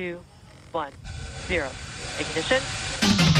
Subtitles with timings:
[0.00, 0.18] Two,
[0.72, 0.92] one,
[1.46, 1.68] zero.
[2.18, 3.39] Ignition.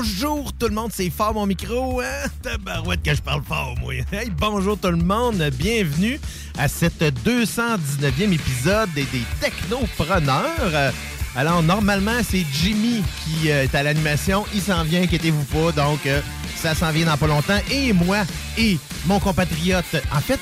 [0.00, 2.28] Bonjour tout le monde, c'est fort mon micro, hein?
[2.42, 3.92] Tabarouette que je parle fort, moi.
[4.10, 6.18] Hey, bonjour tout le monde, bienvenue
[6.56, 9.04] à cette 219e épisode des,
[9.40, 10.46] Technopreneurs.
[10.72, 10.90] Euh,
[11.36, 14.46] Alors, normalement, c'est Jimmy qui euh, est à l'animation.
[14.54, 15.72] Il s'en vient, inquiétez-vous pas.
[15.72, 16.22] Donc, euh,
[16.56, 17.60] ça s'en vient dans pas longtemps.
[17.70, 18.22] Et moi
[18.56, 19.96] et mon compatriote.
[20.14, 20.40] En fait,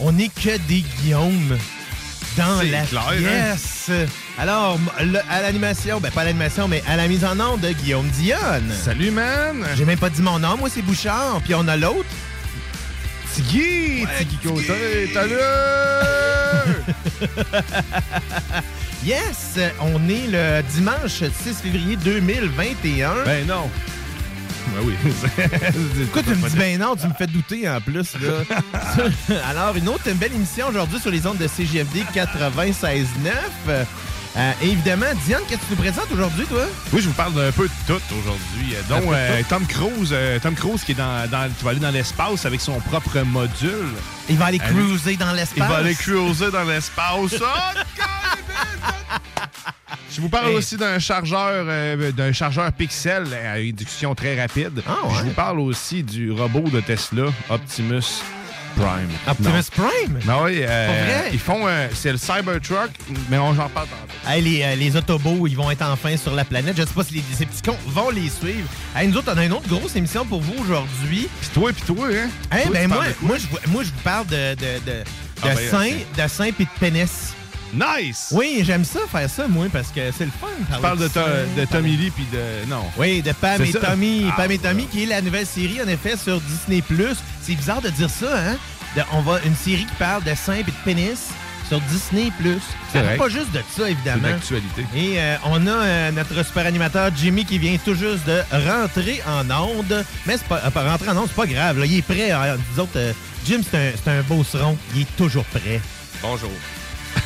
[0.00, 1.56] on n'est que des Guillaume
[2.36, 3.56] dans la clair, hein?
[4.38, 7.72] Alors, le- à l'animation, ben pas à l'animation, mais à la mise en onde de
[7.72, 8.72] Guillaume Dionne.
[8.84, 9.66] Salut, man!
[9.76, 12.08] J'ai même pas dit mon nom, moi c'est Bouchard, puis on a l'autre.
[13.34, 14.06] Tiggy!
[14.18, 15.34] Tiggy Côté, salut!
[19.04, 23.24] Yes, on est le dimanche 6 février 2021.
[23.24, 23.70] ben non!
[24.74, 24.94] Ben oui.
[26.12, 29.40] Pourquoi tu me dis ben non, tu me fais douter en plus là.
[29.48, 33.86] Alors une autre une belle émission aujourd'hui sur les ondes de CGFD 96.9.
[34.36, 36.62] Euh, évidemment, Diane, qu'est-ce que tu nous présentes aujourd'hui, toi?
[36.92, 38.74] Oui, je vous parle d'un peu de tout aujourd'hui.
[38.74, 41.80] Euh, Donc, euh, Tom Cruise, euh, Tom Cruise qui est dans, dans- qui va aller
[41.80, 43.88] dans l'espace avec son propre module.
[44.28, 45.56] Il va aller cruiser dans l'espace.
[45.56, 47.34] Il va aller cruiser dans l'espace.
[49.90, 50.56] Oh, Je vous parle Hey.
[50.56, 54.82] aussi d'un chargeur, euh, d'un chargeur Pixel à réduction très rapide.
[54.86, 55.14] Ah ouais?
[55.18, 58.02] Je vous parle aussi du robot de Tesla, Optimus
[58.78, 59.08] Prime.
[59.26, 60.18] Optimus Prime?
[60.26, 61.30] Non, oui, euh, Pas vrai?
[61.32, 62.90] ils font, euh, c'est le Cybertruck,
[63.28, 64.30] mais on j'en parle tantôt.
[64.30, 66.76] Hey, les, euh, les autobots, ils vont être enfin sur la planète.
[66.76, 68.68] Je sais pas si les, ces petits cons vont les suivre.
[68.96, 71.28] Hey, nous autres, on a une autre grosse émission pour vous aujourd'hui.
[71.40, 72.28] Puis toi, puis toi, hein?
[72.56, 75.04] Hey, Toi, ben moi, moi, je, vous- moi, je vous parle de, de, de,
[75.42, 76.22] Ah, de ben, seins, ok.
[76.24, 77.34] de seins pis de pénis.
[77.74, 78.28] Nice!
[78.32, 80.46] Oui, j'aime ça, faire ça, moi, parce que c'est le fun.
[80.74, 81.20] Tu parles de, to-
[81.56, 82.68] de Tommy Lee, puis de...
[82.70, 82.84] Non.
[82.96, 83.80] Oui, de Pam et ça?
[83.80, 84.26] Tommy.
[84.30, 86.82] Ah, Pam et Tommy, qui est la nouvelle série, en effet, sur Disney+.
[87.42, 88.56] C'est bizarre de dire ça, hein?
[88.96, 91.28] De- on va une série qui parle de seins et de pénis
[91.68, 92.32] sur Disney+.
[92.90, 93.16] C'est vrai.
[93.18, 94.22] Pas juste de ça, C'est évidemment.
[94.28, 94.86] d'actualité.
[94.96, 99.20] Et euh, on a euh, notre super animateur Jimmy qui vient tout juste de rentrer
[99.26, 100.04] en onde.
[100.24, 101.78] Mais c'est pas, euh, rentrer en onde, c'est pas grave.
[101.80, 101.84] là.
[101.84, 102.30] Il est prêt.
[102.30, 102.56] hein.
[102.74, 102.98] Nous autres,
[103.46, 104.78] Jim, c'est un, c'est un beau seron.
[104.94, 105.80] Il est toujours prêt.
[106.22, 106.50] Bonjour.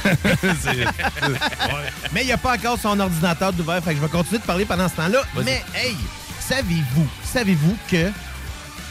[2.12, 3.82] Mais il n'y a pas encore son ordinateur d'ouvert.
[3.82, 5.22] Fait que je vais continuer de parler pendant ce temps-là.
[5.44, 5.96] Mais hey,
[6.40, 8.10] savez-vous, savez-vous que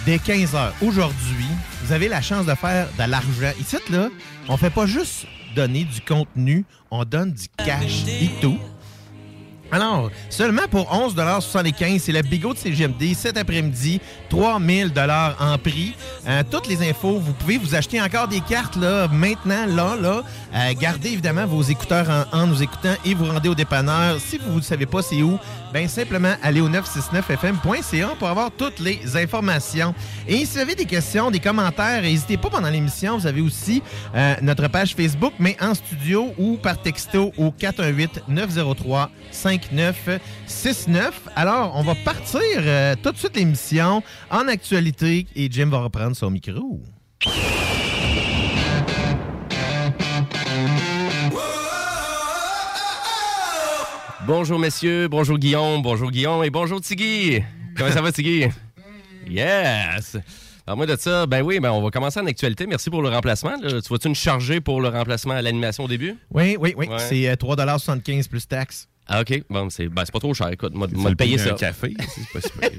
[0.06, 1.48] dès 15 heures aujourd'hui,
[1.84, 3.52] vous avez la chance de faire de l'argent?
[3.60, 4.08] Ici, là,
[4.48, 8.58] on fait pas juste donner du contenu, on donne du cash et tout.
[9.72, 14.92] Alors, seulement pour 11,75 c'est la Bigot de CGMD cet après-midi, 3000
[15.40, 15.96] en prix.
[16.28, 20.24] Euh, toutes les infos, vous pouvez vous acheter encore des cartes là, maintenant, là, là.
[20.54, 24.20] Euh, gardez évidemment vos écouteurs en nous écoutant et vous rendez au dépanneur.
[24.20, 25.40] Si vous ne savez pas c'est où,
[25.74, 29.94] ben simplement allez au 969fm.ca pour avoir toutes les informations.
[30.28, 33.18] Et si vous avez des questions, des commentaires, n'hésitez pas pendant l'émission.
[33.18, 33.82] Vous avez aussi
[34.16, 41.22] euh, notre page Facebook, mais en studio ou par texto au 418 903 5969.
[41.36, 46.16] Alors, on va partir euh, tout de suite l'émission en actualité et Jim va reprendre
[46.16, 46.82] son micro.
[54.28, 57.42] Bonjour messieurs, bonjour Guillaume, bonjour Guillaume et bonjour Tiggy.
[57.76, 58.46] Comment ça va Tiggy?
[59.28, 60.18] Yes!
[60.68, 62.68] Alors moi de ça, ben oui, ben on va commencer en actualité.
[62.68, 63.56] Merci pour le remplacement.
[63.62, 63.82] là.
[63.82, 66.16] Tu vois-tu une chargée pour le remplacement à l'animation au début?
[66.32, 66.88] Oui, oui, oui.
[66.88, 67.00] Ouais.
[67.00, 68.88] C'est euh, 3,75 plus taxes.
[69.14, 70.48] Ah ok, bon c'est ben, c'est pas trop cher.
[70.48, 71.52] Écoute, moi de payer ça.
[71.52, 72.70] café, c'est pas super.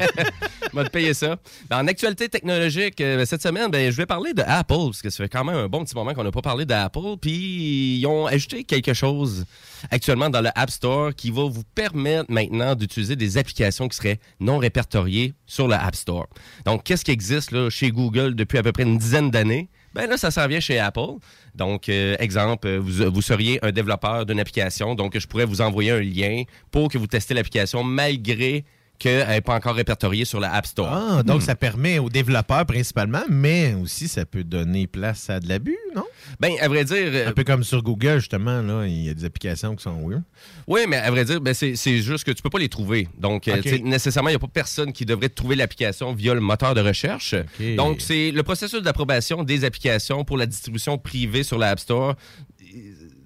[0.72, 1.36] Moi de payer ça.
[1.68, 5.10] Ben, en actualité technologique, euh, cette semaine, ben, je vais parler de Apple, parce que
[5.10, 7.18] ça fait quand même un bon petit moment qu'on n'a pas parlé d'Apple.
[7.20, 9.44] Puis ils ont ajouté quelque chose
[9.90, 14.18] actuellement dans le App Store qui va vous permettre maintenant d'utiliser des applications qui seraient
[14.40, 16.28] non répertoriées sur le App Store.
[16.64, 19.68] Donc, qu'est-ce qui existe là, chez Google depuis à peu près une dizaine d'années?
[19.94, 21.18] Ben là, ça s'en vient chez Apple.
[21.54, 25.60] Donc, euh, exemple, euh, vous, vous seriez un développeur d'une application, donc je pourrais vous
[25.60, 28.64] envoyer un lien pour que vous testez l'application malgré
[29.02, 30.88] qu'elle n'est pas encore répertoriée sur la App Store.
[30.92, 35.48] Ah, donc ça permet aux développeurs principalement, mais aussi ça peut donner place à de
[35.48, 36.04] l'abus, non?
[36.38, 39.14] Ben, à vrai dire, euh, Un peu comme sur Google, justement, là, il y a
[39.14, 40.22] des applications qui sont weird.
[40.68, 43.08] oui, mais à vrai dire, ben, c'est juste que tu peux pas les trouver.
[43.18, 46.74] Donc, euh, nécessairement, il n'y a pas personne qui devrait trouver l'application via le moteur
[46.74, 47.34] de recherche.
[47.76, 52.14] Donc, c'est le processus d'approbation des applications pour la distribution privée sur la App Store.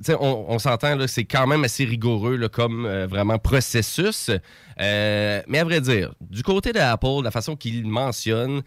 [0.02, 4.31] Sais, on, on s'entend, là, c'est quand même assez rigoureux là, comme euh, vraiment processus.
[4.81, 8.62] Euh, mais à vrai dire, du côté d'Apple, la façon qu'il mentionne,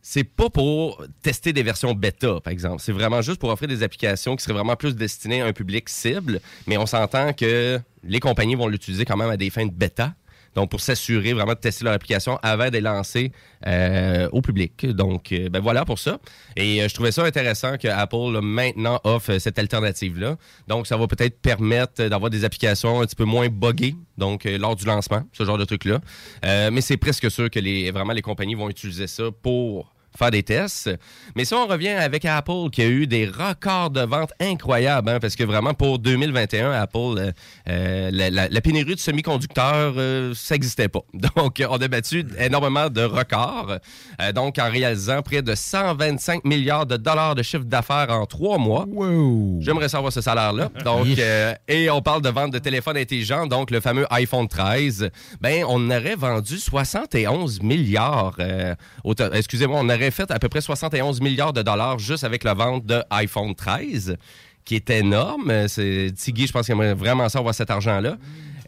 [0.00, 2.82] c'est pas pour tester des versions bêta, par exemple.
[2.82, 5.88] C'est vraiment juste pour offrir des applications qui seraient vraiment plus destinées à un public
[5.88, 6.40] cible.
[6.66, 10.14] Mais on s'entend que les compagnies vont l'utiliser quand même à des fins de bêta.
[10.54, 13.32] Donc, pour s'assurer vraiment de tester leur application avant de les lancer
[13.66, 14.86] euh, au public.
[14.86, 16.18] Donc, euh, ben voilà pour ça.
[16.56, 20.36] Et euh, je trouvais ça intéressant que Apple là, maintenant offre cette alternative-là.
[20.68, 24.58] Donc, ça va peut-être permettre d'avoir des applications un petit peu moins buggées, donc euh,
[24.58, 26.00] lors du lancement, ce genre de truc-là.
[26.70, 30.42] Mais c'est presque sûr que les, vraiment les compagnies vont utiliser ça pour faire des
[30.42, 30.90] tests.
[31.36, 35.18] Mais si on revient avec Apple, qui a eu des records de vente incroyables, hein,
[35.20, 37.32] parce que vraiment pour 2021, Apple, euh,
[37.68, 41.00] euh, la, la- la pénurie de semi-conducteurs, euh, ça n'existait pas.
[41.36, 43.76] Donc, on a battu énormément de records.
[44.20, 48.58] Euh, donc, en réalisant près de 125 milliards de dollars de chiffre d'affaires en trois
[48.58, 48.86] mois.
[48.88, 49.58] Wow!
[49.60, 50.70] J'aimerais savoir ce salaire-là.
[50.84, 51.06] Donc,
[51.68, 55.10] et on parle de vente de téléphones intelligents, donc le fameux iPhone 13.
[55.40, 58.36] Ben, on aurait vendu 71 milliards.
[59.32, 62.84] Excusez-moi, on aurait fait à peu près 71 milliards de dollars juste avec la vente
[62.86, 64.16] de iPhone 13,
[64.64, 65.50] qui est énorme.
[65.50, 68.16] Euh, C'est Tiggy, je pense qu'il aimerait vraiment ça avoir cet argent-là.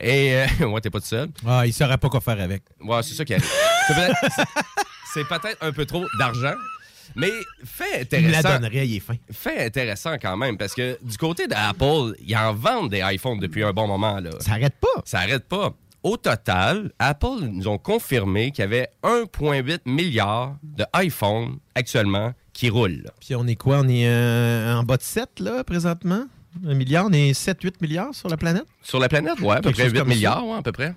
[0.00, 1.28] Et euh, ouais, t'es pas tout seul.
[1.46, 2.62] Ah, il saurait pas quoi faire avec.
[2.80, 3.48] Ouais, c'est ça qui arrive.
[5.12, 6.54] C'est peut-être- un peu trop d'argent.
[7.16, 7.30] Mais
[7.64, 9.14] fait Il me la intéressant donnerait, il est fin.
[9.30, 13.62] fait intéressant quand même parce que du côté d'Apple, ils en vendent des iPhones depuis
[13.62, 14.18] un bon moment.
[14.18, 14.30] Là.
[14.40, 15.02] Ça arrête pas.
[15.04, 15.74] Ça arrête pas.
[16.04, 22.68] Au total, Apple nous ont confirmé qu'il y avait 1,8 milliard de iPhones actuellement qui
[22.68, 23.10] roulent.
[23.20, 23.78] Puis on est quoi?
[23.78, 26.26] On est euh, en bas de 7, là, présentement?
[26.66, 27.06] Un milliard?
[27.08, 28.66] On est 7-8 milliards sur la planète?
[28.82, 30.14] Sur la planète, ouais, à peu près chose 8 comme ça.
[30.14, 30.94] milliards, ouais, à peu près.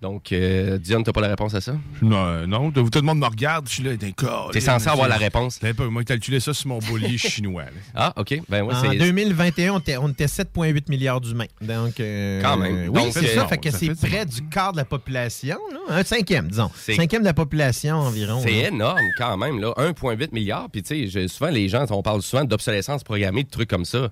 [0.00, 1.74] Donc, euh, Diane, t'as pas la réponse à ça?
[2.02, 4.50] non, non, tout le monde me regarde, je suis là, d'un corps.
[4.52, 5.58] T'es censé avoir la réponse.
[5.62, 7.64] Un peu, moi, calculé ça sur mon boulier chinois.
[7.64, 7.70] là.
[7.96, 8.40] Ah, OK.
[8.48, 8.96] Ben ouais, en c'est...
[8.96, 11.46] 2021, on était, on était 7,8 milliards d'humains.
[11.60, 12.90] Donc, euh, Quand même.
[12.90, 13.42] Oui, Donc, c'est euh, ça.
[13.42, 15.58] non, fait que ça c'est près du quart de la population.
[15.72, 15.96] là.
[15.96, 16.70] Un cinquième, disons.
[16.76, 18.40] C'est- Cinquième de la population environ.
[18.40, 18.68] C'est là.
[18.68, 19.72] énorme quand même, là.
[19.78, 20.68] 1,8 milliard.
[20.70, 24.10] Puis, tu sais, souvent, les gens, on parle souvent d'obsolescence programmée, de trucs comme ça.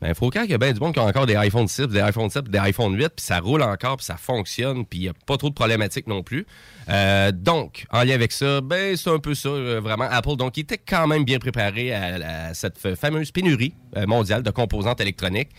[0.00, 1.88] Ben, il faut qu'il y ait bien du monde qui a encore des iPhone 6,
[1.88, 5.02] des iPhone 7, des iPhone 8, puis ça roule encore, puis ça fonctionne, puis il
[5.02, 6.46] n'y a pas trop de problématiques non plus.
[6.88, 10.36] Euh, donc, en lien avec ça, ben, c'est un peu ça, euh, vraiment, Apple.
[10.36, 15.00] Donc, il était quand même bien préparé à, cette fameuse pénurie euh, mondiale de composantes
[15.00, 15.50] électroniques.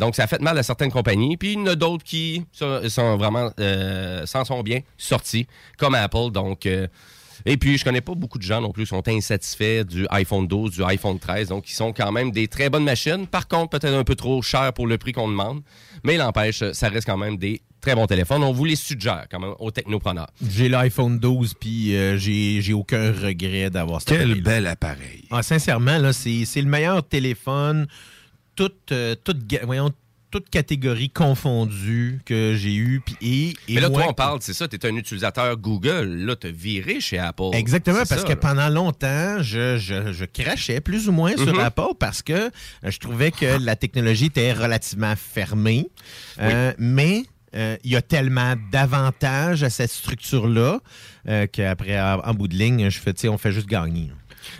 [0.00, 2.44] Donc, ça a fait mal à certaines compagnies, puis il y en a d'autres qui
[2.52, 3.50] sont, vraiment,
[4.24, 6.30] s'en sont bien sortis, comme Apple.
[6.32, 6.66] Donc,
[7.44, 10.46] et puis, je connais pas beaucoup de gens non plus qui sont insatisfaits du iPhone
[10.46, 13.26] 12, du iPhone 13, donc qui sont quand même des très bonnes machines.
[13.26, 15.60] Par contre, peut-être un peu trop cher pour le prix qu'on demande,
[16.04, 18.42] mais il n'empêche, ça reste quand même des très bons téléphones.
[18.42, 20.28] On vous les suggère quand même aux technopreneurs.
[20.48, 25.24] J'ai l'iPhone 12, puis euh, j'ai j'ai aucun regret d'avoir cet Quel bel appareil.
[25.30, 27.86] Ah, sincèrement, là, c'est c'est le meilleur téléphone,
[28.56, 29.96] tout, euh, tout, ga- voyons, tout
[30.36, 33.00] toutes catégories confondues que j'ai eues.
[33.22, 36.04] Et, et Mais là, moi- toi, on parle, c'est ça, tu es un utilisateur Google.
[36.26, 37.50] Là, tu viré chez Apple.
[37.54, 38.36] Exactement, parce ça, que là.
[38.36, 41.60] pendant longtemps, je, je, je crachais plus ou moins sur Mhm.
[41.60, 42.50] Apple parce que euh,
[42.84, 45.86] je trouvais que la technologie était relativement fermée.
[46.38, 47.22] Euh, Mais
[47.54, 50.80] euh, il y a tellement d'avantages à cette structure-là
[51.28, 54.12] euh, qu'après, en, bout de ligne, je fais, tu sais, on fait juste gagner.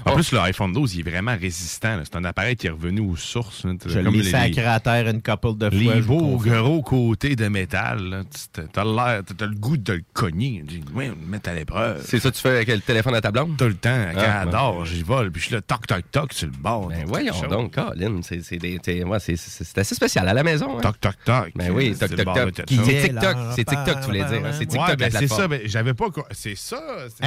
[0.04, 2.00] En plus, le iPhone 12, il est vraiment résistant.
[2.04, 3.64] C'est un appareil qui est revenu aux sources.
[3.64, 3.72] là.
[3.86, 5.94] Je l'ai sacré à terre une couple de fois.
[5.94, 8.24] Les beaux gros côtés de métal,
[8.72, 10.62] t'as le goût de le cogner.
[10.66, 12.02] Tu dis, ouais, on le met à l'épreuve.
[12.04, 13.56] C'est ça que tu fais avec le téléphone à ta blonde?
[13.56, 16.04] Tout le temps, quand Ah, elle dort, j'y vole, puis je suis là, toc, toc,
[16.10, 16.88] toc, sur le bord.
[16.88, 20.76] Ben voyons donc, Colin, c'est assez spécial à la maison.
[20.78, 20.80] hein?
[20.80, 21.52] Toc, toc, toc.
[21.54, 22.66] Ben oui, C'est toc, toc, toc.
[22.68, 23.02] C'est.
[23.02, 24.42] TikTok, c'est TikTok, tu voulais dire.
[24.44, 24.50] hein?
[24.52, 25.48] C'est TikTok ben c'est ça.
[25.48, 26.06] Ben, j'avais pas.
[26.32, 26.80] C'est ça.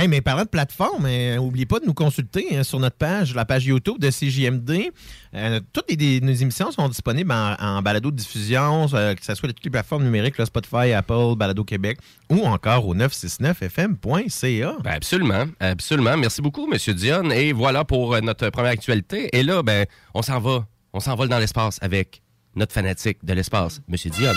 [0.08, 3.46] mais parlant de plateforme, euh, n'oubliez pas de nous consulter hein, sur notre page, la
[3.46, 4.92] page YouTube de CJMD.
[5.34, 9.54] Euh, toutes les, nos émissions sont disponibles en, en balado-diffusion, euh, que ce soit de
[9.54, 14.76] toutes les plateformes numériques, là, Spotify, Apple, Balado Québec, ou encore au 969fm.ca.
[14.84, 16.18] Ben absolument, absolument.
[16.18, 17.30] Merci beaucoup, Monsieur Dion.
[17.32, 19.30] Et voilà pour euh, notre première actualité.
[19.38, 20.66] Et là, ben, on s'en va.
[20.94, 22.22] On s'envole dans l'espace avec
[22.56, 24.34] notre fanatique de l'espace, Monsieur Dion.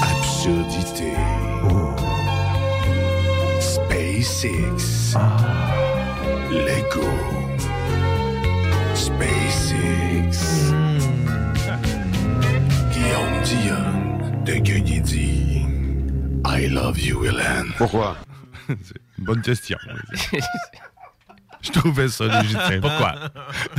[0.00, 1.12] Absurdité.
[3.60, 5.16] SpaceX.
[6.54, 7.10] Lego.
[8.94, 10.72] SpaceX.
[12.92, 15.66] Guillaume Dion de dit
[16.46, 17.72] I love you, Hélène.
[17.76, 18.16] Pourquoi?
[18.68, 18.76] C'est
[19.18, 19.78] une bonne question.
[21.62, 22.80] Je trouvais ça légitime.
[22.80, 23.14] Pourquoi?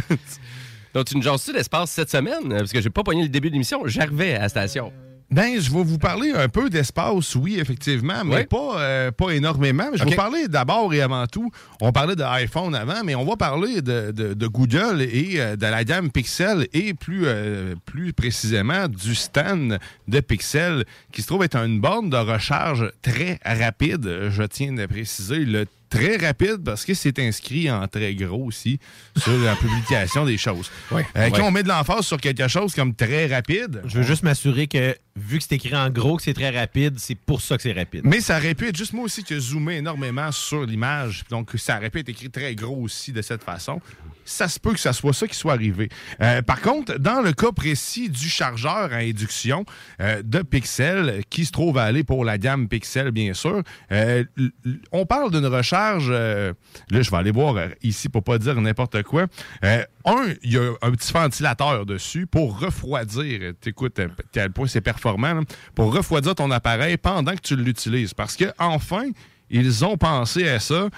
[0.94, 2.50] Donc, tu nous jases-tu l'espace cette semaine?
[2.50, 3.84] Parce que j'ai pas pogné le début de l'émission.
[3.86, 4.91] J'arrivais à la station.
[5.32, 8.46] Ben, je vais vous parler un peu d'espace, oui, effectivement, mais Oui.
[8.46, 9.88] pas, euh, pas énormément.
[9.94, 11.50] Je vais vous parler d'abord et avant tout,
[11.82, 15.55] on parlait de iPhone avant, mais on va parler de, de- de Google et euh,
[15.55, 21.27] de la gamme Pixel et plus, euh, plus précisément du stand de Pixel qui se
[21.27, 24.29] trouve être une borne de recharge très rapide.
[24.29, 28.79] Je tiens à préciser le très rapide parce que c'est inscrit en très gros aussi
[29.17, 30.70] sur la publication des choses.
[30.91, 31.29] Euh.
[31.34, 34.67] Quand on met de l'emphase sur quelque chose comme très rapide, Je veux juste m'assurer
[34.67, 37.63] que, vu que c'est écrit en gros, que c'est très rapide, c'est pour ça que
[37.63, 38.01] c'est rapide.
[38.03, 41.24] Mais ça aurait pu être juste moi aussi qui ai zoomé énormément sur l'image.
[41.29, 43.79] Donc, ça aurait pu être écrit très gros aussi de cette façon.
[44.25, 45.88] Ça se peut que ça soit ça qui soit arrivé.
[46.19, 49.65] Euh, par contre, dans le cas précis du chargeur à induction
[50.01, 54.24] euh, de Pixel, qui se trouve à aller pour la gamme Pixel, bien sûr, euh,
[54.91, 56.10] on parle d'une recharge.
[56.12, 56.53] là,
[56.89, 59.27] je vais aller voir ici pour pas dire n'importe quoi.
[60.08, 63.54] Euh, un, il y a un petit ventilateur dessus pour refroidir.
[63.60, 65.42] T'écoutes à quel point c'est performant, là,
[65.74, 68.14] pour refroidir ton appareil pendant que tu l'utilises.
[68.14, 69.06] Parce que enfin,
[69.50, 70.90] ils ont pensé à ça.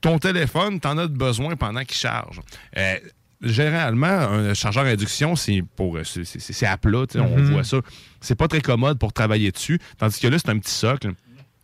[0.00, 2.40] Ton téléphone, t'en as besoin pendant qu'il charge.
[2.76, 2.96] Euh,
[3.42, 7.52] généralement, un chargeur à induction, c'est pour c'est- c'est à plat, on Mhm.
[7.52, 7.78] voit ça.
[8.20, 9.78] C'est pas très commode pour travailler dessus.
[9.98, 11.12] Tandis que là, c'est un petit socle.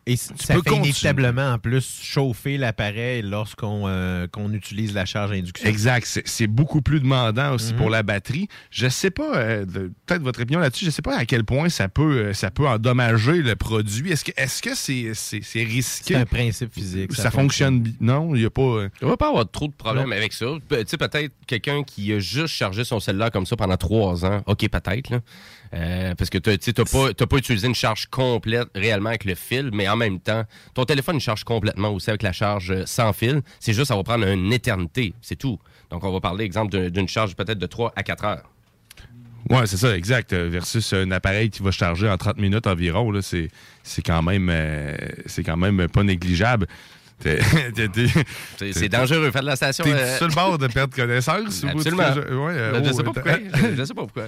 [0.04, 5.04] Et c- ça peux fait inévitablement, en plus, chauffer l'appareil lorsqu'on euh, qu'on utilise la
[5.04, 5.68] charge induction.
[5.68, 6.22] Exact.
[6.24, 7.78] C'est- beaucoup plus demandant aussi Mhm.
[7.78, 8.48] pour la batterie.
[8.70, 9.64] Je sais pas, euh,
[10.06, 12.66] peut-être votre opinion là-dessus, je sais pas à quel point ça peut, euh, ça peut
[12.66, 14.10] endommager le produit.
[14.10, 16.14] Est-ce que est-ce que c'est risqué?
[16.14, 17.12] C'est un principe physique.
[17.14, 17.92] Ça, fonctionne bien?
[18.00, 18.62] Non, il n'y a pas...
[18.62, 20.46] euh, Il va pas avoir trop de problèmes avec ça.
[20.68, 24.24] Pe- Tu sais, peut-être quelqu'un qui a juste chargé son cellulaire comme ça pendant trois
[24.24, 24.42] ans.
[24.46, 25.20] OK, peut-être.
[25.74, 29.34] Euh, parce que tu n'as pas, t'as pas utilisé une charge complète réellement avec le
[29.34, 33.12] fil, mais en même temps, ton téléphone charge complètement aussi avec la charge euh, sans
[33.14, 33.40] fil.
[33.58, 35.14] C'est juste, ça va prendre une éternité.
[35.22, 35.58] C'est tout.
[35.90, 38.50] Donc, on va parler, exemple, d'un- d'une charge peut-être de 3 à 4 heures.
[39.50, 40.32] Ouais, c'est ça, exact.
[40.32, 43.50] Euh, Versus un appareil qui va charger en 30 minutes environ, là, c'est,
[44.04, 44.94] quand même euh,
[45.44, 46.66] quand même pas négligeable.
[48.72, 49.84] C'est dangereux, faire de la station.
[49.84, 51.62] T'es euh, sur le bord de perdre connaissance?
[51.62, 52.12] ou Absolument.
[52.12, 53.32] tu- ouais, euh, je oh, sais pas pourquoi.
[53.76, 54.24] Je sais pas pourquoi.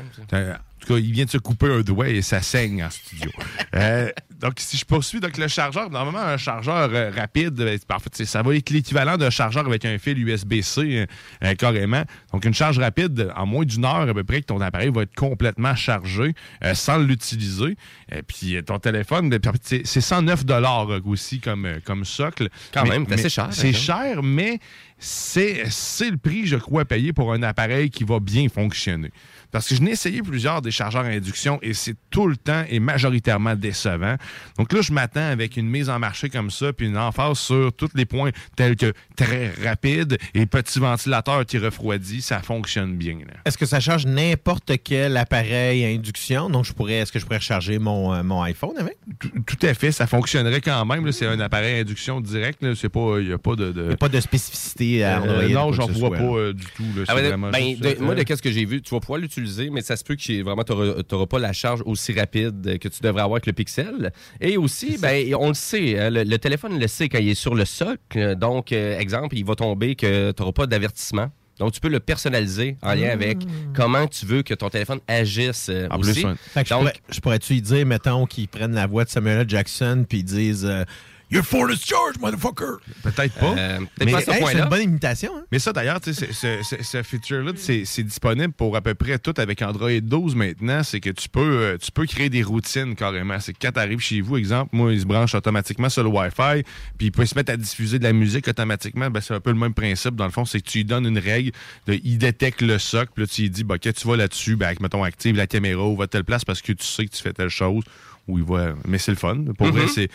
[0.85, 3.31] En tout cas, il vient de se couper un doigt et ça saigne en studio.
[3.75, 7.61] Euh, donc, si je poursuis, donc le chargeur, normalement, un chargeur euh, rapide,
[7.93, 11.07] en fait, c'est- ça va être l'équivalent d'un chargeur avec un fil USB-C
[11.43, 12.05] euh, carrément.
[12.33, 15.03] Donc, une charge rapide, en moins d'une heure à peu près, que ton appareil va
[15.03, 16.35] être complètement chargé
[16.75, 17.77] sans l'utiliser.
[18.13, 22.49] Et puis, ton téléphone, ben, c'est c'est 109 dollars aussi comme, comme socle.
[22.73, 23.73] Quand Mais- même, c'est cher, C'est hein.
[23.73, 24.61] cher, mais
[24.99, 29.11] c'est c'est le prix, je crois, payé pour un appareil qui va bien fonctionner.
[29.55, 32.65] Parce que je n'ai essayé plusieurs des chargeurs à induction et c'est tout le temps
[32.69, 34.17] et majoritairement décevant.
[34.59, 37.73] Donc là, je m'attends avec une mise en marché comme ça, puis une emphase sur
[37.73, 43.15] tous les points tels que très rapide et petit ventilateur qui refroidit, ça fonctionne bien.
[43.19, 43.35] là.
[43.45, 46.51] Est-ce que ça charge n'importe quel appareil à induction?
[46.51, 48.97] Donc, je pourrais, est-ce que je pourrais recharger mon, euh, mon iPhone avec?
[49.21, 51.13] Tout, tout à fait, ça fonctionnerait quand même.
[51.13, 52.61] C'est un appareil à induction direct.
[52.61, 52.75] là.
[52.75, 55.19] C'est pas, il n'y a pas de, de- Il n'y a pas de spécificité à
[55.19, 55.49] Euh, Android.
[55.49, 56.83] non, j'en vois pas euh, du tout.
[56.97, 57.05] là.
[57.07, 59.81] Ah vraiment ben, de- moi, de qu'est-ce que j'ai vu, tu vas pouvoir l'utiliser, mais
[59.83, 63.23] ça se peut que vraiment, tu n'auras pas la charge aussi rapide que tu devrais
[63.23, 64.13] avoir avec le Pixel.
[64.41, 67.35] Et aussi, ben, on le sait, hein, le, le téléphone le sait quand il est
[67.35, 68.37] sur le socle.
[68.37, 71.31] Donc, euh, exemple, il va tomber que tu n'auras pas d'avertissement.
[71.61, 73.39] Donc, tu peux le personnaliser en lien avec
[73.77, 76.13] comment tu veux que ton téléphone agisse euh, En aussi.
[76.13, 76.27] plus, je
[76.59, 79.49] Donc, pourrais- je pourrais-tu y dire, mettons, qu'ils prennent la voix de Samuel L.
[79.49, 80.83] Jackson puis ils disent euh,
[81.31, 82.79] Your phone is charged, motherfucker!
[83.03, 83.55] Peut-être pas.
[83.57, 85.33] euh, Mais, pas à ce Hey, c'est une bonne imitation.
[85.37, 85.45] Hein?
[85.51, 89.91] Mais ça, d'ailleurs, c'est- ce feature-là, c'est disponible pour à peu près tout avec Android
[90.01, 90.83] 12 maintenant.
[90.83, 93.41] C'est que tu peux, euh, tu peux créer des routines carrément.
[93.41, 96.09] C'est que quand tu arrives chez vous, exemple, moi, il se branche automatiquement sur le
[96.11, 96.63] Wi-Fi,
[96.99, 99.11] puis il peut se mettre à diffuser de la musique automatiquement.
[99.11, 100.15] Ben, c'est un peu le même principe.
[100.17, 101.51] Dans le fond, c'est que tu lui donnes une règle,
[101.87, 104.57] de, il détecte le socle, puis là, tu lui dis, bah, que tu vas là-dessus,
[104.57, 107.07] ben, avec, mettons, active la caméra ou va à telle place parce que tu sais
[107.07, 107.83] que tu fais telle chose.
[108.27, 108.73] Ou il va...
[108.87, 109.45] Mais c'est le fun.
[109.59, 109.89] Pour vrai, Mhm.
[109.89, 110.09] c'est.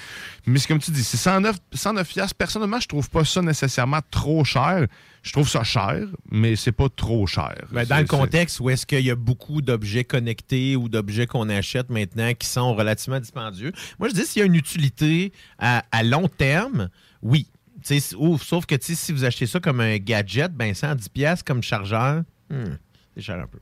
[0.47, 2.35] Mais c'est comme tu dis, c'est 109, 109 piastres.
[2.35, 4.87] Personnellement, je trouve pas ça nécessairement trop cher.
[5.21, 7.53] Je trouve ça cher, mais c'est pas trop cher.
[7.71, 11.49] Ben, dans le contexte où est-ce qu'il y a beaucoup d'objets connectés ou d'objets qu'on
[11.49, 15.83] achète maintenant qui sont relativement dispendieux, moi je dis s'il y a une utilité à,
[15.91, 16.89] à long terme,
[17.21, 17.47] oui.
[18.17, 22.23] Ouf, sauf que si vous achetez ça comme un gadget, ben 110$ piastres comme chargeur,
[22.49, 22.75] hmm,
[23.15, 23.59] c'est cher un peu.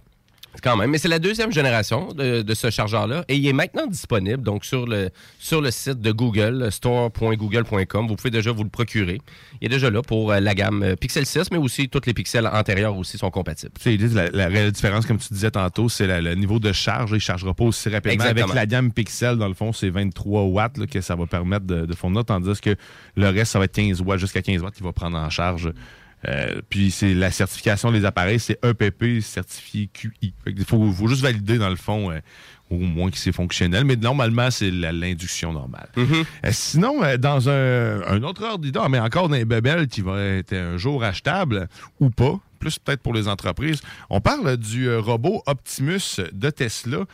[0.61, 3.87] Quand même, mais c'est la deuxième génération de, de ce chargeur-là et il est maintenant
[3.87, 5.09] disponible donc sur le,
[5.39, 8.07] sur le site de Google, store.google.com.
[8.07, 9.21] Vous pouvez déjà vous le procurer.
[9.61, 12.13] Il est déjà là pour euh, la gamme euh, Pixel 6, mais aussi tous les
[12.13, 13.73] pixels antérieurs aussi sont compatibles.
[13.79, 17.11] Tu sais, la, différence, comme tu disais tantôt, c'est le niveau de charge.
[17.11, 18.13] Il ne chargera pas aussi rapidement.
[18.13, 18.45] Exactement.
[18.45, 21.65] Avec la gamme Pixel, dans le fond, c'est 23 watts là, que ça va permettre
[21.65, 22.75] de, de fournir, tandis que
[23.15, 25.71] le reste, ça va être 15 watts, jusqu'à 15 watts, il va prendre en charge.
[26.27, 30.33] Euh, puis c'est la certification des appareils, c'est EPP certifié QI.
[30.47, 32.19] Il faut, faut juste valider, dans le fond, euh,
[32.69, 33.85] au moins que c'est fonctionnel.
[33.85, 35.87] Mais normalement, c'est l'induction normale.
[35.95, 36.25] Mm-hmm.
[36.45, 40.53] Euh, sinon, dans un, un autre ordre d'idée, mais encore d'un bébel qui va être
[40.53, 41.69] un jour achetable
[41.99, 47.05] ou pas, plus peut-être pour les entreprises, on parle du robot Optimus de Tesla.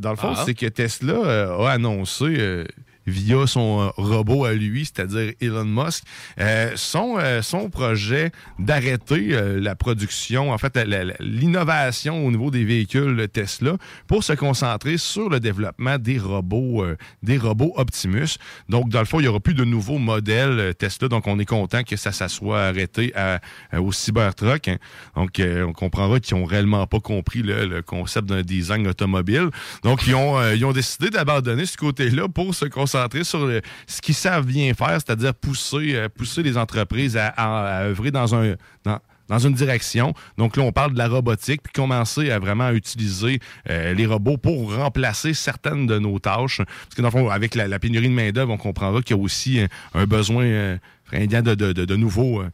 [0.00, 0.42] Dans le fond, Ah.
[0.44, 2.66] c'est que Tesla a annoncé...
[3.06, 6.04] via son euh, robot à lui, c'est-à-dire Elon Musk,
[6.40, 9.28] euh, son, euh, son projet d'arrêter
[9.60, 10.76] la production, en fait,
[11.20, 16.84] l'innovation au niveau des véhicules Tesla pour se concentrer sur le développement des robots,
[17.22, 18.36] des robots Optimus.
[18.68, 21.44] Donc, dans le fond, il n'y aura plus de nouveaux modèles Tesla, donc on est
[21.44, 23.40] content que ça, ça soit arrêté à-
[23.78, 24.68] au Cybertruck.
[24.68, 24.76] hein.
[25.16, 29.48] Donc, euh, on comprendra qu'ils n'ont réellement pas compris le, le concept d'un design automobile.
[29.82, 32.91] Donc, ils ont, euh, ils ont décidé d'abandonner ce côté-là pour se concentrer
[33.22, 38.10] sur le- ce qu'ils savent bien faire, c'est-à-dire pousser, euh, pousser les entreprises à, œuvrer
[38.10, 38.54] dans un...
[38.84, 40.12] dans- dans une direction.
[40.36, 44.36] Donc là, on parle de la robotique, puis commencer à vraiment utiliser euh, les robots
[44.36, 46.58] pour remplacer certaines de nos tâches.
[46.58, 49.22] Parce que dans le fond, avec la, pénurie de main-d'œuvre, on comprendra qu'il y a
[49.22, 52.42] aussi euh, un besoin euh, fringant de, de, nouveaux.
[52.42, 52.50] euh,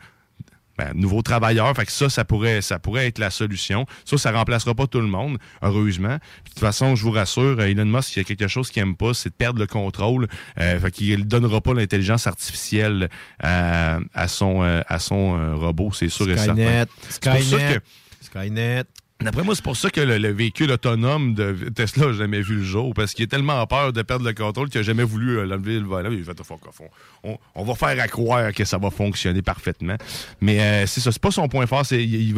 [0.79, 1.75] ben, nouveaux travailleurs.
[1.77, 3.85] Fait que ça, ça pourrait, ça pourrait être la solution.
[4.05, 6.19] Ça, ça remplacera pas tout le monde, heureusement.
[6.45, 8.81] Puis, de toute façon, je vous rassure, Elon Musk, il y a quelque chose qu'il
[8.83, 10.29] aime pas, c'est de perdre le contrôle.
[10.61, 13.09] Euh, fait qu'il donnera pas l'intelligence artificielle
[13.41, 16.55] à, à son, euh, à son euh, robot, c'est sûr et certain.
[16.55, 17.81] Skynet, C'est pour ça Skynet, que-
[18.25, 18.85] Skynet.
[19.21, 22.57] D'après moi, c'est pour ça que le, le véhicule autonome de Tesla n'a jamais vu
[22.59, 25.39] le jour, parce qu'il a tellement peur de perdre le contrôle qu'il n'a jamais voulu
[25.39, 26.13] euh, l'enlever le volant.
[26.13, 26.37] Il fait,
[27.25, 29.97] on, on- va faire à croire que ça va fonctionner parfaitement.
[30.41, 32.33] Mais euh, c'est ça, c'est pas son point fort, c'est il,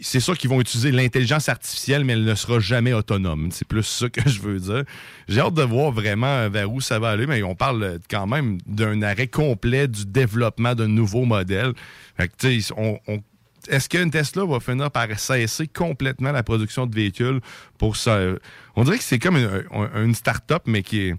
[0.00, 3.50] C'est sûr qu'ils vont utiliser l'intelligence artificielle, mais elle ne sera jamais autonome.
[3.52, 4.82] C'est plus ça que je veux dire.
[5.28, 8.26] J'ai hâte de voir vraiment vers où ça va aller, mais on parle euh, quand
[8.26, 11.74] même d'un arrêt complet du développement de nouveaux modèles.
[12.16, 13.22] Fait que, on- on
[13.68, 17.40] est-ce qu'une Tesla va finir par cesser complètement la production de véhicules
[17.78, 18.18] pour ça?
[18.74, 21.14] On dirait que c'est comme une, start-up, mais qui est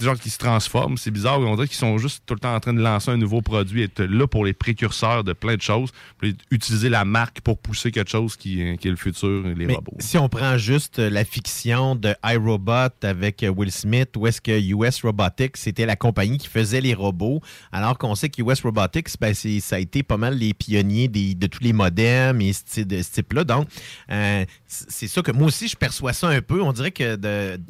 [0.00, 0.96] genre qui se transforme.
[0.96, 1.40] C'est bizarre.
[1.40, 3.82] On dirait qu'ils sont juste tout le temps en train de lancer un nouveau produit
[3.82, 7.90] être là pour les précurseurs de plein de choses, puis utiliser la marque pour pousser
[7.90, 9.96] quelque chose qui, qui est le futur, les Mais robots.
[9.98, 14.40] si on prend juste euh, la fiction de iRobot avec euh, Will Smith, où est-ce
[14.40, 17.40] que US Robotics, c'était la compagnie qui faisait les robots,
[17.72, 21.34] alors qu'on sait que US Robotics, ben, ça a été pas mal les pionniers des-
[21.34, 23.44] de tous les modems et ce, ty- de ce type-là.
[23.44, 23.68] Donc,
[24.10, 26.62] euh, c'est ça que moi aussi, je perçois ça un peu.
[26.62, 27.60] On dirait que de,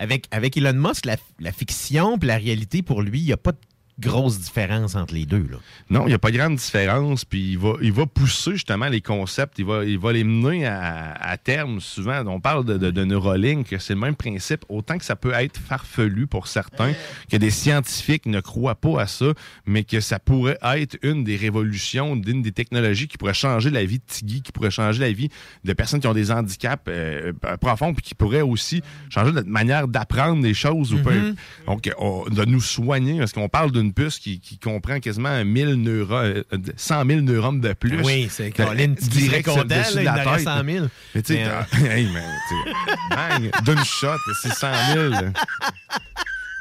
[0.00, 3.36] avec, avec Elon Musk, la, la fiction et la réalité, pour lui, il n'y a
[3.36, 3.58] pas de
[4.00, 5.46] grosse différence entre les deux.
[5.50, 5.58] Là.
[5.90, 7.24] Non, il n'y a pas de grande différence.
[7.24, 9.58] Puis il va, il va pousser justement les concepts.
[9.58, 12.24] Il va, il va les mener à, à terme souvent.
[12.26, 14.64] On parle de, de, de Neuralink, c'est le même principe.
[14.68, 16.92] Autant que ça peut être farfelu pour certains,
[17.30, 19.26] que des scientifiques ne croient pas à ça,
[19.66, 23.84] mais que ça pourrait être une des révolutions, d'une des technologies qui pourrait changer la
[23.84, 25.28] vie de Tiggy, qui pourrait changer la vie
[25.64, 29.88] de personnes qui ont des handicaps euh, profonds, puis qui pourrait aussi changer notre manière
[29.88, 30.92] d'apprendre des choses.
[30.94, 31.34] ou peu- Mhm.
[31.66, 35.44] Donc, on- de nous soigner, parce qu'on parle d'une une puce qui, qui comprend quasiment
[35.44, 38.00] 1000 neurones, euh, 100 000 neurones de plus.
[38.02, 40.44] Oui, c'est T'as- Colin, direct content, là, de la tête.
[40.44, 40.86] 100 000.
[41.14, 41.40] Mais tu sais,
[41.90, 45.08] hey, man, d'une shot, c'est 100 000.
[45.10, 45.22] là.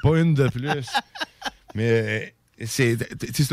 [0.03, 0.87] Pas une de plus.
[1.75, 2.25] Mais euh,
[2.65, 2.97] c'est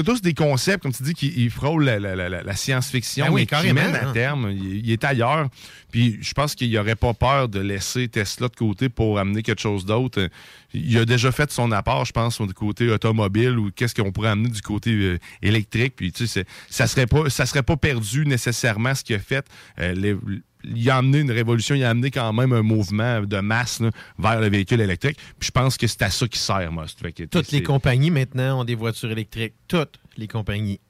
[0.05, 3.47] tous des concepts, comme tu dis, qui frôlent la, la- la- la science-fiction, Ben oui,
[3.51, 4.12] mais qui mènent à hein.
[4.12, 4.51] terme.
[4.51, 5.49] Il, il est ailleurs.
[5.90, 9.61] Puis je pense qu'il n'aurait pas peur de laisser Tesla de côté pour amener quelque
[9.62, 10.29] chose d'autre.
[10.75, 14.31] Il a déjà fait son apport, je pense, du côté automobile ou qu'est-ce qu'on pourrait
[14.31, 15.95] amener du côté euh, électrique.
[15.97, 19.47] Puis tu sais, ça serait pas, ça serait pas perdu nécessairement ce qu'il a fait.
[19.79, 20.16] Euh, les-
[20.74, 23.90] il a amené une révolution, il a amené quand même un mouvement de masse là,
[24.18, 25.18] vers le véhicule électrique.
[25.38, 26.70] Puis je pense que c'est à ça qu'il sert,
[27.14, 29.55] que, Toutes les compagnies maintenant ont des voitures électriques.
[29.68, 30.81] Toutes les compagnies.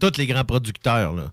[0.00, 1.32] Tous les grands producteurs, là.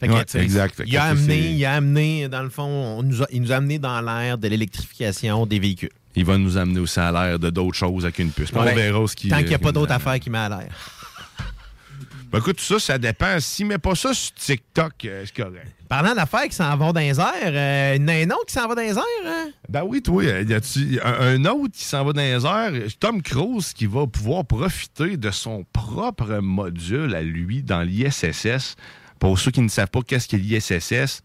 [0.00, 0.80] Fait que, Ouais, exact.
[0.86, 3.56] Il a, amené, il a amené, dans le fond, on nous a- il nous a
[3.56, 5.90] amené dans l'ère de l'électrification des véhicules.
[6.14, 8.52] Il va nous amener aussi à l'air de d'autres choses avec une puce.
[8.52, 8.58] Ouais.
[8.60, 9.28] On verra ce qui.
[9.28, 10.97] Tant qu'il n'y a euh, pas d'autres affaires qui met à l'air.
[12.30, 13.40] Ben, écoute, ça, ça dépend.
[13.40, 15.66] S'il met pas ça sur TikTok, euh, c'est correct.
[15.88, 18.46] Parlant d'affaires qui s'en vont dans les airs, euh, il y en a un autre
[18.46, 19.02] qui s'en va dans les airs.
[19.26, 19.48] hein?
[19.68, 22.72] Ben oui, toi, euh, y a-tu un, un autre qui s'en va dans les airs?
[23.00, 28.76] Tom Cruise qui va pouvoir profiter de son propre module à lui dans l'ISSS.
[29.18, 31.22] Pour ceux qui ne savent pas qu'est-ce qu'est l'ISSS,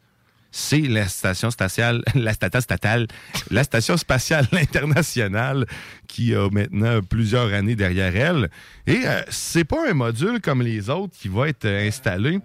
[0.56, 3.08] c'est la station spatiale, la station statale,
[3.50, 5.66] la station spatiale internationale
[6.08, 8.50] qui a maintenant plusieurs années derrière elle.
[8.86, 12.40] Et euh, c'est pas un module comme les autres qui va être euh, installé.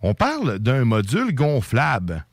[0.00, 2.24] On parle d'un module gonflable.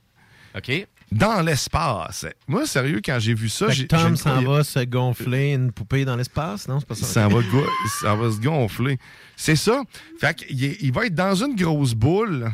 [0.56, 0.88] OK.
[1.12, 2.26] Dans l'espace.
[2.48, 3.88] Moi, sérieux, quand j'ai vu ça, j'ai.
[3.88, 6.80] Tom s'en va se gonfler une poupée dans l'espace, non?
[6.80, 7.14] C'est pas il ça?
[7.24, 8.98] s'en va, go- il s'en va se gonfler.
[9.36, 9.82] C'est ça.
[10.20, 12.52] Fait qu'il est- il va être dans une grosse boule,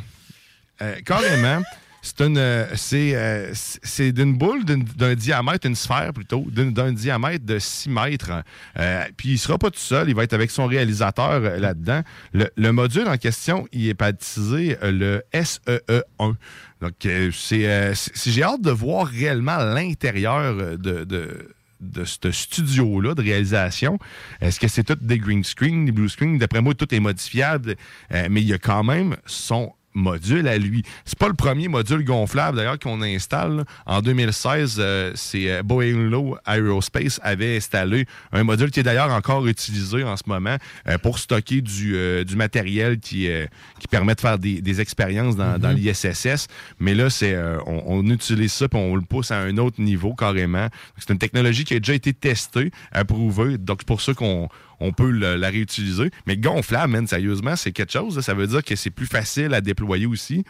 [0.81, 1.61] euh, carrément.
[2.05, 7.45] C'est une, euh, c'est, euh, c'est d'une boule d'un diamètre, une sphère plutôt, d'un diamètre
[7.45, 8.43] de 6 mètres.
[8.77, 12.01] Euh, puis il sera pas tout seul, il va être avec son réalisateur euh, là-dedans.
[12.33, 16.33] Le, le module en question, il est baptisé le SEE1.
[16.81, 16.93] Donc,
[17.31, 17.93] c'est,
[18.25, 23.99] j'ai hâte de voir réellement l'intérieur de- de de ce studio-là de réalisation.
[24.39, 26.37] Est-ce que c'est tout des green screen, des blue screen?
[26.37, 27.75] D'après moi, tout est modifiable,
[28.13, 30.83] euh, mais il y a quand même son module à lui.
[31.05, 33.57] C'est pas le premier module gonflable d'ailleurs qu'on installe.
[33.57, 33.63] là.
[33.85, 39.11] En 2016, euh, c'est euh, Boeing Low Aerospace avait installé un module qui est d'ailleurs
[39.11, 43.45] encore utilisé en ce moment euh, pour stocker du, euh, du matériel qui, euh,
[43.79, 46.47] qui permet de faire des, des expériences dans, dans l'ISSS.
[46.79, 49.81] Mais là, c'est euh, on, on utilise ça puis on le pousse à un autre
[49.81, 50.67] niveau carrément.
[50.97, 53.57] C'est une technologie qui a déjà été testée, approuvée.
[53.57, 54.49] Donc c'est pour ça qu'on
[54.83, 56.11] on peut le- la réutiliser.
[56.27, 58.15] Mais gonflable, man, sérieusement, c'est quelque chose.
[58.17, 58.21] là.
[58.21, 60.43] Ça veut dire que c'est plus facile à déployer aussi.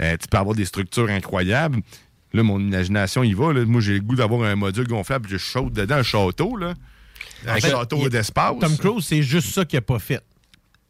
[0.00, 1.80] Euh, tu peux avoir des structures incroyables.
[2.32, 3.52] Là, mon imagination y va.
[3.52, 3.64] là.
[3.64, 5.28] Moi, j'ai le goût d'avoir un module gonflable.
[5.28, 6.74] Je saute dedans un château, là.
[7.46, 8.54] Un fait, château d'espace.
[8.60, 10.22] Tom Cruise, c'est juste ça qu'il n'a pas fait.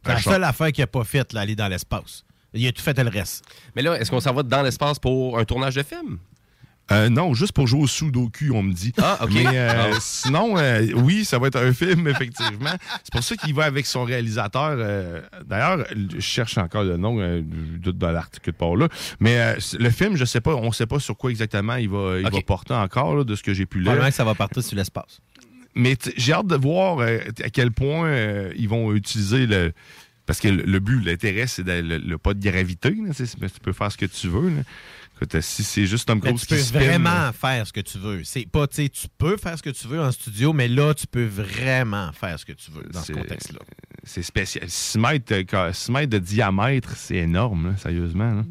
[0.03, 2.23] C'est Un la seule affaire qu'il n'a pas faite, là, aller dans l'espace.
[2.53, 3.43] Il a tout fait le reste.
[3.75, 6.17] Mais là, est-ce qu'on s'en va dans l'espace pour un tournage de film?
[6.91, 8.93] Euh, non, juste pour jouer au Sudoku, on me dit.
[8.97, 9.31] Ah, OK.
[9.33, 9.97] Mais euh, Ah.
[9.99, 12.71] sinon, euh, oui, ça va être un film, effectivement.
[13.03, 14.75] C'est pour ça qu'il va avec son réalisateur.
[14.77, 18.87] euh, D'ailleurs, je cherche encore le nom euh, de, de l'article de part là.
[19.19, 22.19] Mais euh, le film, je sais pas, on sait pas sur quoi exactement il va,
[22.19, 23.87] il va porter encore, là, de ce que j'ai pu lire.
[23.87, 25.19] Probablement que ça va partir sur l'espace.
[25.75, 29.73] Mais j'ai hâte de voir euh, à quel point euh, ils vont utiliser le.
[30.25, 32.89] Parce que le, le but, l'intérêt, c'est de- le, le pas de gravité.
[32.91, 34.49] là, tu sais, mais tu peux faire ce que tu veux.
[34.49, 34.61] là.
[35.17, 37.97] Écoute, euh, si c'est juste Tom Cruise tu peux qui vraiment faire ce que tu
[37.97, 38.23] veux.
[38.23, 41.25] C'est pas, tu peux faire ce que tu veux en studio, mais là, tu peux
[41.25, 43.59] vraiment faire ce que tu veux dans ce contexte-là.
[44.03, 44.69] c'est spécial.
[44.69, 45.33] 6 mètres,
[45.73, 48.31] six mètres de diamètre, c'est énorme, là, sérieusement.
[48.31, 48.43] là.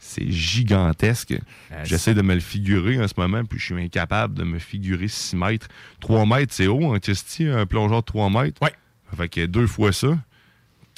[0.00, 1.38] C'est gigantesque.
[1.84, 5.06] J'essaie de me le figurer en ce moment, puis je suis incapable de me figurer
[5.06, 5.68] 6 mètres.
[6.00, 8.60] 3 mètres, c'est haut, en Christy, un plongeur de 3 mètres?
[8.60, 8.74] Ouais.
[9.16, 10.18] Fait que deux fois ça.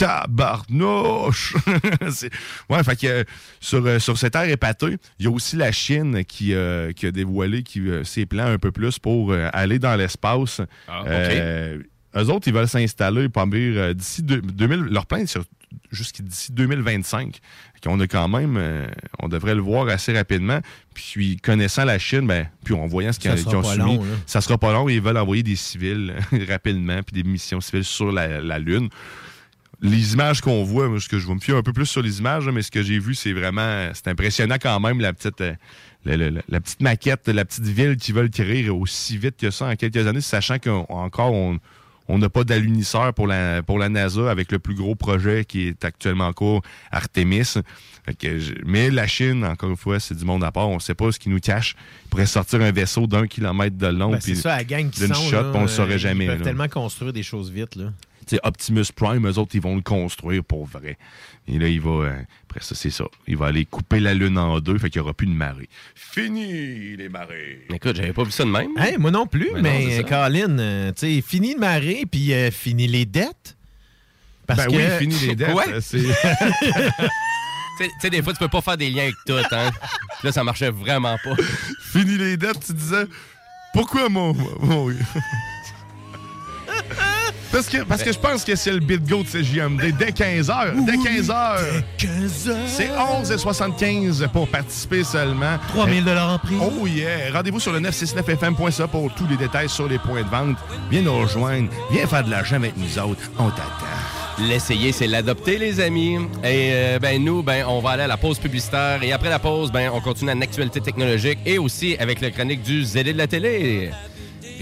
[0.07, 1.55] Tabarnouche!
[2.11, 2.31] C'est-
[2.69, 3.25] ouais, fait que euh,
[3.61, 7.07] sur, euh, sur cette aire épatée, il y a aussi la Chine qui, euh, qui
[7.07, 10.61] a dévoilé qui, euh, ses plans un peu plus pour euh, aller dans l'espace.
[10.89, 11.07] Ah, OK.
[11.09, 11.79] Euh,
[12.17, 14.81] eux autres, ils veulent s'installer, pas euh, d'ici deux- 2000.
[14.91, 15.45] Leur plan est sur-
[15.91, 17.39] jusqu'à d'ici 2025.
[17.75, 18.87] Fait qu'on a quand même, euh,
[19.21, 20.61] on devrait le voir assez rapidement.
[20.95, 24.11] Puis connaissant la Chine, ben, puis en voyant ce qu'ils ont long, là.
[24.27, 24.89] ça sera pas long.
[24.89, 26.15] Ils veulent envoyer des civils
[26.49, 28.89] rapidement, puis des missions civiles sur la, la Lune.
[29.83, 32.03] Les images qu'on voit, moi, ce que je vais me fier un peu plus sur
[32.03, 35.41] les images, mais ce que j'ai vu, c'est vraiment, c'est impressionnant quand même la petite,
[35.41, 35.55] euh,
[36.05, 39.51] la, la- la- la petite maquette, la petite ville qu'ils veulent créer aussi vite que
[39.51, 41.59] ça en quelques années, sachant qu'encore on
[42.09, 45.69] on n'a pas d'alunisseur pour la, pour la NASA avec le plus gros projet qui
[45.69, 47.45] est actuellement en cours, Artemis.
[48.05, 50.69] Fait que je- mais la Chine, encore une fois, c'est du monde à part.
[50.69, 51.77] On ne sait pas ce qui nous cache.
[52.05, 54.11] Il pourrait sortir un vaisseau d'un kilomètre de long.
[54.11, 56.25] Ben, c'est ça, la gang qui d'une sont, shot, là, on le saurait euh, jamais.
[56.25, 56.45] Ils peuvent là.
[56.45, 57.77] tellement construire des choses vite.
[57.77, 57.93] Là.
[58.27, 60.97] Tu sais, Optimus Prime, eux autres, ils vont le construire pour vrai.
[61.49, 61.91] Et là, il va.
[61.91, 63.05] euh, après ça, c'est ça.
[63.27, 65.69] Il va aller couper la Lune en deux, fait qu'il n'y aura plus de marée.
[65.95, 67.67] Fini les marées.
[67.75, 68.71] Écoute, j'avais pas vu ça de même.
[68.79, 70.03] Hey, moi non plus, Mais non, mais, ça.
[70.05, 73.57] Colin, euh, tu sais, fini de marrer, puis euh, fini les dettes.
[74.47, 74.77] Parce Ben que...
[74.77, 75.51] oui, fini les dettes.
[75.53, 75.67] Quoi?
[75.69, 75.99] euh, c'est-
[77.79, 79.71] Tu sais- tu sais, des fois, tu peux pas faire des liens avec tout, hein.
[80.23, 81.35] Là, ça marchait vraiment pas.
[81.93, 83.07] Fini les dettes, tu disais.
[83.73, 84.35] Pourquoi mon.
[84.61, 84.91] mon-
[87.53, 90.85] Parce que, parce que je pense que c'est le bit go de CJMD dès 15h.
[90.87, 91.83] Dès 15h.
[91.99, 92.57] 15 heures.
[92.67, 95.59] C'est 11,75 pour participer seulement.
[95.69, 96.57] 3000 en prix.
[96.61, 97.31] Oh yeah!
[97.33, 100.57] Rendez-vous sur le 969fm.ca pour tous les détails sur les points de vente.
[100.91, 101.69] Viens nous rejoindre.
[101.91, 103.31] Viens faire de l'argent avec nous autres.
[103.39, 103.87] On t'attend.
[104.39, 106.17] L'essayer, c'est l'adopter, les amis.
[106.43, 109.03] Et euh, ben nous, ben on va aller à la pause publicitaire.
[109.03, 112.63] Et après la pause, ben on continue à l'actualité technologique et aussi avec le chronique
[112.63, 113.91] du zélé de la télé.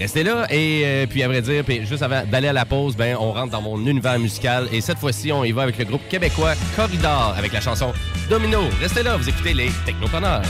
[0.01, 2.95] Restez là et euh, puis à vrai dire, puis juste avant d'aller à la pause,
[2.95, 5.85] ben on rentre dans mon univers musical et cette fois-ci, on y va avec le
[5.85, 7.93] groupe québécois Corridor avec la chanson
[8.27, 8.61] Domino.
[8.81, 10.41] Restez là, vous écoutez les Technopreneurs.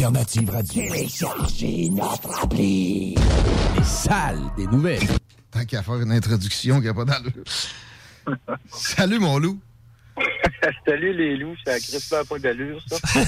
[0.00, 0.82] L'alternative radio.
[0.82, 3.14] Téléchargez notre appli.
[3.76, 5.06] Les salles des nouvelles.
[5.50, 7.44] Tant qu'à faire une introduction qui n'a pas d'allure.
[8.72, 9.58] Salut, mon loup.
[10.86, 11.72] Salut les loups, ça
[12.18, 12.96] a pas d'allure, ça.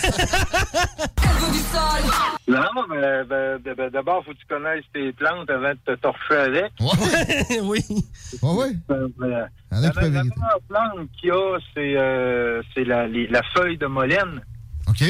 [2.49, 5.95] non, mais ben, ben, ben, d'abord, faut que tu connaisses tes plantes avant de te
[5.97, 6.73] torcher avec.
[7.63, 7.85] oui.
[8.43, 8.79] oui.
[8.91, 13.87] Euh, euh, En la, a meilleure plante qu'il y a, c'est euh, la feuille de
[13.87, 14.41] molène.
[14.89, 15.05] OK?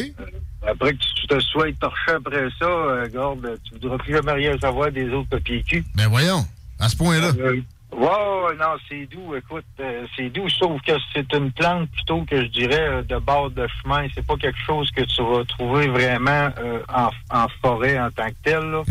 [0.68, 4.56] Après que tu te sois torché après ça, euh, garde, tu voudras plus jamais rien
[4.58, 5.84] savoir des autres papiers cul.
[5.96, 6.44] Ben voyons,
[6.78, 7.32] à ce point-là.
[7.38, 7.60] Euh,
[7.92, 12.24] ouais, ouais, non, c'est doux, écoute, euh, c'est doux, sauf que c'est une plante plutôt
[12.24, 14.06] que je dirais euh, de bord de chemin.
[14.14, 18.28] C'est pas quelque chose que tu vas trouver vraiment euh, en, en forêt en tant
[18.28, 18.60] que tel.
[18.60, 18.82] là.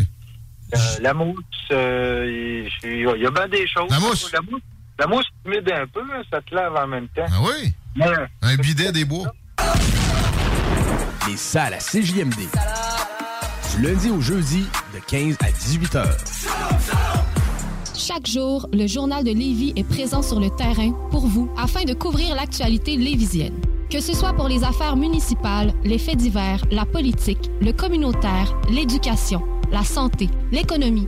[0.74, 1.36] Euh, la mousse,
[1.72, 3.90] euh, il y a bien des choses.
[3.90, 4.32] La mousse?
[4.34, 4.62] La mousse,
[5.00, 7.26] la mousse humide un peu, hein, ça te lave en même temps.
[7.30, 7.74] Ah oui?
[8.42, 9.34] Un bidet des bois.
[11.28, 12.50] Les salles à CJMD.
[13.76, 16.18] Du lundi au jeudi, de 15 à 18 heures.
[17.96, 21.94] Chaque jour, le Journal de Lévis est présent sur le terrain pour vous afin de
[21.94, 23.54] couvrir l'actualité lévisienne.
[23.92, 29.44] Que ce soit pour les affaires municipales, les faits divers, la politique, le communautaire, l'éducation,
[29.72, 31.08] la santé, l'économie,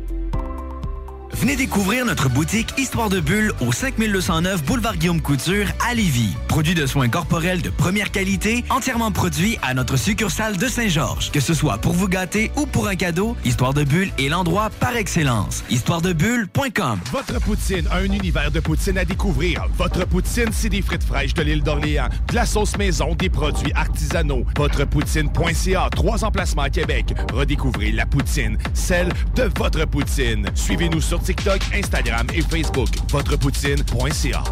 [1.41, 6.35] Venez découvrir notre boutique Histoire de Bulle au 5209 Boulevard Guillaume Couture à Lévis.
[6.47, 11.31] Produit de soins corporels de première qualité, entièrement produit à notre succursale de Saint-Georges.
[11.31, 14.69] Que ce soit pour vous gâter ou pour un cadeau, Histoire de Bulle est l'endroit
[14.79, 15.63] par excellence.
[15.71, 19.65] Histoiredebulle.com Votre poutine, un univers de poutine à découvrir.
[19.79, 23.73] Votre poutine, c'est des frites fraîches de l'île d'Orléans, de la sauce maison, des produits
[23.73, 24.45] artisanaux.
[24.59, 27.15] Votrepoutine.ca, trois emplacements à Québec.
[27.33, 30.45] Redécouvrez la poutine, celle de votre poutine.
[30.53, 32.89] Suivez-nous sur TikTok, Instagram et Facebook.
[33.09, 34.43] Votrepoutine.ca.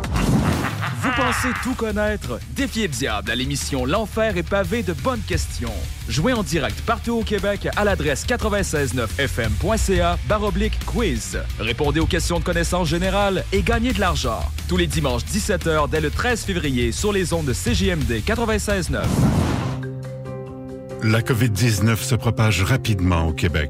[1.01, 2.39] Vous pensez tout connaître?
[2.55, 5.73] Défiez le diable à l'émission L'Enfer est pavé de bonnes questions.
[6.07, 11.37] Jouez en direct partout au Québec à l'adresse 969fm.ca baroblique quiz.
[11.59, 14.39] Répondez aux questions de connaissance générale et gagnez de l'argent.
[14.69, 19.01] Tous les dimanches 17h dès le 13 février sur les ondes de CJMD 96.9.
[21.03, 23.69] La COVID-19 se propage rapidement au Québec.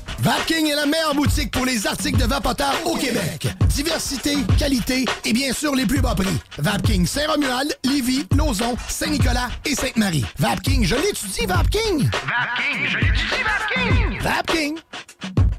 [0.21, 3.47] Vapking est la meilleure boutique pour les articles de vapoteurs au Québec.
[3.69, 6.37] Diversité, qualité et bien sûr les plus bas prix.
[6.59, 10.23] Vapking Saint-Romuald, Lévis, Lauson, Saint-Nicolas et Sainte-Marie.
[10.37, 12.07] Vapking, je l'étudie, Vapking!
[12.11, 14.21] Vapking, je l'étudie, Vapking!
[14.21, 14.77] Vapking!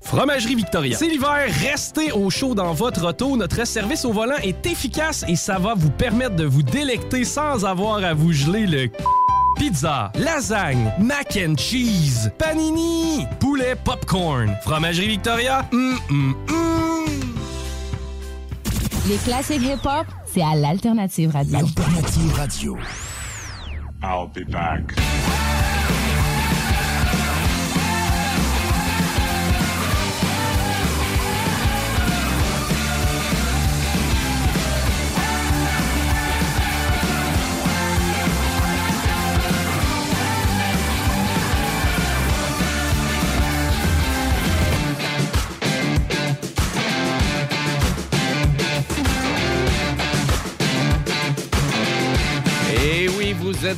[0.00, 0.96] Fromagerie Victoria.
[0.96, 3.36] C'est l'hiver, restez au chaud dans votre auto.
[3.36, 7.64] Notre service au volant est efficace et ça va vous permettre de vous délecter sans
[7.64, 8.90] avoir à vous geler le
[9.56, 14.56] Pizza, lasagne, mac and cheese, panini, poulet popcorn.
[14.62, 17.06] Fromagerie Victoria, hum, hum, hum.
[19.08, 21.58] Les classiques hip-hop, c'est à l'Alternative Radio.
[21.58, 22.78] L'Alternative Radio.
[24.02, 24.94] I'll be back.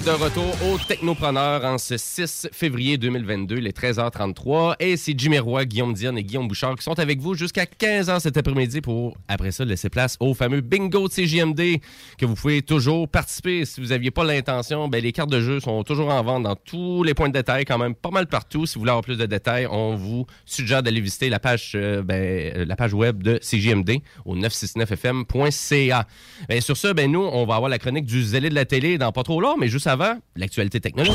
[0.05, 4.75] De retour au Technopreneur en ce 6 février 2022, les 13h33.
[4.79, 8.21] Et c'est Jimmy Roy, Guillaume Dion et Guillaume Bouchard qui sont avec vous jusqu'à 15h
[8.21, 11.81] cet après-midi pour, après ça, laisser place au fameux bingo de CJMD
[12.19, 13.65] que vous pouvez toujours participer.
[13.65, 16.57] Si vous n'aviez pas l'intention, ben, les cartes de jeu sont toujours en vente dans
[16.57, 18.67] tous les points de détail, quand même pas mal partout.
[18.67, 22.03] Si vous voulez avoir plus de détails, on vous suggère d'aller visiter la page, euh,
[22.03, 26.07] ben, euh, la page web de CJMD au 969fm.ca.
[26.49, 28.99] Ben, sur ça, ben, nous, on va avoir la chronique du zélé de la télé
[28.99, 31.15] dans pas trop long, mais juste avant, l'actualité technologique.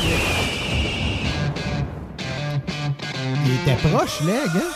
[3.46, 4.72] Il était proche, Leg, hein?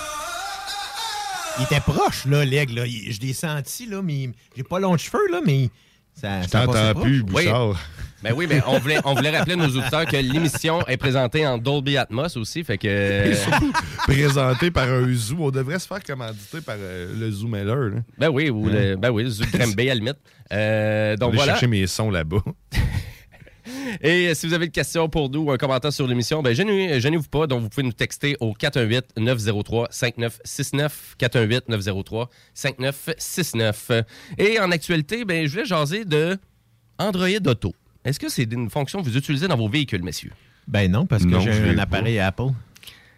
[1.60, 2.70] Il était proche, là, Leg.
[2.72, 2.86] Là.
[2.86, 5.70] Il- Je l'ai senti, là, mais j'ai pas long de cheveux, là, mais
[6.14, 6.41] ça.
[6.41, 7.24] Je t'entends plus.
[7.24, 7.76] Bouchard.
[8.24, 11.45] Ben oui, mais on voulait, on voulait rappeler à nos auditeurs que l'émission est présentée
[11.45, 12.88] en Dolby Atmos aussi, fait que...
[12.88, 13.74] Et surtout,
[14.08, 15.36] présenté par un zoo.
[15.41, 17.89] On devrait se faire commanditer par euh, le Zoo Mailer.
[17.95, 17.99] là.
[18.18, 20.18] Ben oui, ou le, ben oui, le Zoo Granby, à la limite.
[20.54, 21.51] Euh, donc voilà.
[21.51, 22.38] chercher mes sons là-bas.
[24.01, 26.99] Et si vous avez une question pour nous ou un commentaire sur l'émission, ben gênez-
[26.99, 27.47] gênez-vous pas.
[27.47, 30.89] Donc, vous pouvez nous texter au 418-903-5969.
[31.20, 34.03] 418-903-5969.
[34.38, 36.38] Et en actualité, ben, je voulais jaser de
[36.97, 37.74] Android Auto.
[38.05, 40.32] Est-ce que c'est une fonction que vous utilisez dans vos véhicules, messieurs?
[40.68, 41.82] Ben non, parce que Non, j'ai un pas.
[41.84, 42.49] appareil Apple.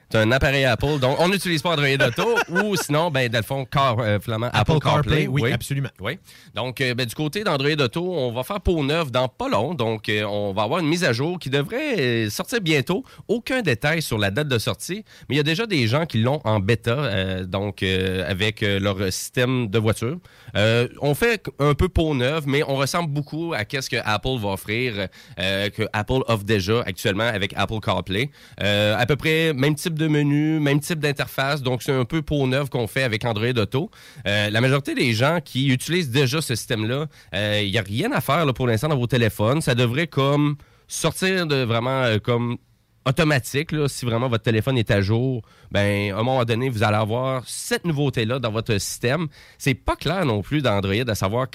[0.09, 3.43] C'est un appareil Apple, donc on n'utilise pas Android Auto ou sinon, ben, dans le
[3.43, 5.25] fond, car, euh, finalement, Apple, Apple CarPlay.
[5.25, 5.89] CarPlay, oui, absolument.
[5.99, 6.19] Oui.
[6.53, 9.73] Donc, euh, ben, du côté d'Android Auto, on va faire peau neuve dans pas long.
[9.73, 13.03] Donc, euh, on va avoir une mise à jour qui devrait sortir bientôt.
[13.27, 16.19] Aucun détail sur la date de sortie, mais il y a déjà des gens qui
[16.19, 20.17] l'ont en bêta, donc avec leur système de voiture.
[20.55, 24.37] Euh, on fait un peu peau neuve, mais on ressemble beaucoup à ce que Apple
[24.39, 25.07] va offrir,
[25.39, 28.29] euh, que Apple offre déjà actuellement avec Apple CarPlay.
[28.61, 31.61] Euh, à peu près même type de menu, même type d'interface.
[31.61, 33.89] Donc, c'est un peu peau neuve qu'on fait avec Android Auto.
[34.25, 38.45] La majorité des gens qui utilisent déjà ce système-là, il n'y a rien à faire
[38.53, 39.61] pour l'instant dans vos téléphones.
[39.61, 40.55] Ça devrait comme
[40.87, 42.57] sortir de vraiment comme
[43.05, 43.71] automatique.
[43.71, 43.87] là.
[43.87, 45.41] si vraiment votre téléphone est à jour,
[45.71, 49.27] ben à un moment donné, vous allez avoir cette nouveauté-là dans votre système.
[49.57, 51.47] C'est pas clair non plus dans Android à savoir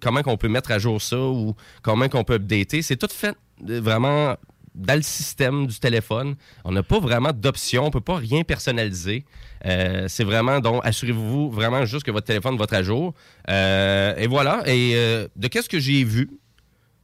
[0.00, 2.82] comment qu'on peut mettre à jour ça ou comment qu'on peut updater.
[2.82, 3.36] C'est tout fait
[3.68, 4.36] euh, vraiment
[4.76, 6.36] dans le système du téléphone.
[6.64, 9.24] On n'a pas vraiment d'option, on peut pas rien personnaliser.
[9.64, 13.14] Euh, c'est vraiment, donc, assurez-vous vraiment juste que votre téléphone va être à jour.
[13.48, 14.62] Euh, et voilà.
[14.66, 16.30] Et euh, de qu'est-ce que j'ai vu,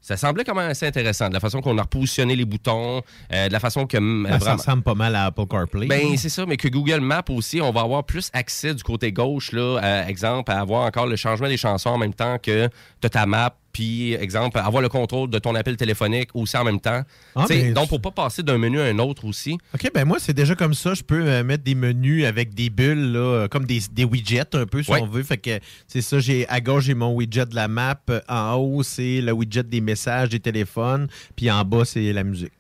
[0.03, 3.01] ça semblait quand même assez intéressant, de la façon qu'on a repositionné les boutons,
[3.33, 3.97] euh, de la façon que...
[3.97, 5.87] mm, Ben, ça ressemble pas mal à Apple CarPlay.
[5.87, 9.13] ben, c'est ça, mais que Google Maps aussi, on va avoir plus accès du côté
[9.13, 12.69] gauche, là, à, exemple, à avoir encore le changement des chansons en même temps que
[13.01, 16.81] tu ta map, puis, exemple, avoir le contrôle de ton appel téléphonique aussi en même
[16.81, 17.03] temps.
[17.35, 19.59] Ah, ben, donc, pour pas passer d'un menu à un autre aussi.
[19.75, 20.95] OK, ben moi, c'est déjà comme ça.
[20.95, 24.55] Je peux euh, mettre des menus avec des bulles, là, euh, comme des, des widgets
[24.55, 25.01] un peu, si Ouais.
[25.03, 25.23] on veut.
[25.23, 27.97] Fait que c'est ça, j'ai à gauche, j'ai mon widget de la map.
[28.29, 31.09] En haut, c'est le widget des messages, des téléphones.
[31.37, 32.53] Puis en bas, c'est la musique.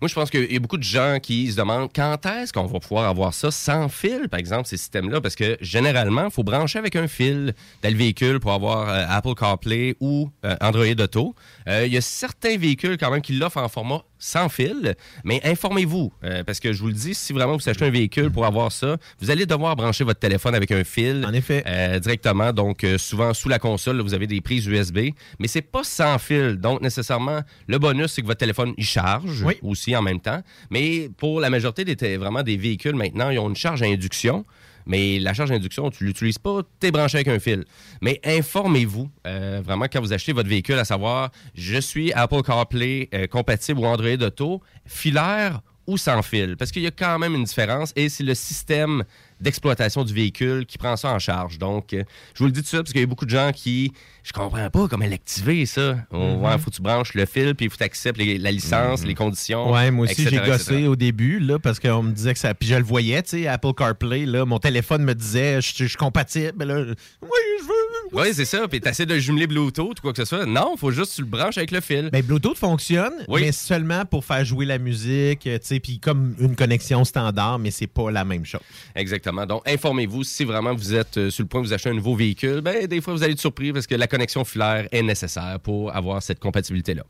[0.00, 2.66] Moi, je pense qu'il y a beaucoup de gens qui se demandent quand est-ce qu'on
[2.66, 6.44] va pouvoir avoir ça sans fil, par exemple, ces systèmes-là, parce que généralement, il faut
[6.44, 10.84] brancher avec un fil dans le véhicule pour avoir euh, Apple CarPlay ou euh, Android
[11.00, 11.34] Auto.
[11.68, 15.40] Euh, Il y a certains véhicules quand même qui l'offrent en format sans fil, mais
[15.44, 18.46] informez-vous, euh, parce que je vous le dis, si vraiment vous achetez un véhicule pour
[18.46, 21.24] avoir ça, vous allez devoir brancher votre téléphone avec un fil.
[21.26, 21.62] En effet.
[22.00, 25.62] directement, donc euh, souvent sous la console, là, vous avez des prises USB, mais c'est
[25.62, 26.56] pas sans fil.
[26.56, 29.54] Donc nécessairement, le bonus, c'est que votre téléphone, il charge Oui.
[29.62, 30.42] aussi en même temps.
[30.70, 34.44] Mais pour la majorité des, vraiment des véhicules maintenant, ils ont une charge à induction.
[34.86, 37.64] Mais la charge d'induction, tu l'utilises pas, tu es branché avec un fil.
[38.00, 43.10] Mais informez-vous euh, vraiment quand vous achetez votre véhicule, à savoir, je suis Apple CarPlay
[43.12, 46.56] euh, compatible ou Android Auto, filaire ou sans fil?
[46.56, 49.04] Parce qu'il y a quand même une différence et c'est le système
[49.40, 51.58] d'exploitation du véhicule qui prend ça en charge.
[51.58, 52.02] Donc, euh,
[52.34, 53.92] je vous le dis tout suite parce qu'il y a beaucoup de gens qui,
[54.24, 55.96] je comprends pas comment l'activer, ça.
[56.12, 56.42] Mhm.
[56.42, 58.50] Ouais, faut que tu branches le fil, puis il faut que tu acceptes les- la
[58.50, 59.72] licence, les conditions.
[59.72, 62.54] Ouais, moi aussi, j'ai gossé au début, là, parce qu'on me disait que ça.
[62.54, 65.84] Puis je le voyais, tu sais, Apple CarPlay, là, mon téléphone me disait, je je
[65.84, 66.64] suis compatible.
[66.64, 66.80] Là,
[67.22, 67.28] oui,
[67.60, 67.72] je veux.
[68.12, 68.66] Oui, c'est ça.
[68.68, 70.46] Puis tu essaies de jumeler Bluetooth ou quoi que ce soit.
[70.46, 72.08] Non, faut juste que tu le branches avec le fil.
[72.10, 73.42] Ben, Bluetooth fonctionne, Oui.
[73.42, 77.70] mais seulement pour faire jouer la musique, tu sais, puis comme une connexion standard, mais
[77.70, 78.60] c'est pas la même chose.
[78.94, 79.46] Exactement.
[79.46, 82.14] Donc, informez-vous si vraiment vous êtes euh, sur le point de vous acheter un nouveau
[82.14, 82.60] véhicule.
[82.60, 85.94] Ben, des fois, vous allez être surpris parce que la connexion filaire est nécessaire pour
[85.94, 87.02] avoir cette compatibilité-là.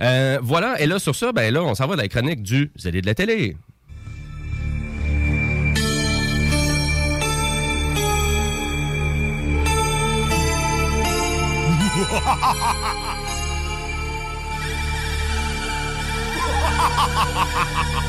[0.00, 0.80] Euh, voilà.
[0.80, 3.06] Et là, sur ça, ben là, on s'en va dans la chronique du Zélé de
[3.06, 3.56] la télé.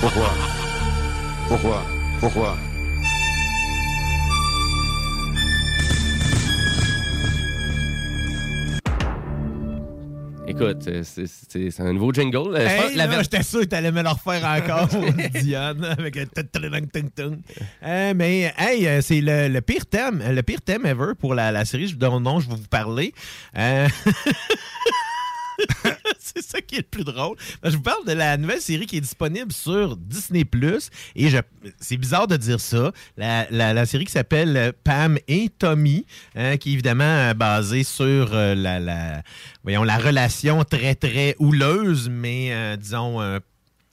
[0.01, 0.29] Pourquoi
[1.47, 1.83] Pourquoi
[2.19, 2.66] Pourquoi Écoute, euh, c'est-
[10.81, 11.03] c'est
[11.69, 12.55] c'est un nouveau jingle.
[12.55, 14.87] Euh, Hey, la ver- j'étais sûr que t'allais me le refaire encore,
[15.41, 17.37] Diane, avec un tung-tung-tung-tung.
[17.83, 21.51] Euh, mais, hey, euh, c'est le, le pire thème, le pire thème ever pour la,
[21.51, 23.13] la série dont dont je vais vous parler.
[23.57, 23.87] Euh,
[26.35, 27.37] c'est ça qui est le plus drôle.
[27.63, 30.45] Je vous parle de la nouvelle série qui est disponible sur Disney+.
[31.15, 31.37] Et je,
[31.79, 32.91] c'est bizarre de dire ça.
[33.17, 36.05] La, série qui s'appelle euh, Pam et Tommy,
[36.35, 39.23] hein, qui est évidemment euh, basée sur euh, la,
[39.63, 43.19] voyons, la relation très, très houleuse, mais disons...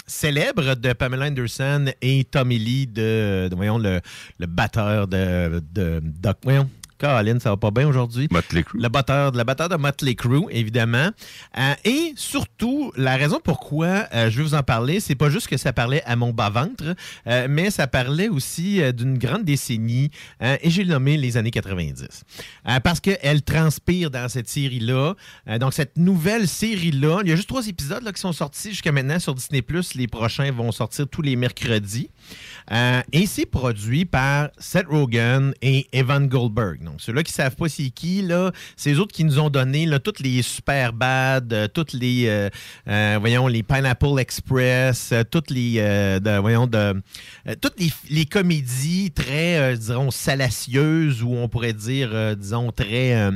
[0.07, 4.01] célèbre de Pamela Anderson et Tommy Lee, de, voyons, le,
[4.47, 6.03] batteur de, de.
[6.43, 6.69] Voyons,
[6.99, 8.29] Caroline, ça va pas bien aujourd'hui.
[8.75, 11.11] Le batteur, le batteur de Motley Crue, évidemment.
[11.59, 15.49] Euh, et surtout, la raison pourquoi euh, je vais vous en parler, c'est pas juste
[15.49, 16.95] que ça parlait à mon bas-ventre,
[17.27, 20.11] euh, mais ça parlait aussi d'une grande décennie,
[20.43, 22.23] euh, et j'ai nommé les années 90.
[22.69, 25.15] Euh, parce qu'elle transpire dans cette série-là.
[25.59, 28.93] Donc, cette nouvelle série-là, il y a juste trois épisodes là, qui sont sortis jusqu'à
[28.93, 29.63] maintenant sur Disney+.
[29.95, 32.11] Les prochains vont sortir tous les mercredis.
[33.13, 36.84] Et c'est produit par Seth Rogen et Evan Goldberg.
[36.85, 39.51] Donc, ceux-là qui ne savent pas c'est qui, là, c'est eux autres qui nous ont
[39.51, 42.51] donné toutes les Super Bad, euh, toutes les, euh,
[42.89, 45.81] euh, voyons, les Pineapple Express, toutes les,
[46.41, 47.01] voyons, de,
[47.61, 53.31] toutes les, les comédies très, dirons, salacieuses ou on pourrait dire, disons, très...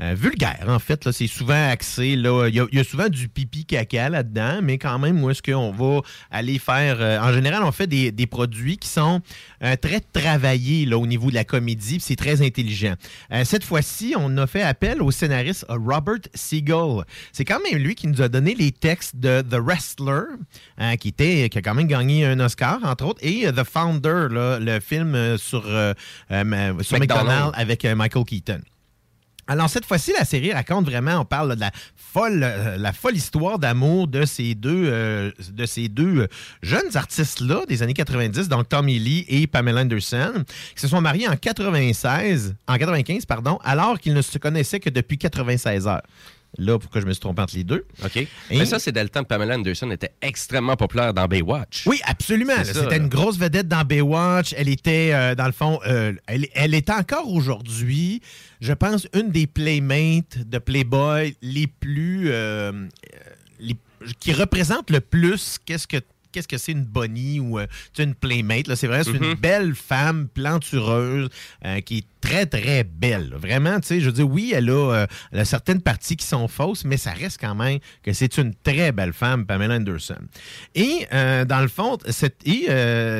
[0.00, 1.04] euh, vulgaire, en fait.
[1.04, 1.12] là.
[1.12, 2.16] C'est souvent axé.
[2.16, 5.22] là, Il y, a- il y a souvent du pipi caca là-dedans, mais quand même,
[5.22, 6.96] où est-ce qu'on va aller faire.
[7.00, 9.20] euh, en général, on fait des, des produits qui sont
[9.64, 12.94] euh, très travaillés là, au niveau de la comédie, puis c'est très intelligent.
[13.44, 17.02] Cette fois-ci, on a fait appel au scénariste Robert Siegel.
[17.32, 20.22] C'est quand même lui qui nous a donné les textes de The Wrestler,
[20.78, 24.26] hein, qui, était, qui a quand même gagné un Oscar, entre autres, et The Founder,
[24.30, 25.62] là, le film sur,
[26.30, 26.92] McDonald's.
[26.92, 28.60] McDonald's avec Michael Keaton.
[29.50, 33.16] Alors, cette fois-ci, la série raconte vraiment, on parle de la folle, euh, la folle
[33.16, 36.26] histoire d'amour de ces deux, euh, de ces deux euh,
[36.62, 40.44] jeunes artistes-là des années 90, donc Tommy Lee et Pamela Anderson,
[40.74, 44.90] qui se sont mariés en 96, en 95, pardon, alors qu'ils ne se connaissaient que
[44.90, 46.02] depuis 96 heures.
[46.56, 47.84] Là, pourquoi je me suis trompé entre les deux?
[48.04, 48.26] OK.
[48.50, 51.86] Mais ça, c'est dans le temps que Pamela Anderson était extrêmement populaire dans Baywatch.
[51.86, 52.54] Oui, absolument.
[52.64, 54.54] C'était une grosse vedette dans Baywatch.
[54.56, 58.22] Elle était, euh, dans le fond, euh, elle, elle est encore aujourd'hui,
[58.60, 62.30] je pense, une des playmates de Playboy les plus.
[62.30, 62.86] euh, euh,
[63.60, 63.76] les-
[64.20, 65.98] qui représente le plus qu'est-ce que.
[66.32, 67.66] Qu'est-ce que c'est une bonnie ou euh,
[67.98, 68.74] une playmate?
[68.74, 69.34] C'est vrai, c'est une Mhm.
[69.34, 71.28] belle femme plantureuse
[71.64, 73.34] euh, qui est très, très belle.
[73.36, 76.26] Vraiment, tu sais, je veux dire, oui, elle a, euh, elle a certaines parties qui
[76.26, 80.18] sont fausses, mais ça reste quand même que c'est une très belle femme, Pamela Anderson.
[80.74, 82.68] Et euh, dans le fond, c'est- et,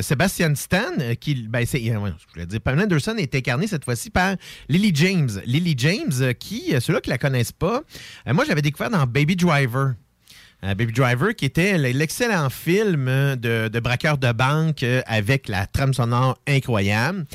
[0.02, 0.78] Sébastien Stan,
[1.20, 4.36] qui, ben, je voulais dire, Pamela Anderson est incarnée cette fois-ci par
[4.68, 5.30] Lily James.
[5.46, 7.82] Lily James, qui, ceux-là qui la connaissent pas,
[8.26, 9.94] moi, j'avais découvert dans Baby Driver.
[10.64, 15.46] Euh, Baby Driver, qui était l'excellent film euh, de, de braqueur de banque euh, avec
[15.46, 17.26] la trame sonore incroyable.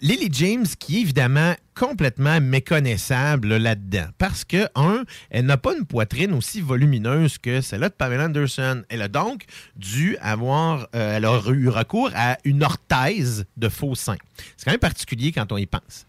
[0.00, 4.06] Lily James, qui est évidemment complètement méconnaissable là, là-dedans.
[4.16, 8.82] Parce que, un, elle n'a pas une poitrine aussi volumineuse que celle-là de Pamela Anderson.
[8.88, 9.44] Elle a donc
[9.74, 14.18] dû avoir, elle a eu recours à une orthèse de faux seins.
[14.56, 16.06] C'est quand même particulier quand on y pense.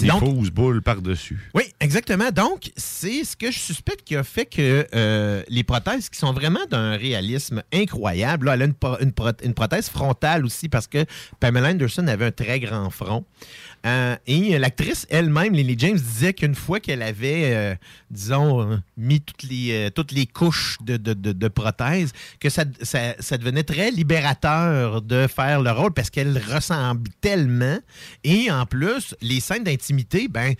[0.00, 1.50] Des fausses boules par-dessus.
[1.54, 2.30] oui, exactement.
[2.30, 6.32] Donc, c'est ce que je suspecte qui a fait que euh, les prothèses qui sont
[6.32, 10.68] vraiment d'un réalisme incroyable, là, elle a une, pro- une pro- une prothèse frontale aussi
[10.68, 11.04] parce que
[11.40, 13.24] Pamela Anderson avait un très grand front.
[13.84, 17.74] Euh, et l'actrice elle-même, Lily James, disait qu'une fois qu'elle avait, euh,
[18.10, 23.36] disons, euh, mis toutes les, euh, couches de, de, de- prothèses, que ça, ça, ça
[23.36, 27.78] devenait très libérateur de faire le rôle parce qu'elle ressemble tellement.
[28.24, 30.54] Et en plus, les scènes d'intimité, ben,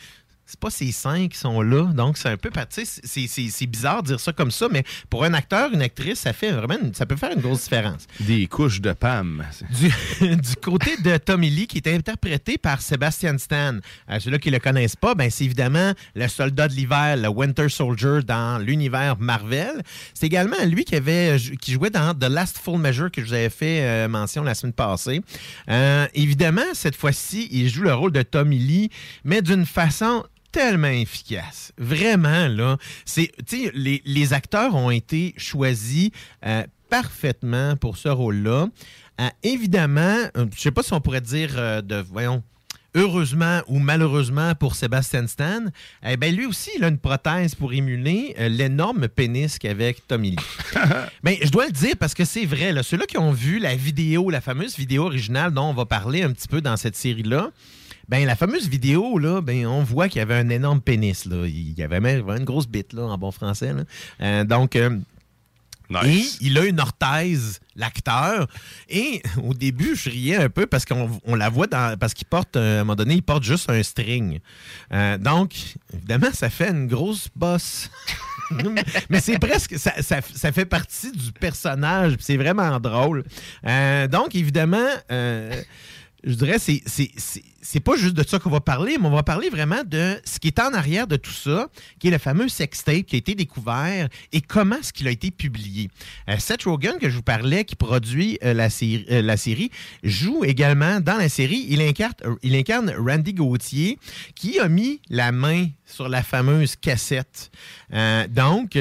[0.46, 1.84] c'est pas ces seins qui sont là.
[1.94, 2.50] Donc, c'est un peu.
[2.70, 6.50] C'est bizarre de dire ça comme ça, mais pour un acteur, une actrice, ça fait
[6.52, 6.76] vraiment.
[6.82, 8.06] une- ça peut faire une grosse différence.
[8.20, 9.44] Des couches de Pam.
[9.80, 9.88] Du,
[10.36, 13.76] du côté de Tommy Lee, qui est interprété par Sebastian Stan.
[14.10, 17.28] Euh, Ceux-là qui ne le connaissent pas, ben, c'est évidemment le soldat de l'hiver, le
[17.28, 19.82] Winter Soldier dans l'univers Marvel.
[20.12, 23.34] C'est également lui qui, avait, qui jouait dans The Last Full Measure que je vous
[23.34, 25.20] avais fait euh, mention la semaine passée.
[25.68, 28.90] Euh, évidemment, cette fois-ci, il joue le rôle de Tommy Lee,
[29.24, 30.24] mais d'une façon
[30.54, 31.72] tellement efficace.
[31.78, 32.78] Vraiment, là.
[33.04, 36.10] C'est, tu sais, les, les acteurs ont été choisis
[36.46, 38.68] euh, parfaitement pour ce rôle-là.
[39.20, 42.44] Euh, évidemment, euh, je sais pas si on pourrait dire euh, de, voyons,
[42.94, 45.64] heureusement ou malheureusement pour Sébastien Stan,
[46.06, 50.30] eh ben lui aussi, il a une prothèse pour émuler euh, l'énorme pénis qu'avec Tommy
[50.30, 50.36] Lee.
[51.24, 52.72] Ben, je dois le dire parce que c'est vrai.
[52.72, 52.82] là.
[52.84, 56.30] Ceux-là qui ont vu la vidéo, la fameuse vidéo originale dont on va parler un
[56.30, 57.50] petit peu dans cette série-là,
[58.08, 61.24] Ben, la fameuse vidéo, là, ben, on voit qu'il y avait un énorme pénis.
[61.24, 61.46] Là.
[61.46, 63.72] Il y avait même une grosse bite, là, en bon français.
[63.72, 63.84] là.
[64.20, 64.98] Euh, donc, euh,
[66.06, 68.48] et il a une orthèse, l'acteur.
[68.88, 71.96] Et au début, je riais un peu parce qu'on on la voit dans.
[71.98, 74.40] Parce qu'il porte, euh, à un moment donné, il porte juste un string.
[74.92, 75.54] Euh, donc,
[75.92, 77.90] évidemment, ça fait une grosse bosse.
[79.10, 79.78] Mais c'est presque.
[79.78, 82.14] Ça, ça- ça fait partie du personnage.
[82.18, 83.22] C'est vraiment drôle.
[83.66, 84.88] Euh, donc, évidemment.
[85.12, 85.62] euh,
[86.26, 86.82] je dirais, c'est,
[87.64, 90.38] c'est, pas juste de ça qu'on va parler, mais on va parler vraiment de ce
[90.38, 93.34] qui est en arrière de tout ça, qui est le fameux sextape qui a été
[93.34, 95.88] découvert et comment est-ce qu'il a été publié.
[96.28, 99.70] Euh, Seth Rogen, que je vous parlais, qui produit euh, la, série, euh, la série,
[100.02, 101.66] joue également dans la série.
[101.68, 103.98] Il incarne, Randy Gauthier,
[104.34, 107.50] qui a mis la main sur la fameuse cassette.
[108.30, 108.76] Donc,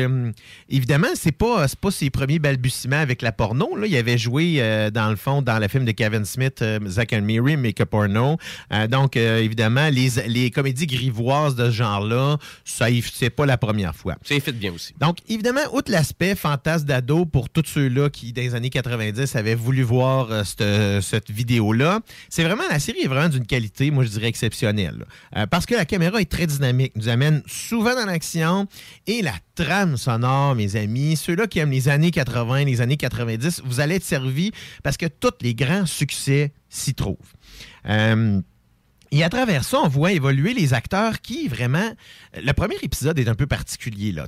[0.70, 3.78] évidemment, c'est pas, pas ses premiers balbutiements avec la porno.
[3.86, 7.58] Il avait joué, dans le fond, dans le film de Kevin Smith, Zack and Miri,
[7.58, 8.38] Make a Porno.
[8.74, 13.58] Euh, donc, euh, évidemment, les, les comédies grivoises de ce genre-là, ça, c'est pas la
[13.58, 14.16] première fois.
[14.24, 14.94] C'est fait bien aussi.
[15.00, 19.56] Donc, évidemment, outre l'aspect fantasme d'ado pour tous ceux-là qui, dans les années 90, avaient
[19.56, 22.00] voulu voir euh, cette, cette vidéo-là,
[22.30, 25.06] c'est vraiment, la série est vraiment d'une qualité, moi, je dirais, exceptionnelle.
[25.50, 28.68] parce que la caméra est très dynamique, nous amène souvent dans l'action
[29.08, 33.62] et la trame sonore, mes amis, ceux-là qui aiment les années 80, les années 90,
[33.66, 34.52] vous allez être servis
[34.84, 37.18] parce que tous les grands succès s'y trouvent.
[37.88, 38.42] Euh,
[39.16, 41.91] et à travers ça, on voit évoluer les acteurs qui, vraiment...
[42.36, 44.11] Le premier épisode est un peu particulier.
[44.11, 44.26] Là.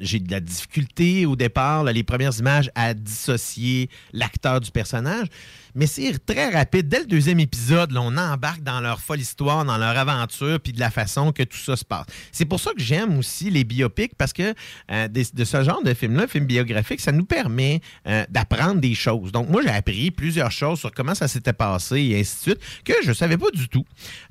[0.00, 5.26] J'ai de la difficulté au départ, les premières images, à dissocier l'acteur du personnage.
[5.74, 6.88] Mais c'est très rapide.
[6.88, 10.72] Dès le deuxième épisode, là, on embarque dans leur folle histoire, dans leur aventure, puis
[10.72, 12.06] de la façon que tout ça se passe.
[12.32, 14.54] C'est pour ça que j'aime aussi les biopics, parce que
[14.90, 18.94] euh, des- de ce genre de film-là, film biographique, ça nous permet euh, d'apprendre des
[18.94, 19.32] choses.
[19.32, 22.60] Donc, moi, j'ai appris plusieurs choses sur comment ça s'était passé et ainsi de suite,
[22.84, 23.84] que je ne savais pas du tout.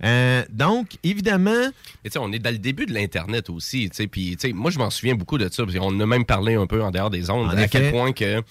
[0.04, 1.70] Euh, donc, évidemment...
[2.16, 3.90] On est dans le début de l'Internet aussi.
[3.90, 5.64] tu sais, Puis, moi, je m'en souviens beaucoup de ça.
[5.82, 7.48] On en a même parlé un peu en dehors des ondes.
[7.48, 7.68] En à effet.
[7.70, 8.42] quel point que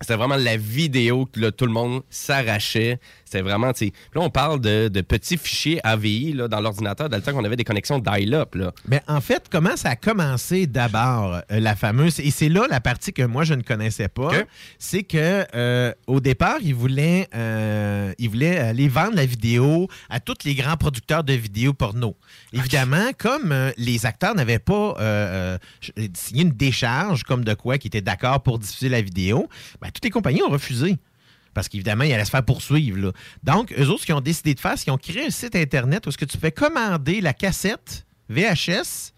[0.00, 3.00] c'était vraiment la vidéo que là, tout le monde s'arrachait.
[3.24, 7.16] C'était vraiment, tu Là, on parle de, de petits fichiers AVI là, dans l'ordinateur, dans
[7.16, 8.54] le temps qu'on avait des connexions dial-up.
[8.54, 8.72] là.
[8.86, 12.80] Ben, en fait, comment ça a commencé d'abord, euh, la fameuse, et c'est là la
[12.80, 14.30] partie que moi je ne connaissais pas,
[14.78, 20.20] c'est que euh, au départ, ils voulaient, euh, ils voulaient aller vendre la vidéo à
[20.20, 22.16] tous les grands producteurs de vidéos porno.
[22.52, 25.58] Évidemment, comme euh, les acteurs n'avaient pas euh,
[25.98, 29.48] euh, signé une décharge comme de quoi qui étaient d'accord pour diffuser la vidéo,
[29.80, 30.96] ben, toutes les compagnies ont refusé.
[31.52, 33.12] Parce qu'évidemment, ils allaient se faire poursuivre.
[33.42, 35.56] Donc, eux autres, ce qu'ils ont décidé de faire, c'est qu'ils ont créé un site
[35.56, 39.12] Internet où est-ce que tu fais commander la cassette VHS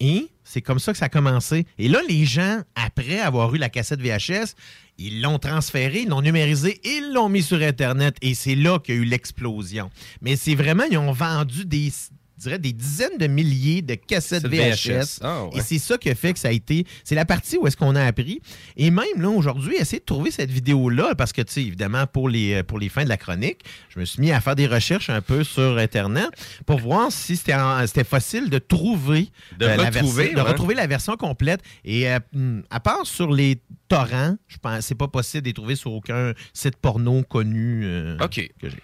[0.00, 1.66] et c'est comme ça que ça a commencé.
[1.78, 4.54] Et là, les gens, après avoir eu la cassette VHS,
[4.98, 8.94] ils l'ont transférée, ils l'ont numérisée, ils l'ont mis sur Internet et c'est là qu'il
[8.94, 9.90] y a eu l'explosion.
[10.22, 11.92] Mais c'est vraiment, ils ont vendu des,
[12.40, 14.88] dirais, des dizaines de milliers de cassettes VHS.
[14.88, 15.18] VHS.
[15.22, 15.58] Ah, ouais.
[15.58, 16.86] Et c'est ça qui a fait que ça a été.
[17.04, 18.40] C'est la partie où est-ce qu'on a appris.
[18.76, 22.28] Et même là, aujourd'hui, essayer de trouver cette vidéo-là, parce que, tu sais, évidemment, pour
[22.28, 25.10] les, pour les fins de la chronique, je me suis mis à faire des recherches
[25.10, 26.28] un peu sur Internet
[26.66, 29.28] pour voir si c'était facile de trouver
[29.58, 30.50] De euh, la retrouver, version, de ouais.
[30.50, 31.60] retrouver la version complète.
[31.84, 35.54] Et euh, hmm, à part sur les torrents, je pense c'est pas possible de les
[35.54, 38.50] trouver sur aucun site porno connu euh, OK.
[38.60, 38.82] que j'ai.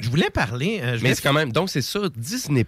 [0.00, 0.80] Je voulais parler.
[0.82, 2.64] euh, je Mais c'est quand même, donc c'est ça, Disney+.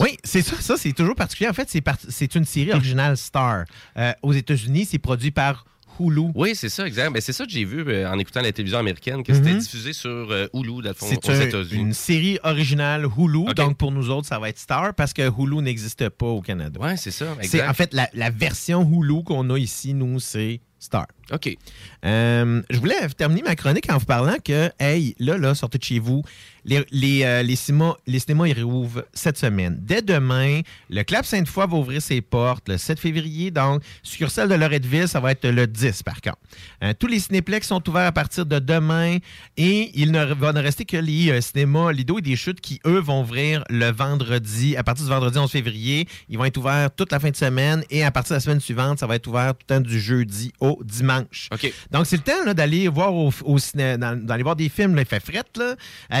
[0.00, 0.56] oui, c'est ça.
[0.60, 1.48] Ça, c'est toujours particulier.
[1.50, 3.64] En fait, c'est par- c'est une série originale Star.
[3.96, 5.64] Euh, aux États-Unis, c'est produit par
[6.00, 6.28] Hulu.
[6.36, 7.10] Oui, c'est ça, exact.
[7.10, 9.58] Mais c'est ça que j'ai vu euh, en écoutant la télévision américaine, que c'était Mhm.
[9.58, 11.80] diffusé sur euh, Hulu, dans le fond, C'est aux un- États-Unis.
[11.82, 13.52] une série originale Hulu.
[13.54, 16.78] Donc, pour nous autres, ça va être Star parce que Hulu n'existe pas au Canada.
[16.80, 17.68] Oui, c'est ça, C'est exact.
[17.70, 21.06] en fait la, la version Hulu qu'on a ici, nous, c'est Star.
[21.32, 21.56] OK.
[22.04, 25.84] Euh, je voulais terminer ma chronique en vous parlant que, hey, là, là, sortez de
[25.84, 26.22] chez vous.
[26.64, 29.78] Les, les, euh, les, cinémas, les cinémas, ils réouvrent cette semaine.
[29.80, 30.60] Dès demain,
[30.90, 33.50] le Club Sainte-Foy va ouvrir ses portes le 7 février.
[33.50, 36.38] Donc, succursale de Loretteville, ça va être le 10, par contre.
[36.82, 39.16] Euh, tous les cinéplex sont ouverts à partir de demain
[39.56, 43.00] et il ne va ne rester que les cinémas Lido et des chutes qui, eux,
[43.00, 44.76] vont ouvrir le vendredi.
[44.76, 47.82] À partir du vendredi 11 février, ils vont être ouverts toute la fin de semaine
[47.90, 49.98] et à partir de la semaine suivante, ça va être ouvert tout le temps du
[50.00, 51.48] jeudi au dimanche.
[51.90, 54.94] Donc, c'est le temps d'aller voir au, au ciné- dans- d'aller voir des films.
[54.94, 55.74] Là, il fait fret, là.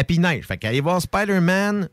[0.04, 0.44] Puis il neige.
[0.46, 1.88] Fait qu'aller voir Spider-Man.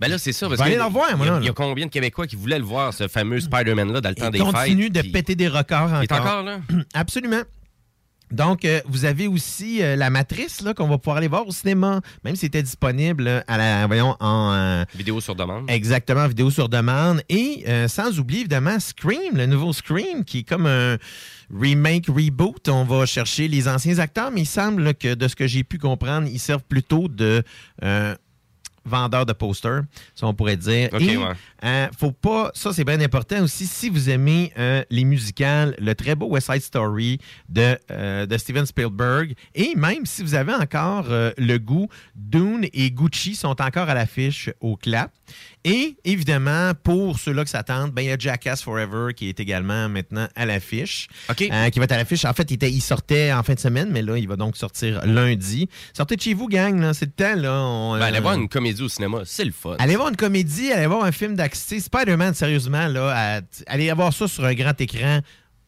[0.00, 0.48] Ben là, c'est ça.
[0.48, 2.58] Parce que aller le moi, il y a- Il y combien de Québécois qui voulaient
[2.58, 4.52] le voir, ce fameux Spider-Man-là, dans le temps Il des fêtes?
[4.52, 6.02] continue de puis- péter des records encore.
[6.02, 6.58] Il est encore là?
[6.94, 7.42] Absolument.
[8.30, 11.52] Donc, euh, vous avez aussi euh, la matrice là, qu'on va pouvoir aller voir au
[11.52, 15.70] cinéma, même si c'était disponible euh, à la, voyons, en, euh, Vidéo sur demande.
[15.70, 17.22] Exactement, vidéo sur demande.
[17.28, 20.96] Et sans oublier évidemment Scream, le nouveau Scream, qui est comme un
[21.52, 22.68] remake, reboot.
[22.68, 25.78] On va chercher les anciens acteurs, mais il semble que de ce que j'ai pu
[25.78, 27.42] comprendre, ils servent plutôt de.
[27.82, 28.14] euh,
[28.86, 29.84] vendeur de posters,
[30.14, 30.90] ça on pourrait dire.
[31.00, 31.24] Et, ouais.
[31.64, 35.94] euh, faut pas, ça c'est bien important aussi, si vous aimez euh, les musicales, le
[35.94, 37.18] très beau West Side Story
[37.48, 42.90] de, euh, de Steven Spielberg, et même si vous avez encore le goût, Dune et
[42.90, 45.10] Gucci sont encore à l'affiche au clap.
[45.66, 49.88] Et évidemment, pour ceux-là qui s'attendent, ben, il y a Jackass Forever qui est également
[49.88, 51.08] maintenant à l'affiche.
[51.50, 52.26] Euh, qui va être à l'affiche.
[52.26, 54.56] En fait, il, était- il sortait en fin de semaine, mais là, il va donc
[54.58, 55.68] sortir lundi.
[55.96, 56.92] Sortez de chez vous, gang.
[56.92, 57.62] C'est le temps, là.
[57.62, 59.76] On, Ben, allez euh, voir une comédie au cinéma, c'est le fun.
[59.78, 61.78] Allez voir une comédie, allez voir un film d'action.
[61.80, 65.20] Spider-Man, sérieusement, là, à- allez voir ça sur un grand écran.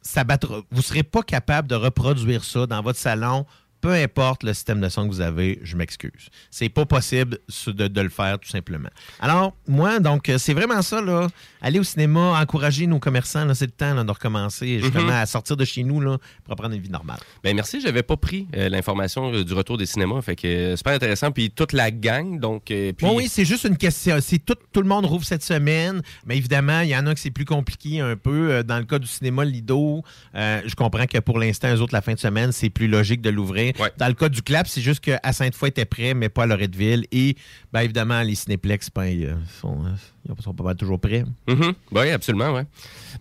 [0.03, 0.57] Ça battra.
[0.70, 3.44] Vous ne serez pas capable de reproduire ça dans votre salon.
[3.81, 6.29] Peu importe le système de son que vous avez, je m'excuse.
[6.51, 8.89] C'est pas possible de, de le faire, tout simplement.
[9.20, 11.29] Alors, moi, donc, euh, c'est vraiment ça, là.
[11.61, 15.11] Aller au cinéma, encourager nos commerçants, c'est le temps là, de recommencer justement Mhm.
[15.11, 17.18] à sortir de chez nous là, pour prendre une vie normale.
[17.45, 20.77] Ben merci, j'avais pas pris euh, l'information euh, du retour des cinémas, fait que euh,
[20.77, 21.31] super intéressant.
[21.33, 22.64] Puis toute la gang, donc.
[22.66, 22.95] puis...
[23.03, 24.16] Oui, oui, c'est juste une question.
[24.45, 27.31] Tout, tout le monde rouvre cette semaine, mais évidemment, il y en a que c'est
[27.31, 28.62] plus compliqué un peu.
[28.64, 30.03] Dans le cas du cinéma Lido,
[30.35, 33.31] je comprends que pour l'instant, eux autres, la fin de semaine, c'est plus logique de
[33.31, 33.65] l'ouvrir.
[33.98, 37.06] Dans le cas du Clap, c'est juste qu'à Sainte-Foy était prêt, mais pas à Loretteville.
[37.12, 37.36] Et
[37.72, 39.90] bien évidemment, les cinéplex, ben, ils euh, sont, euh,
[40.28, 41.24] ils sont pas mal toujours prêts.
[41.48, 41.72] Mhm.
[41.92, 42.64] Oui, absolument, ouais.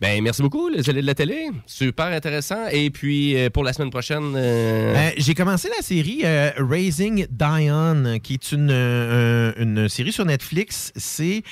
[0.01, 1.49] Ben, merci beaucoup, les allées de la télé.
[1.65, 2.67] Super intéressant.
[2.71, 4.33] Et puis, euh, pour la semaine prochaine.
[4.35, 10.25] euh, J'ai commencé la série euh, Raising Diane, qui est une, euh, une série sur
[10.25, 10.91] Netflix.
[10.95, 11.43] C'est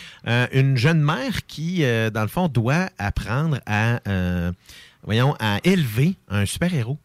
[0.51, 1.83] une jeune mère qui,
[2.13, 3.99] dans le fond, doit apprendre à,
[5.03, 6.97] voyons, à élever un super-héros.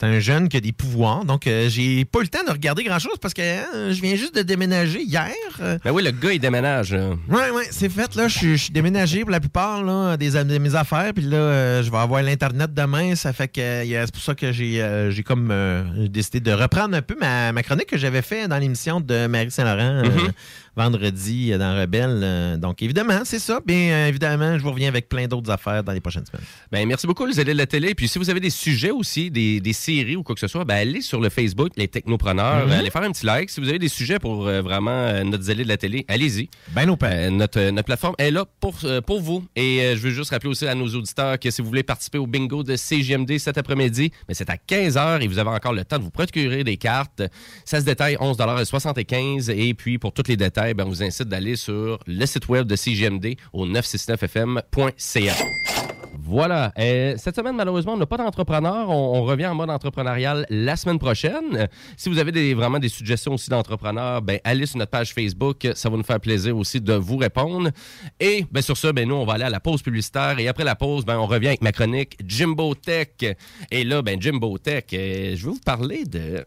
[0.00, 1.26] C'est un jeune qui a des pouvoirs.
[1.26, 4.14] Donc, euh, j'ai pas eu le temps de regarder grand-chose parce que euh, je viens
[4.16, 5.28] juste de déménager hier.
[5.60, 6.94] Euh, Ben oui, le gars, il déménage.
[6.94, 7.10] là.
[7.28, 8.14] Ouais, ouais, c'est fait.
[8.14, 11.12] Là, je suis- déménagé pour la plupart là, des, de mes affaires.
[11.14, 13.14] Puis là, euh, je vais avoir l'Internet demain.
[13.14, 16.52] Ça fait que euh, c'est pour ça que j'ai euh, j'ai comme euh, décidé de
[16.52, 20.04] reprendre un peu ma, ma chronique que j'avais fait dans l'émission de Marie Saint-Laurent euh,
[20.04, 20.32] Mhm.
[20.80, 22.20] Vendredi euh, dans Rebelle.
[22.22, 23.60] Euh, donc, évidemment, c'est ça.
[23.64, 26.46] Bien euh, évidemment, je vous reviens avec plein d'autres affaires dans les prochaines semaines.
[26.72, 27.94] Ben, merci beaucoup, les allées de la télé.
[27.94, 30.64] Puis si vous avez des sujets aussi, des, des séries ou quoi que ce soit,
[30.64, 32.66] ben, allez sur le Facebook, les technopreneurs.
[32.66, 32.72] Mhm.
[32.72, 33.50] Allez faire un petit like.
[33.50, 36.48] Si vous avez des sujets pour euh, vraiment euh, notre zélé de la télé, allez-y.
[36.72, 36.96] Ben, nos
[37.30, 39.44] notre, euh, notre plateforme est là pour, pour vous.
[39.56, 42.26] Et je veux juste rappeler aussi à nos auditeurs que si vous voulez participer au
[42.26, 45.98] bingo de CGMD cet après-midi, ben, c'est à 15h et vous avez encore le temps
[45.98, 47.22] de vous procurer des cartes.
[47.64, 51.56] Ça se détaille 11,75 Et puis, pour tous les détails, ben, on vous incite d'aller
[51.56, 55.34] sur le site web de CGMD au 969fm.ca.
[56.22, 56.72] Voilà.
[56.78, 58.88] Euh, cette semaine, malheureusement, on n'a pas d'entrepreneur.
[58.88, 61.68] On, revient en mode entrepreneurial la semaine prochaine.
[61.96, 65.66] Si vous avez vraiment des suggestions aussi d'entrepreneurs, ben, allez sur notre page Facebook.
[65.74, 67.70] Ça va nous faire plaisir aussi de vous répondre.
[68.18, 70.38] Et ben, sur ça, ben, nous, on va aller à la pause publicitaire.
[70.38, 73.08] Et après la pause, ben, on revient avec ma chronique Jimbo Tech.
[73.70, 76.44] Et là, ben, Jimbo Tech, euh, je vais vous parler de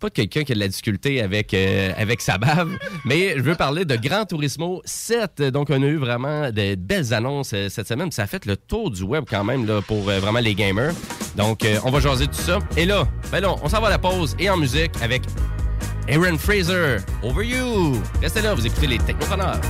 [0.00, 2.70] pas de quelqu'un qui a de la difficulté avec, euh, avec sa bave,
[3.04, 5.42] mais je veux parler de Gran Turismo 7.
[5.42, 8.10] Donc, on a eu vraiment de belles annonces euh, cette semaine.
[8.10, 10.92] Ça a fait le tour du web quand même là, pour euh, vraiment les gamers.
[11.36, 12.58] Donc, on va jaser tout ça.
[12.76, 15.22] Et là, ben là, on s'en va à la pause et en musique avec
[16.08, 18.02] Aaron Fraser, Over You.
[18.20, 19.60] Restez là, vous écoutez les Technopreneurs.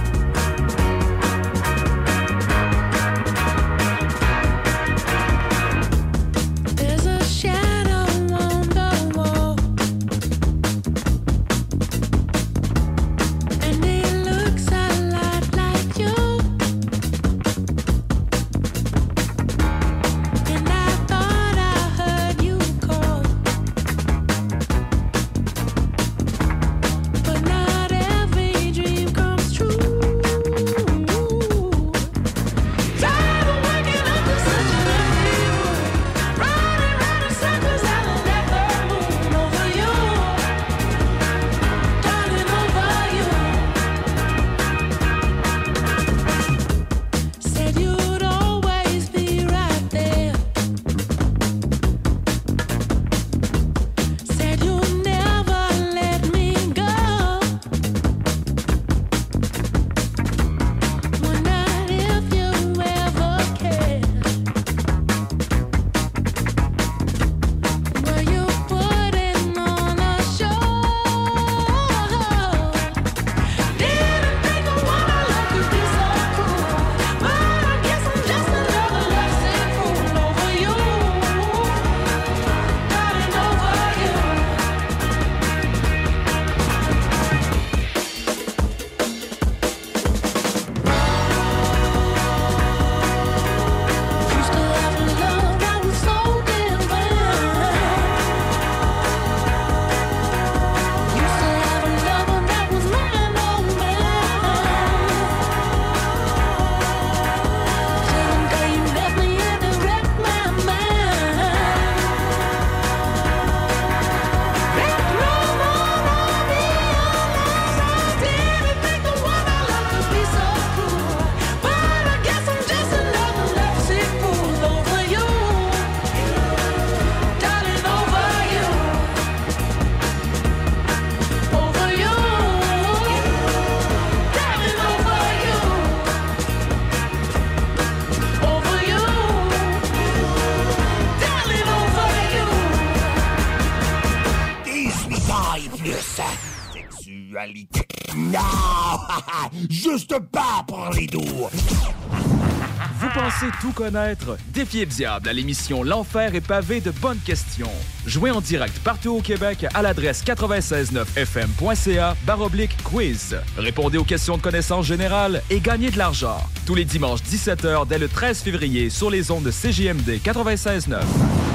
[153.01, 154.37] Vous pensez tout connaître?
[154.49, 157.71] Défiez le diable à l'émission L'Enfer est pavé de bonnes questions.
[158.05, 163.39] Jouez en direct partout au Québec à l'adresse 969fm.ca baroblique quiz.
[163.57, 166.37] Répondez aux questions de connaissance générale et gagnez de l'argent.
[166.67, 171.01] Tous les dimanches 17h dès le 13 février sur les ondes de CJMD 96.9.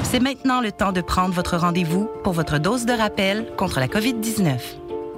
[0.02, 3.86] C'est maintenant le temps de prendre votre rendez-vous pour votre dose de rappel contre la
[3.86, 4.58] COVID-19.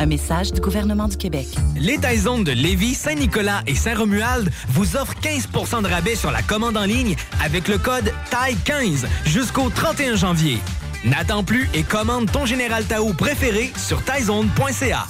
[0.00, 1.46] Un message du gouvernement du Québec.
[1.76, 6.78] Les Taizones de Lévis, Saint-Nicolas et Saint-Romuald vous offrent 15% de rabais sur la commande
[6.78, 10.58] en ligne avec le code TAI15 jusqu'au 31 janvier.
[11.04, 15.06] N'attends plus et commande ton Général Tao préféré sur taizone.ca.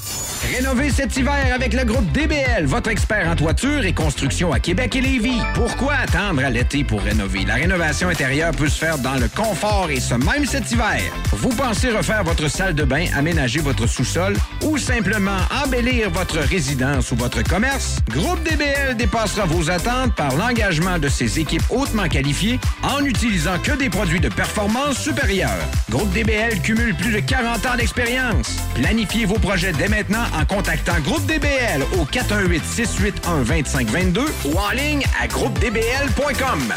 [0.57, 4.97] Rénovez cet hiver avec le groupe DBL, votre expert en toiture et construction à Québec
[4.97, 5.41] et Lévis.
[5.55, 7.45] Pourquoi attendre à l'été pour rénover?
[7.45, 11.01] La rénovation intérieure peut se faire dans le confort et ce même cet hiver.
[11.33, 17.13] Vous pensez refaire votre salle de bain, aménager votre sous-sol ou simplement embellir votre résidence
[17.13, 17.97] ou votre commerce?
[18.11, 23.73] Groupe DBL dépassera vos attentes par l'engagement de ses équipes hautement qualifiées en n'utilisant que
[23.73, 25.51] des produits de performance supérieure.
[25.91, 28.57] Groupe DBL cumule plus de 40 ans d'expérience.
[28.75, 35.27] Planifiez vos projets dès maintenant en contactant Groupe DBL au 418-681-2522 ou en ligne à
[35.27, 36.73] groupedbl.com.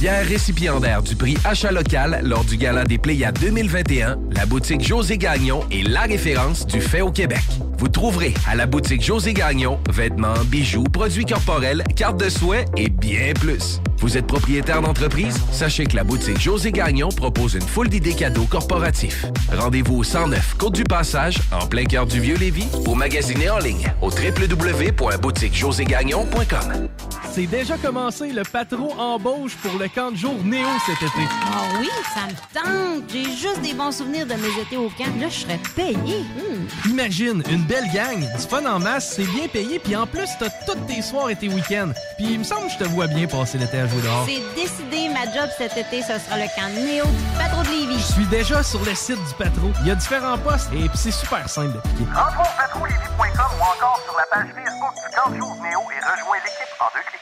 [0.00, 5.18] Fier récipiendaire du prix Achat local lors du Gala des Pléiades 2021, la boutique José
[5.18, 7.42] Gagnon est la référence du fait au Québec.
[7.76, 12.88] Vous trouverez à la boutique José Gagnon vêtements, bijoux, produits corporels, cartes de soins et
[12.88, 13.82] bien plus.
[14.00, 15.38] Vous êtes propriétaire d'entreprise?
[15.52, 19.26] Sachez que la boutique José Gagnon propose une foule d'idées cadeaux corporatifs.
[19.52, 23.92] Rendez-vous au 109 Côte du Passage, en plein cœur du Vieux-Lévis, ou magasinez en ligne
[24.00, 26.88] au www.boutiquejoségagnon.com.
[27.32, 31.22] C'est déjà commencé, le patron embauche pour le camp de jour Néo cet été.
[31.46, 33.04] Ah oui, ça me tente.
[33.12, 35.04] J'ai juste des bons souvenirs de mes étés au camp.
[35.20, 35.94] Là, je serais payé.
[35.94, 36.66] Hmm.
[36.90, 40.50] Imagine, une belle gang, du fun en masse, c'est bien payé, puis en plus, t'as
[40.66, 41.92] tous tes soirs et tes week-ends.
[42.18, 44.26] Puis il me semble que je te vois bien passer l'été à dehors.
[44.26, 47.98] C'est décidé, ma job cet été, ce sera le camp Néo du patron de Lévis.
[47.98, 49.72] Je suis déjà sur le site du patron.
[49.82, 52.04] Il y a différents postes et c'est super simple d'appliquer.
[52.14, 56.36] Rentre au patrolévis.com ou encore sur la page Facebook du Camp Jour Néo et rejoins
[56.44, 57.20] l'équipe en deux clics.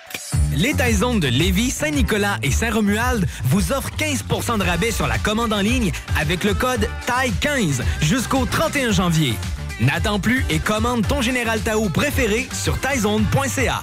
[0.59, 5.53] Les Taizones de Lévis, Saint-Nicolas et Saint-Romuald vous offrent 15% de rabais sur la commande
[5.53, 9.35] en ligne avec le code TAI15 jusqu'au 31 janvier.
[9.81, 13.83] N'attends plus et commande ton Général Tao préféré sur taizone.ca.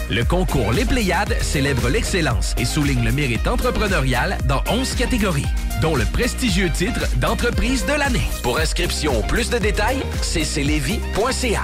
[0.11, 5.47] Le concours Les Pléiades célèbre l'excellence et souligne le mérite entrepreneurial dans 11 catégories,
[5.81, 8.27] dont le prestigieux titre d'entreprise de l'année.
[8.43, 11.61] Pour inscription ou plus de détails, cclevis.ca.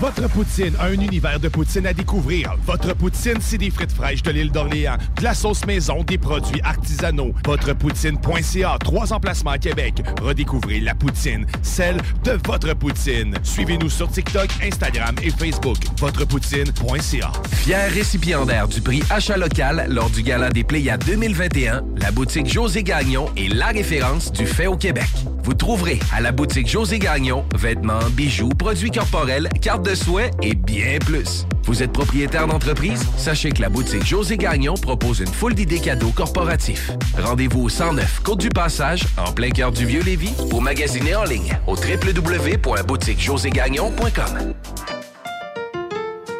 [0.00, 2.54] Votre poutine, un univers de poutine à découvrir.
[2.66, 6.60] Votre poutine, c'est des frites fraîches de l'île d'Orléans, de la sauce maison, des produits
[6.62, 7.32] artisanaux.
[7.46, 10.02] Votrepoutine.ca, trois emplacements à Québec.
[10.20, 13.34] Redécouvrez la poutine, celle de votre poutine.
[13.42, 15.78] Suivez-nous sur TikTok, Instagram et Facebook.
[15.98, 17.32] Votrepoutine.ca.
[17.52, 22.82] Fier récipiendaire du prix Achat local lors du Gala des Pléiades 2021, la boutique José
[22.82, 25.08] Gagnon est la référence du fait au Québec.
[25.42, 30.54] Vous trouverez à la boutique José Gagnon vêtements, bijoux, produits corporels, cartes de soins et
[30.54, 31.46] bien plus.
[31.64, 33.06] Vous êtes propriétaire d'entreprise?
[33.16, 36.90] Sachez que la boutique José Gagnon propose une foule d'idées cadeaux corporatifs.
[37.16, 41.56] Rendez-vous au 109 Côte du Passage, en plein cœur du Vieux-Lévis, ou magasinez en ligne
[41.68, 44.54] au www.boutiquejoségagnon.com.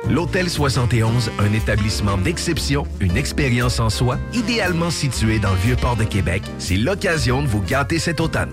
[0.08, 6.04] L'Hôtel 71, un établissement d'exception, une expérience en soi, idéalement situé dans le Vieux-Port de
[6.04, 8.52] Québec, c'est l'occasion de vous gâter cet automne.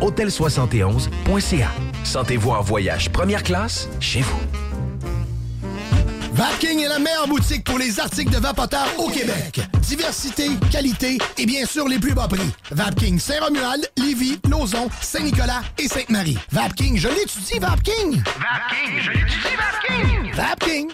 [0.00, 1.68] Hôtel71.ca.
[2.04, 4.40] Sentez-vous en voyage première classe chez vous.
[6.32, 9.60] Vapking est la meilleure boutique pour les articles de vapoteurs au Québec.
[9.80, 12.50] Diversité, qualité et bien sûr les plus bas prix.
[12.70, 16.38] Vapking Saint-Romuald, Lévis, Lauson, Saint-Nicolas et Sainte-Marie.
[16.50, 18.22] Vapking, je l'étudie, Vapking!
[18.22, 20.32] Vapking, je l'étudie, Vapking!
[20.32, 20.88] Vapking!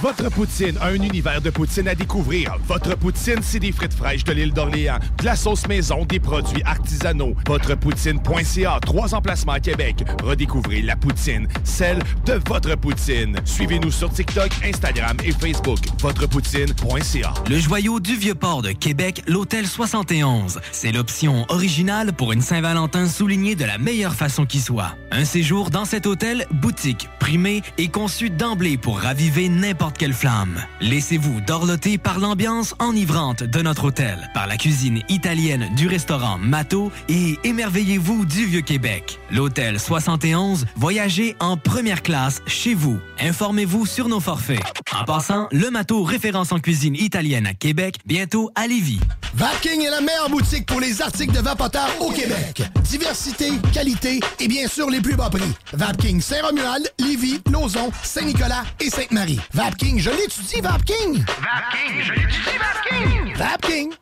[0.00, 2.56] Votre poutine, un univers de poutine à découvrir.
[2.66, 6.62] Votre poutine, c'est des frites fraîches de l'île d'Orléans, de la sauce maison, des produits
[6.64, 7.34] artisanaux.
[7.46, 10.04] Votrepoutine.ca, trois emplacements à Québec.
[10.22, 13.36] Redécouvrez la poutine, celle de votre poutine.
[13.44, 15.78] Suivez-nous sur TikTok, Instagram et Facebook.
[16.00, 17.34] Votrepoutine.ca.
[17.48, 20.60] Le joyau du Vieux-Port de Québec, l'Hôtel 71.
[20.72, 24.96] C'est l'option originale pour une Saint-Valentin soulignée de la meilleure façon qui soit.
[25.10, 30.62] Un séjour dans cet hôtel, boutique, primé et conçu d'emblée pour raviver n'importe quelle flamme.
[30.80, 36.92] Laissez-vous dorloter par l'ambiance enivrante de notre hôtel, par la cuisine italienne du restaurant Mato
[37.08, 39.18] et émerveillez-vous du Vieux-Québec.
[39.30, 42.98] L'Hôtel 71, voyagez en première classe chez vous.
[43.18, 44.62] Informez-vous sur nos forfaits.
[44.98, 49.00] En passant, le Mato référence en cuisine italienne à Québec, bientôt à Lévis.
[49.34, 52.62] Vapking est la meilleure boutique pour les articles de vapoteurs au Québec.
[52.82, 55.40] Diversité, qualité et bien sûr les plus bas prix.
[55.72, 59.40] Vapking Saint-Romuald, Lévis, Lauson, Saint-Nicolas et Sainte-Marie.
[59.80, 61.24] Je l'étudie, Vapking!
[61.24, 63.36] Vapking, je l'étudie, Vapking!
[63.36, 63.92] Vapking!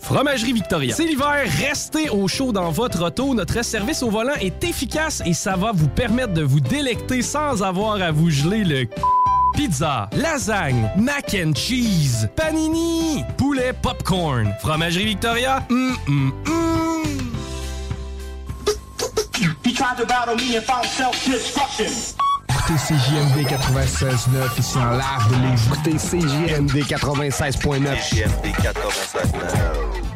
[0.00, 0.94] Fromagerie Victoria.
[0.94, 3.34] C'est l'hiver, restez au chaud dans votre auto.
[3.34, 7.62] Notre service au volant est efficace et ça va vous permettre de vous délecter sans
[7.62, 8.86] avoir à vous geler le
[9.54, 14.54] Pizza, lasagne, mac and cheese, panini, poulet popcorn.
[14.60, 17.32] Fromagerie Victoria, hum, hum, hum.
[19.64, 22.16] He tried to battle me and found self-destruction.
[22.68, 25.66] Écoutez CJMD 96.9 ici en live de Lévis.
[25.66, 27.94] Écoutez CJMD 96.9.
[28.10, 30.15] CJMD 96.9.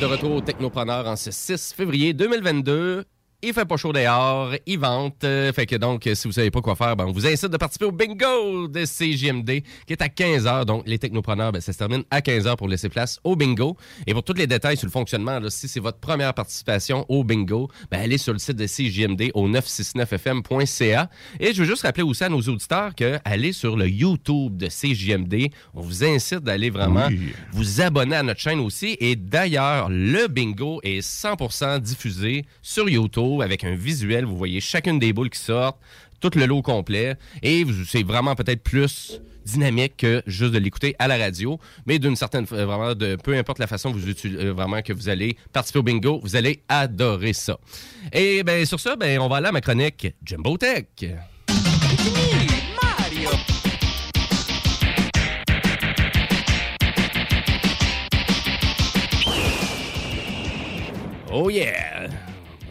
[0.00, 3.04] de retour au Technopreneur en ce 6 février 2022.
[3.48, 5.24] Il fait pas chaud dehors, il vente.
[5.24, 7.56] euh, fait que donc, si vous savez pas quoi faire, ben, on vous incite de
[7.56, 10.66] participer au bingo de CJMD qui est à 15h.
[10.66, 13.74] Donc, les technopreneurs, ben, ça se termine à 15h pour laisser place au bingo.
[14.06, 17.24] Et pour tous les détails sur le fonctionnement, là, si c'est votre première participation au
[17.24, 21.08] bingo, ben, allez sur le site de CJMD au 969fm.ca.
[21.40, 24.66] Et je veux juste rappeler aussi à nos auditeurs que allez sur le YouTube de
[24.66, 25.50] CJMD.
[25.74, 27.32] On vous incite d'aller vraiment Oui.
[27.52, 28.96] vous abonner à notre chaîne aussi.
[29.00, 34.24] Et d'ailleurs, le bingo est 100% diffusé sur YouTube avec un visuel.
[34.24, 35.78] Vous voyez chacune des boules qui sortent,
[36.20, 37.16] tout le lot complet.
[37.42, 41.58] Et c'est vraiment peut-être plus dynamique que juste de l'écouter à la radio.
[41.86, 45.36] Mais d'une certaine vraiment, de, peu importe la façon vous euh, vraiment que vous allez
[45.52, 47.58] participer au bingo, vous allez adorer ça.
[48.12, 50.86] Et ben sur ça, ben, on va aller à ma chronique Jumbo Tech.
[61.30, 61.97] Oh yeah!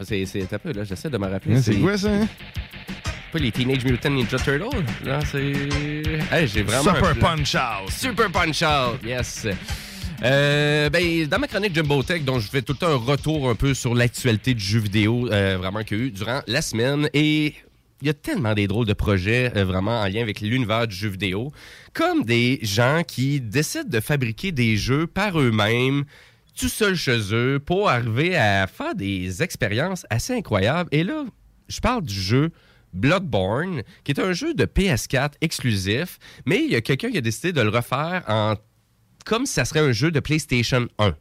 [0.08, 1.56] C'est, c'est un peu, là, j'essaie de me rappeler.
[1.56, 2.08] Ouais, c'est quoi, ça?
[3.30, 4.82] Pas les Teenage Mutant Ninja Turtles?
[5.04, 5.52] Là, c'est...
[6.32, 6.94] Hey, j'ai vraiment...
[6.94, 7.14] Super.
[7.18, 7.90] Punch Out.
[7.90, 9.46] Super Punch Out, yes!
[10.24, 13.50] Euh, ben, dans ma chronique Jumbo Tech, dont je fais tout le temps un retour
[13.50, 16.62] un peu sur l'actualité du jeu vidéo, euh, vraiment qu'il y a eu durant la
[16.62, 17.10] semaine.
[17.12, 17.54] Et
[18.00, 20.96] il y a tellement des drôles de projets euh, vraiment en lien avec l'univers du
[20.96, 21.52] jeu vidéo,
[21.92, 26.04] comme des gens qui décident de fabriquer des jeux par eux-mêmes,
[26.58, 30.88] tout seuls chez eux, pour arriver à faire des expériences assez incroyables.
[30.92, 31.24] Et là,
[31.68, 32.50] je parle du jeu
[32.92, 37.20] Bloodborne, qui est un jeu de PS4 exclusif, mais il y a quelqu'un qui a
[37.20, 38.56] décidé de le refaire en
[39.24, 41.14] comme si ça serait un jeu de PlayStation 1.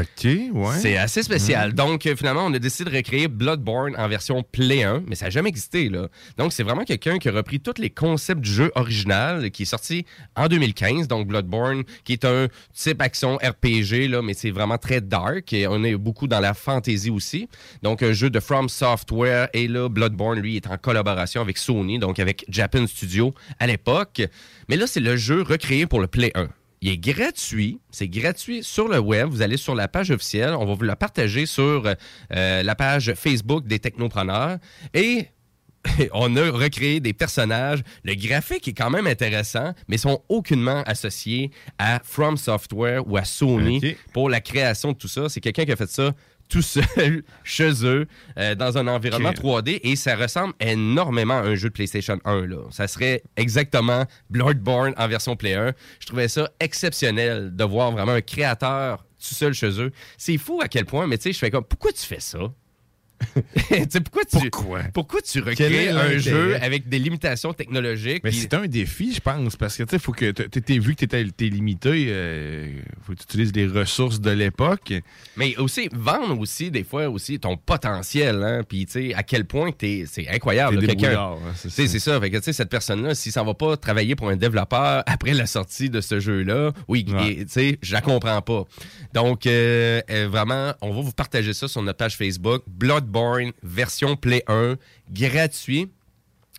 [0.00, 0.78] OK, ouais.
[0.78, 1.72] C'est assez spécial.
[1.72, 5.26] Donc, euh, finalement, on a décidé de recréer Bloodborne en version Play 1, mais ça
[5.26, 6.08] n'a jamais existé, là.
[6.36, 9.66] Donc, c'est vraiment quelqu'un qui a repris tous les concepts du jeu original, qui est
[9.66, 10.04] sorti
[10.34, 15.00] en 2015, donc Bloodborne, qui est un type action RPG, là, mais c'est vraiment très
[15.00, 17.48] dark, et on est beaucoup dans la fantasy aussi.
[17.82, 21.98] Donc, un jeu de From Software, et là, Bloodborne, lui, est en collaboration avec Sony,
[21.98, 24.22] donc avec Japan Studio à l'époque.
[24.68, 26.48] Mais là, c'est le jeu recréé pour le Play 1.
[26.80, 27.80] Il est gratuit.
[27.90, 29.28] C'est gratuit sur le web.
[29.28, 30.54] Vous allez sur la page officielle.
[30.58, 34.58] On va vous la partager sur euh, la page Facebook des technopreneurs.
[34.94, 35.28] Et
[36.12, 37.82] on a recréé des personnages.
[38.04, 43.24] Le graphique est quand même intéressant, mais sont aucunement associés à From Software ou à
[43.24, 45.28] Sony pour la création de tout ça.
[45.28, 46.12] C'est quelqu'un qui a fait ça
[46.48, 48.06] tout seul, chez eux,
[48.38, 49.64] euh, dans un environnement Ok.
[49.64, 52.46] 3D, et ça ressemble énormément à un jeu de PlayStation 1.
[52.46, 52.58] Là.
[52.70, 55.72] Ça serait exactement Bloodborne en version Play 1.
[56.00, 59.90] Je trouvais ça exceptionnel de voir vraiment un créateur tout seul chez eux.
[60.18, 62.38] C'est fou à quel point, mais tu sais, je fais comme, pourquoi tu fais ça?
[63.90, 64.50] Tu pourquoi tu,
[64.92, 65.20] pourquoi?
[65.22, 68.22] tu Quel est recrées un jeu avec des limitations technologiques?
[68.24, 71.24] Mais c'est un défi, je pense, parce que tu sais, faut que vu que t'étais
[71.36, 74.92] t'es limité, euh, faut que tu utilises les ressources de l'époque.
[75.36, 79.44] Mais aussi, vendre aussi, des fois, aussi, ton potentiel, hein, puis, tu sais, à quel
[79.44, 80.04] point t'es...
[80.06, 81.20] C'est incroyable, là, quelqu'un...
[81.20, 82.12] hein, c'est Tu ça.
[82.12, 82.20] ça.
[82.20, 85.34] Fait que, tu sais, cette personne-là, s'il s'en va pas travailler pour un développeur après
[85.34, 88.64] la sortie de ce jeu-là, oui, et, tu sais, je la comprends pas.
[89.12, 92.62] Donc, euh, euh, vraiment, on va vous partager ça sur notre page Facebook.
[93.06, 94.76] Bloodborne, version Play 1,
[95.12, 95.88] gratuit.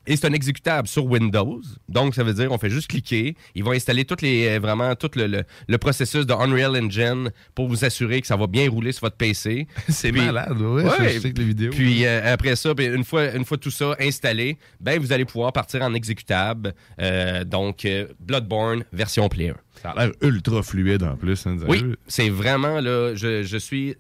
[0.10, 1.60] Et c'est un exécutable sur Windows.
[1.90, 3.36] Donc, ça veut dire on fait juste cliquer.
[3.56, 7.30] Ils vont installer toutes les, euh, vraiment tout le, le- le processus de Unreal Engine
[7.54, 9.68] pour vous assurer que ça va bien rouler sur votre PC.
[9.90, 10.84] C'est malade, ouais,
[11.20, 11.72] les vidéos.
[11.72, 15.26] Puis euh, après ça, ben, une, fois, une fois tout ça installé, ben, vous allez
[15.26, 16.74] pouvoir partir en exécutable.
[17.02, 19.56] Euh, donc, euh, Bloodborne version Play 1.
[19.82, 21.46] Ça a l'air ultra fluide en plus.
[21.48, 23.96] hein, Oui, c'est vraiment là, je, je suis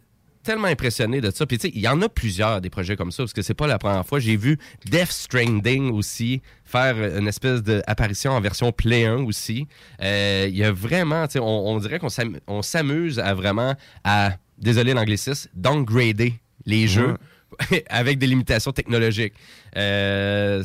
[0.48, 1.46] tellement impressionné de ça.
[1.46, 3.54] Puis tu sais, il y en a plusieurs des projets comme ça parce que c'est
[3.54, 4.20] pas la première fois.
[4.20, 9.68] J'ai vu Death Stranding aussi faire une espèce d'apparition en version Play 1 aussi.
[10.02, 13.76] Euh, Il y a vraiment, tu sais, on, dirait qu'on s'am- on s'amuse à vraiment
[14.04, 16.34] à, désolé l'anglicisme, downgrader
[16.66, 17.18] les jeux.
[17.90, 19.34] avec des limitations technologiques.
[19.76, 20.64] Euh,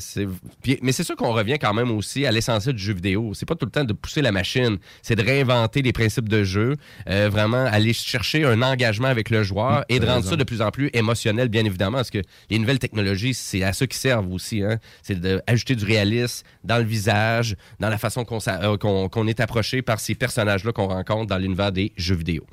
[0.63, 3.33] puis- mais c'est sûr qu'on revient quand même aussi à l'essentiel du jeu vidéo.
[3.35, 6.45] C'est pas tout le temps de pousser la machine, c'est de réinventer les principes de
[6.45, 6.77] jeu,
[7.09, 10.31] euh, vraiment aller chercher un engagement avec le joueur et de rendre raison.
[10.31, 13.73] ça de plus en plus émotionnel, bien évidemment, parce que les nouvelles technologies, c'est à
[13.73, 14.63] ça qui servent aussi.
[14.63, 14.79] Hein?
[15.03, 20.01] C'est d'ajouter du réalisme dans le visage, dans la façon qu'on euh, est approché par
[20.01, 22.47] ces personnages-là qu'on rencontre dans l'univers des jeux vidéo.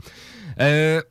[0.59, 1.01] Euh,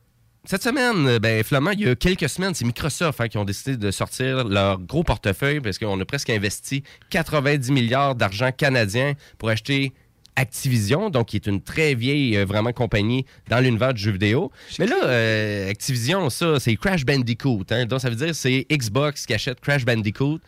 [0.49, 3.45] cette semaine, euh, ben, Flamand, il y a quelques semaines, c'est Microsoft hein, qui ont
[3.45, 6.81] décidé de sortir leur gros portefeuille parce qu'on a presque investi
[7.11, 9.93] 90 milliards d'argent canadien pour acheter
[10.35, 14.51] Activision, donc qui est une très vieille euh, vraiment compagnie dans l'univers du jeu vidéo.
[14.79, 17.65] Mais là, euh, Activision, ça, c'est Crash Bandicoot.
[17.69, 17.85] hein.
[17.85, 20.39] donc ça veut dire c'est Xbox qui achète Crash Bandicoot.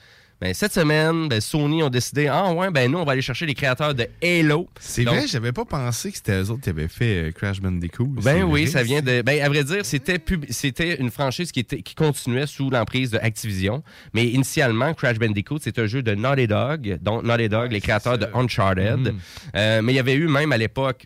[0.41, 3.45] Ben, cette semaine, ben, Sony ont décidé, ah ouais, ben nous, on va aller chercher
[3.45, 4.67] les créateurs de Halo.
[4.79, 8.07] C'est vrai, j'avais pas pensé que c'était eux autres qui avaient fait euh, Crash Bandicoot.
[8.23, 9.21] Ben oui, vrai, ça vient de.
[9.21, 13.11] Ben, à vrai dire, c'était pub- c'était une franchise qui, était, qui continuait sous l'emprise
[13.11, 13.83] de Activision.
[14.15, 18.17] Mais initialement, Crash Bandicoot, c'est un jeu de Naughty Dog, donc Naughty Dog, les créateurs
[18.17, 18.97] de Uncharted.
[18.97, 19.19] Mhm.
[19.55, 21.05] Euh, mais il y avait eu même à l'époque.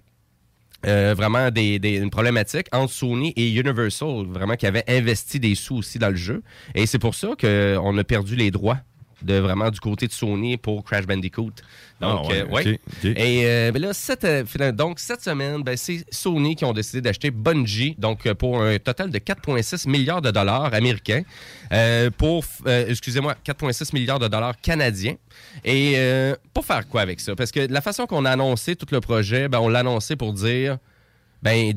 [0.88, 5.56] euh, vraiment des, des- une problématique entre Sony et Universal, vraiment qui avaient investi des
[5.56, 6.44] sous aussi dans le jeu.
[6.76, 8.78] Et c'est pour ça qu'on a perdu les droits
[9.22, 11.52] de vraiment du côté de Sony pour Crash Bandicoot.
[12.02, 12.80] Donc, Ah ouais, euh, ouais.
[13.04, 17.02] Et euh, ben là, cette, euh, donc, cette semaine, ben, c'est Sony qui ont décidé
[17.02, 21.24] d'acheter Bungie, donc pour un total de 4,6 milliards de dollars américains,
[21.72, 25.16] euh, pour, excusez-moi, 4,6 milliards de dollars canadiens.
[25.64, 25.96] Et
[26.54, 27.36] pour faire quoi avec ça?
[27.36, 30.34] Parce que la façon qu'on a annoncé tout le projet, ben, on l'a annoncé pour
[30.34, 30.78] dire,
[31.42, 31.74] ben,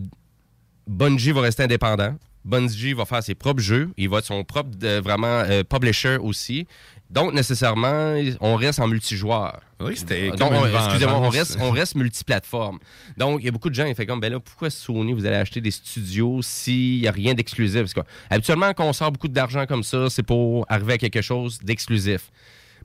[0.89, 2.15] Bungie va rester indépendant.
[2.45, 3.91] Bungie va faire ses propres jeux.
[3.97, 6.67] Il va être son propre, euh, vraiment, euh, publisher aussi.
[7.11, 9.61] Donc, nécessairement, on reste en multijoueur.
[9.81, 12.79] Oui, c'était Donc, comme on- une excusez-moi, on reste, on reste multiplateforme.
[13.17, 15.25] Donc, il y a beaucoup de gens qui font comme, ben là, pourquoi Sony, vous
[15.25, 17.81] allez acheter des studios s'il n'y a rien d'exclusif?
[17.81, 21.23] Parce que, habituellement, quand on sort beaucoup d'argent comme ça, c'est pour arriver à quelque
[21.23, 22.31] chose d'exclusif.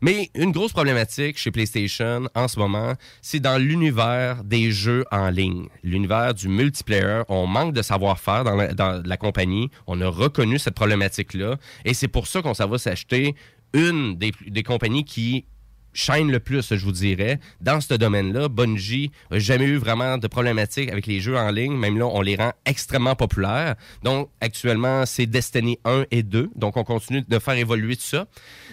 [0.01, 5.29] Mais une grosse problématique chez PlayStation en ce moment, c'est dans l'univers des jeux en
[5.29, 5.67] ligne.
[5.81, 9.69] L'univers du multiplayer, on manque de savoir-faire dans la, dans la compagnie.
[9.87, 11.55] On a reconnu cette problématique-là.
[11.85, 13.33] Et c'est pour ça qu'on s'en va s'acheter
[13.73, 15.45] une des, des compagnies qui
[15.93, 17.39] chaîne le plus, je vous dirais.
[17.61, 21.73] Dans ce domaine-là, Bungie n'a jamais eu vraiment de problématique avec les jeux en ligne.
[21.73, 23.75] Même là, on les rend extrêmement populaires.
[24.03, 26.51] Donc, actuellement, c'est Destiny 1 et 2.
[26.55, 28.25] Donc, on continue de faire évoluer tout ça.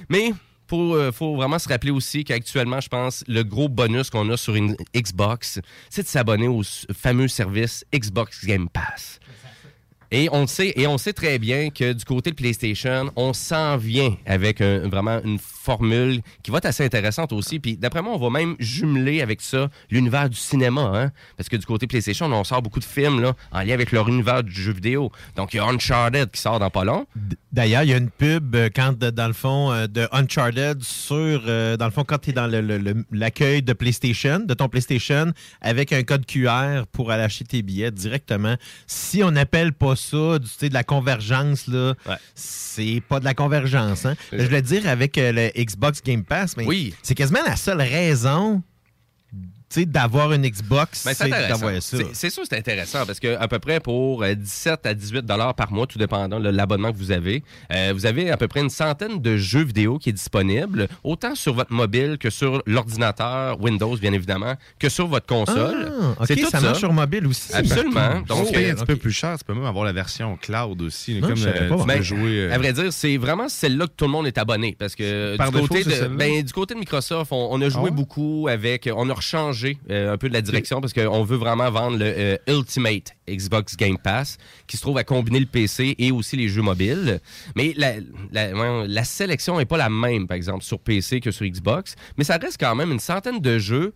[0.09, 0.33] Mais
[0.73, 4.55] il faut vraiment se rappeler aussi qu'actuellement, je pense, le gros bonus qu'on a sur
[4.55, 6.63] une Xbox, c'est de s'abonner au
[6.95, 9.19] fameux service Xbox Game Pass.
[10.11, 13.77] Et on sait, et on sait très bien que du côté de PlayStation, on s'en
[13.77, 17.61] vient avec vraiment une formule qui va être assez intéressante aussi.
[17.61, 21.11] Puis d'après moi, on va même jumeler avec ça l'univers du cinéma, hein?
[21.37, 24.09] parce que du côté PlayStation, on sort beaucoup de films là, en lien avec leur
[24.09, 25.11] univers du jeu vidéo.
[25.37, 27.07] Donc il y a Uncharted qui sort dans pas long.
[27.53, 31.43] D'ailleurs, il y a une pub euh, quand, dans le fond, euh, de Uncharted sur,
[31.47, 32.47] euh, dans le fond, quand tu es dans
[33.11, 37.91] l'accueil de PlayStation, de ton PlayStation, avec un code QR pour aller acheter tes billets
[37.91, 38.57] directement.
[38.87, 41.95] Si on n'appelle pas ça du, tu sais, de la convergence, là,
[42.35, 44.07] c'est pas de la convergence.
[44.07, 44.15] Hein?
[44.33, 46.67] Je voulais dire avec euh, le Xbox Game Pass, mais
[47.03, 48.63] c'est quasiment la seule raison
[49.79, 51.81] d'avoir une Xbox, Ben, c'est d'avoir ça.
[51.99, 55.25] C'est- C'est sûr, c'est intéressant parce que à peu près pour euh, 17 à 18
[55.25, 57.43] dollars par mois, tout dépendant de l'abonnement que vous avez,
[57.73, 61.35] euh, vous avez à peu près une centaine de jeux vidéo qui est disponible, autant
[61.35, 65.93] sur votre mobile que sur l'ordinateur Windows, bien évidemment, que sur votre console.
[66.19, 67.53] Ah, C'est tout ça marche sur mobile aussi.
[67.55, 68.17] Absolument.
[68.27, 69.39] Donc, Donc, paye un euh, petit peu plus cher.
[69.39, 71.21] Tu peux même avoir la version cloud aussi.
[71.21, 71.75] Non, comme euh, pas.
[71.77, 72.41] tu peux Ben, jouer.
[72.41, 74.75] euh, À vrai dire, c'est vraiment celle-là que tout le monde est abonné.
[74.79, 77.61] Parce que Par du, défaut, côté c'est de, ben, du côté de Microsoft, on, on
[77.61, 78.89] a joué Ah beaucoup avec.
[78.93, 79.60] On a rechangé
[79.91, 83.77] euh, un peu de la direction parce qu'on veut vraiment vendre le euh, Ultimate Xbox
[83.77, 87.21] Game Pass qui se trouve à combiner le PC et aussi les jeux mobiles.
[87.57, 87.95] Mais la,
[88.33, 91.95] la, voyons, la sélection n'est pas la même, par exemple, sur PC que sur Xbox.
[92.17, 93.95] Mais ça reste quand même une centaine de jeux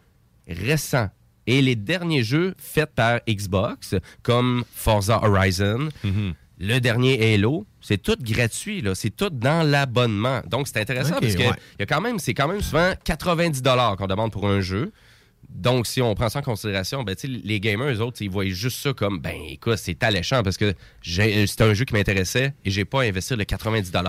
[0.49, 1.09] récents.
[1.47, 5.91] Et les derniers jeux faits par Xbox, comme Forza Horizon,
[6.59, 8.95] le dernier Halo, c'est tout gratuit, là.
[8.95, 10.41] C'est tout dans l'abonnement.
[10.47, 11.53] Donc, c'est intéressant parce que ouais.
[11.79, 13.63] il y a quand même, c'est quand même souvent 90
[13.99, 14.93] qu'on demande pour un jeu.
[15.55, 18.79] Donc, si on prend ça en considération, ben, les gamers, eux autres, ils voient juste
[18.83, 22.71] ça comme, ben, écoute, c'est alléchant parce que j'ai- c'était un jeu qui m'intéressait et
[22.71, 24.01] j'ai pas à investir le 90 Puis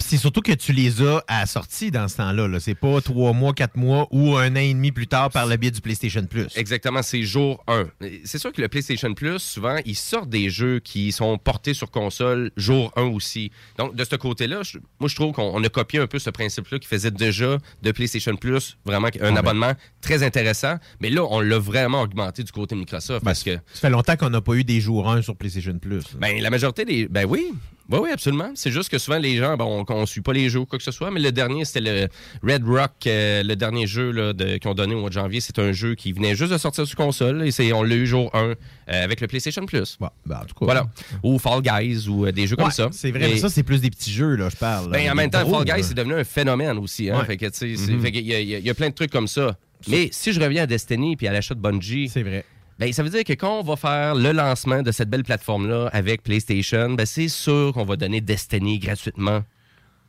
[0.00, 2.48] c'est surtout que tu les as sortie dans ce temps-là.
[2.48, 2.58] -là.
[2.58, 5.56] C'est pas trois mois, quatre mois ou un an et demi plus tard par le
[5.56, 6.46] biais du PlayStation Plus.
[6.56, 7.86] Exactement, c'est jour 1.
[8.24, 11.90] C'est sûr que le PlayStation Plus, souvent, ils sortent des jeux qui sont portés sur
[11.90, 13.50] console jour 1 aussi.
[13.78, 14.62] Donc, de ce côté-là,
[14.98, 17.92] moi, je trouve qu'on on a copié un peu ce principe-là qui faisait déjà de
[17.92, 19.36] PlayStation Plus vraiment un ben.
[19.36, 20.76] abonnement très intéressant.
[21.00, 24.16] Mais là, on l'a vraiment augmenté du côté de Microsoft parce que Ça fait longtemps
[24.16, 26.04] qu'on n'a pas eu des jours 1 sur PlayStation Plus.
[26.18, 27.06] ben, la majorité des.
[27.08, 27.52] Ben oui.
[27.90, 28.50] Oui, oui, absolument.
[28.54, 30.78] C'est juste que souvent, les gens, bon, on ne suit pas les jeux ou quoi
[30.78, 32.08] que ce soit, mais le dernier, c'était le
[32.42, 35.40] Red Rock, euh, le dernier jeu là, de- qu'ils ont donné au mois de janvier.
[35.40, 38.06] C'est un jeu qui venait juste de sortir sur console et c'est, on l'a eu
[38.06, 38.54] jour 1 euh,
[38.88, 39.96] avec le PlayStation Plus.
[40.00, 40.64] ben, en tout cas.
[40.64, 40.86] Voilà.
[41.22, 42.88] Ou Fall Guys ou euh, des jeux comme ça.
[42.92, 44.90] C'est vrai, mais ça, c'est plus des petits jeux, là, je parle.
[44.90, 47.10] ben, en même temps, Fall Guys, c'est devenu un phénomène aussi.
[47.10, 47.18] Hein?
[47.20, 47.24] Ouais.
[47.26, 48.74] Fait que, tu sais, c'est- fait qu'il y, a- il y a- il y a
[48.74, 49.56] plein de trucs comme ça.
[49.88, 52.08] Mais si je reviens à Destiny puis à l'achat de Bungie.
[52.08, 52.44] C'est vrai.
[52.80, 55.90] Ben, ça veut dire que quand on va faire le lancement de cette belle plateforme-là
[55.92, 59.44] avec PlayStation, ben, c'est sûr qu'on va donner Destiny gratuitement.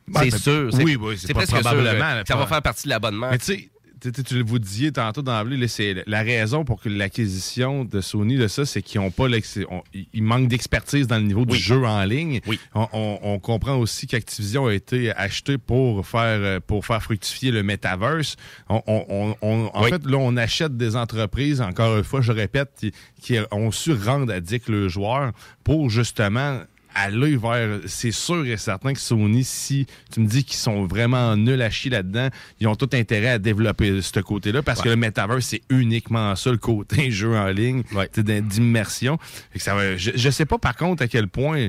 [0.08, 0.72] Ben, c'est ben, sûr.
[0.72, 3.28] c'est- oui, oui, c'est presque sûr probablement, là, ça va faire partie de l'abonnement.
[3.30, 3.70] Mais tu sais,
[4.10, 8.64] tu vous disiez tantôt d'emblée, c'est la raison pour que l'acquisition de Sony de ça,
[8.66, 12.02] c'est qu'ils ont pas l'ex- on- ils manquent d'expertise dans le niveau du jeu en
[12.04, 12.40] ligne.
[12.74, 17.50] On, on- on comprend aussi qu'Activision a été acheté pour faire euh, pour faire fructifier
[17.50, 18.36] le metaverse.
[18.68, 23.38] On, en fait, là, on achète des entreprises, encore une fois, je répète, qui, qui
[23.50, 25.32] ont su rendre addict le joueur
[25.64, 26.60] pour justement
[26.94, 27.80] aller vers.
[27.86, 31.70] C'est sûr et certain que Sony, si tu me dis qu'ils sont vraiment nuls à
[31.70, 32.28] chier là-dedans,
[32.60, 36.50] ils ont tout intérêt à développer ce côté-là parce que le metaverse, c'est uniquement ça,
[36.50, 37.82] le côté jeu en ligne,
[38.16, 39.18] d'immersion.
[39.56, 41.68] Ça va- Je, je sais pas par contre à quel point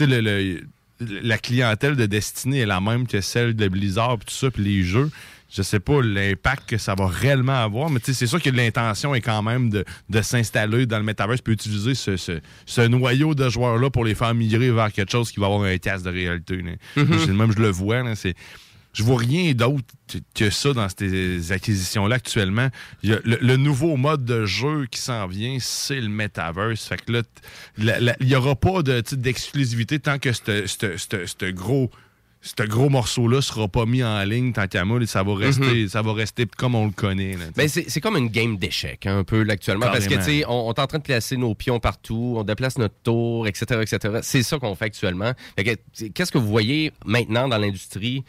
[0.00, 0.60] le- le-
[1.00, 4.64] la clientèle de Destiny est la même que celle de Blizzard, puis tout ça, puis
[4.64, 5.10] les jeux.
[5.50, 9.22] Je sais pas l'impact que ça va réellement avoir, mais c'est sûr que l'intention est
[9.22, 13.48] quand même de, de s'installer dans le metaverse puis utiliser ce, ce- ce noyau de
[13.48, 16.62] joueurs-là pour les faire migrer vers quelque chose qui va avoir un casque de réalité.
[16.96, 17.18] Mhm.
[17.18, 18.34] C'est- Même je le vois, c'est.
[18.94, 19.84] Je vois rien d'autre
[20.34, 22.68] que ça dans ces acquisitions-là actuellement.
[23.02, 26.84] Il y a le, le nouveau mode de jeu qui s'en vient, c'est le metaverse.
[26.88, 27.22] Fait que là,
[28.20, 31.90] il n'y aura pas de, d'exclusivité tant que ce gros
[32.40, 34.98] ce gros morceau-là sera pas mis en ligne tant qu'à moi.
[35.06, 35.88] Ça va rester, Mhm.
[35.88, 37.36] ça va rester comme on le connaît.
[37.56, 39.86] Ben, c'est comme une game d'échecs, hein, un peu, là, actuellement.
[39.86, 42.44] Parce que, tu sais, on, on est en train de placer nos pions partout, on
[42.44, 44.18] déplace notre tour, etc., etc.
[44.22, 45.32] C'est ça qu'on fait actuellement.
[46.14, 48.24] Qu'est-ce que vous voyez maintenant dans l'industrie?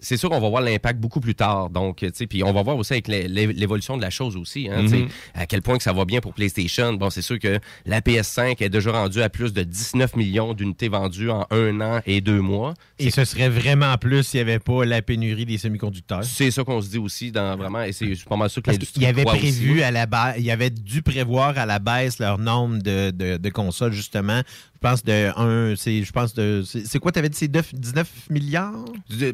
[0.00, 1.68] C'est- sûr qu'on va voir l'impact beaucoup plus tard.
[1.70, 4.36] Donc, tu sais, puis on va voir aussi avec l'é- l'é- l'évolution de la chose
[4.36, 5.08] aussi, hein, Mhm.
[5.34, 6.92] à quel point que ça va bien pour PlayStation.
[6.92, 10.88] Bon, c'est sûr que la PS5 est déjà rendue à plus de 19 millions d'unités
[10.88, 12.74] vendues en un an et deux mois.
[12.98, 16.24] Et ce serait vraiment plus s'il n'y avait pas la pénurie des semi-conducteurs.
[16.24, 19.04] C'est ça qu'on se dit aussi dans vraiment, et c'est pas mal sûr que l'industrie
[19.06, 19.82] avait prévu aussi.
[19.82, 23.48] à la base, il avait dû prévoir à la baisse leur nombre de, de- de
[23.50, 24.40] consoles, justement.
[24.82, 28.08] Je pense de un, c'est, je pense de, c'est quoi, t'avais dit, c'est 9 19
[28.30, 28.72] milliards?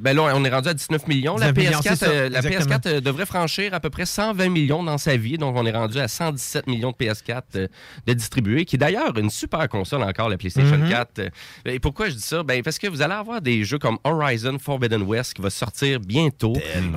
[0.03, 1.39] Ben là, on est rendu à 19 millions.
[1.39, 2.77] La 19 millions, c'est PS4, ça, euh, la exactement.
[2.77, 5.39] PS4 euh, devrait franchir à peu près 120 millions dans sa vie.
[5.39, 7.67] Donc, on est rendu à 117 millions de PS4 euh,
[8.07, 10.91] de distribués, qui est d'ailleurs une super console encore, la PlayStation Mhm.
[10.91, 11.19] 4.
[11.21, 11.29] Euh,
[11.65, 12.43] Et pourquoi je dis ça?
[12.43, 15.99] Ben, parce que vous allez avoir des jeux comme Horizon Forbidden West qui va sortir
[15.99, 16.53] bientôt.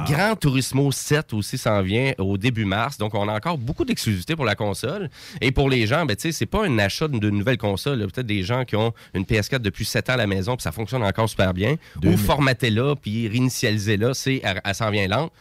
[0.07, 2.98] Gran Turismo 7 aussi s'en vient au début mars.
[2.98, 5.10] Donc, on a encore beaucoup d'exclusivité pour la console.
[5.40, 7.99] Et pour les gens, ben, tu sais, c'est pas un achat de nouvelle console.
[8.11, 10.72] Peut-être des gens qui ont une PS4 depuis 7 ans à la maison, puis ça
[10.72, 11.76] fonctionne encore super bien.
[12.03, 15.31] Ou formatez-la, puis réinitialisez-la, c'est, elle, elle s'en vient lente.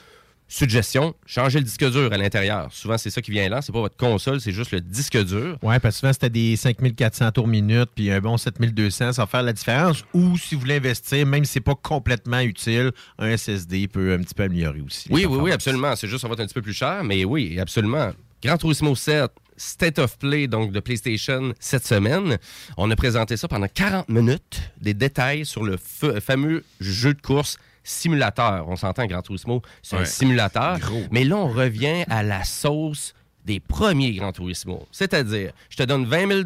[0.52, 2.72] Suggestion, changez le disque dur à l'intérieur.
[2.72, 3.62] Souvent, c'est ça qui vient lent.
[3.62, 5.56] C'est pas votre console, c'est juste le disque dur.
[5.62, 9.26] Ouais, parce que souvent, c'était des 5400 tours minute, puis un bon 7200, ça va
[9.28, 10.04] faire la différence.
[10.12, 12.90] Ou si vous voulez investir, même si c'est pas complètement utile,
[13.20, 15.08] un SSD peut un petit peu améliorer aussi.
[15.12, 15.94] Oui, oui, oui, absolument.
[15.94, 18.10] C'est juste, ça va être un petit peu plus cher, mais oui, absolument.
[18.42, 19.30] Gran Turismo 7,
[19.60, 22.38] State of Play, donc de PlayStation, cette semaine.
[22.78, 27.20] On a présenté ça pendant 40 minutes, des détails sur le fa- fameux jeu de
[27.20, 28.66] course simulateur.
[28.68, 30.78] On s'entend, Gran Turismo, c'est un simulateur.
[31.10, 33.12] Mais là, on revient à la sauce
[33.44, 34.86] des premiers Gran Turismo.
[34.92, 36.42] C'est-à-dire, je te donne 20 000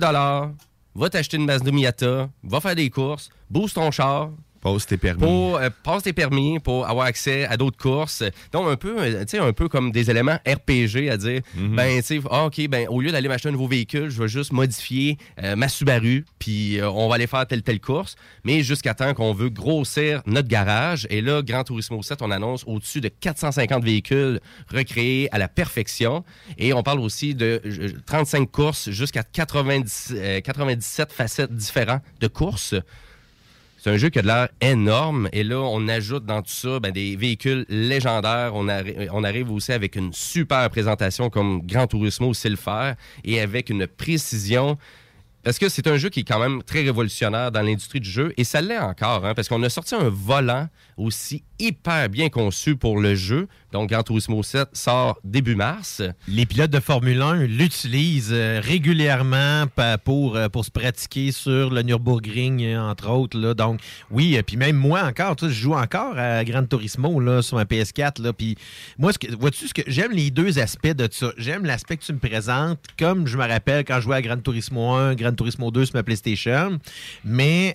[0.97, 4.31] va t'acheter une Mazda Miata, va faire des courses, booste ton char,
[4.65, 5.21] Pose tes permis.
[5.21, 8.25] pour euh, passe tes permis pour avoir accès à d'autres courses.
[8.53, 11.77] Donc un peu, euh, un peu comme des éléments RPG à dire, Mhm.
[11.77, 14.29] ben tu sais, ah, ok, ben au lieu d'aller m'acheter un nouveau véhicule, je vais
[14.29, 18.63] juste modifier euh, ma Subaru, puis euh, on va aller faire telle telle course, mais
[18.63, 21.07] jusqu'à temps qu'on veut grossir notre garage.
[21.11, 24.41] Et là, Grand Turismo 7, on annonce au-dessus de 450 véhicules
[24.73, 26.25] recréés à la perfection,
[26.57, 32.27] et on parle aussi de euh, 35 courses jusqu'à 90, euh, 97 facettes différentes de
[32.29, 32.75] courses.
[33.85, 35.29] C'est un jeu qui a de l'air énorme.
[35.35, 38.53] Et là, on ajoute dans tout ça ben, des véhicules légendaires.
[38.55, 42.97] On, arri- on arrive aussi avec une super présentation comme Gran Turismo sait le faire
[43.25, 44.79] et avec une précision.
[45.43, 48.33] Parce que c'est un jeu qui est quand même très révolutionnaire dans l'industrie du jeu.
[48.39, 50.67] Et ça l'est encore, hein, parce qu'on a sorti un volant
[50.97, 53.49] aussi hyper bien conçu pour le jeu.
[53.75, 56.01] Donc, Gran Turismo 7 sort début mars.
[56.29, 59.65] Les pilotes de Formule 1 l'utilisent euh, régulièrement
[60.05, 63.53] pour, euh, pour se pratiquer sur le Nürburgring, euh, entre autres.
[63.55, 63.81] Donc,
[64.13, 68.23] oui, puis même moi encore, je joue encore à Gran Turismo là, sur ma PS4.
[68.23, 68.57] Là, puis
[68.97, 69.11] moi,
[69.41, 71.33] vois-tu, ce que j'aime les deux aspects de ça.
[71.37, 74.37] J'aime l'aspect que tu me présentes, comme je me rappelle quand je jouais à Gran
[74.37, 76.79] Turismo 1, Gran Turismo 2 sur ma PlayStation.
[77.25, 77.75] Mais.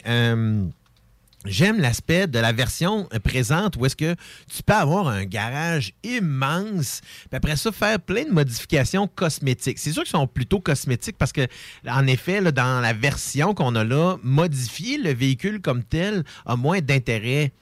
[1.45, 4.13] J'aime l'aspect de la version euh, présente où est-ce que
[4.53, 9.79] tu peux avoir un garage immense, puis après ça, faire plein de modifications cosmétiques.
[9.79, 11.47] C'est sûr qu'ils sont plutôt cosmétiques parce que,
[11.87, 16.81] en effet, dans la version qu'on a là, modifier le véhicule comme tel a moins
[16.81, 17.53] d'intérêt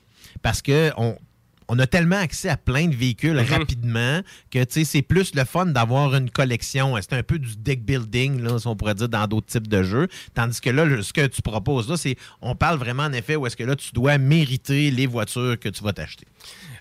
[0.41, 1.16] parce que on,
[1.69, 3.44] on a tellement accès à plein de véhicules Mhm.
[3.45, 4.22] rapidement
[4.52, 6.95] que c'est plus le fun d'avoir une collection.
[7.02, 9.84] C'est un peu du deck building, là, si on pourrait dire, dans d'autres types de
[9.84, 10.07] jeux.
[10.34, 13.35] Tandis que là, le- ce que tu proposes là, c'est on parle vraiment en effet
[13.35, 16.26] où est-ce que là, tu dois mériter les voitures que tu vas t'acheter.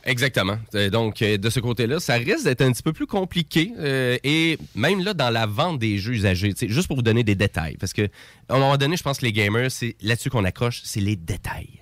[0.04, 0.58] Exactement.
[0.76, 3.72] Euh, Donc, euh, de ce côté-là, ça risque d'être un petit peu plus compliqué.
[3.78, 7.34] euh, et même là, dans la vente des jeux usagés, juste pour vous donner des
[7.34, 8.02] détails, parce que
[8.48, 11.16] à un moment donné, je pense que les gamers, c'est là-dessus qu'on accroche, c'est les
[11.16, 11.80] détails.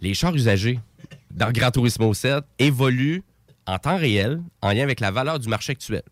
[0.00, 0.78] Les chars usagés
[1.38, 3.22] dans Gran Turismo 7 évoluent
[3.66, 6.02] en temps réel en lien avec la valeur du marché actuel.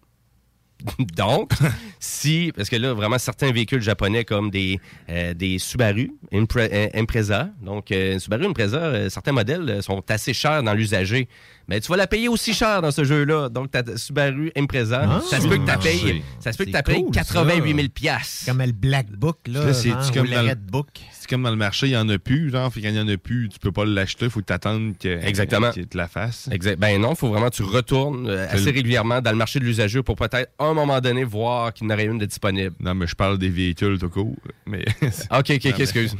[1.17, 1.53] Donc,
[1.99, 4.79] si, parce que là, vraiment, certains véhicules japonais comme des,
[5.09, 10.75] euh, Subaru Impre- euh, Impreza, donc euh, Subaru Impreza, certains modèles sont assez chers dans
[10.75, 11.29] l'usager,
[11.69, 13.49] mais tu vas la payer aussi cher dans ce jeu-là.
[13.49, 16.71] Donc, ta Subaru Impreza, Ah, ça se peut que tu payes, ça se peut que
[16.73, 17.89] C'est tu payes cool, 88 000 ça.
[17.95, 18.47] piastres.
[18.47, 20.89] Comme le Black Book, là, Là, c'est ou comme le dans le- Red Book.
[21.13, 23.09] C'est comme dans le marché, il n'y en a plus, genre, fait qu'il n'y en
[23.09, 25.71] a plus, tu peux pas l'acheter, il faut que tu attendes que, Exactement.
[25.73, 26.49] qu'il te la fasse.
[26.53, 26.79] Exact.
[26.79, 29.65] Ben non, il faut vraiment que tu retournes euh, assez régulièrement dans le marché de
[29.65, 32.75] l'usager pour peut-être à un moment donné voir qu'il y en aurait une de disponible.
[32.81, 34.37] Non, mais je parle des véhicules tout court.
[34.67, 34.85] Mais...
[35.03, 36.17] OK, OK, Non, OK, mais- excuse.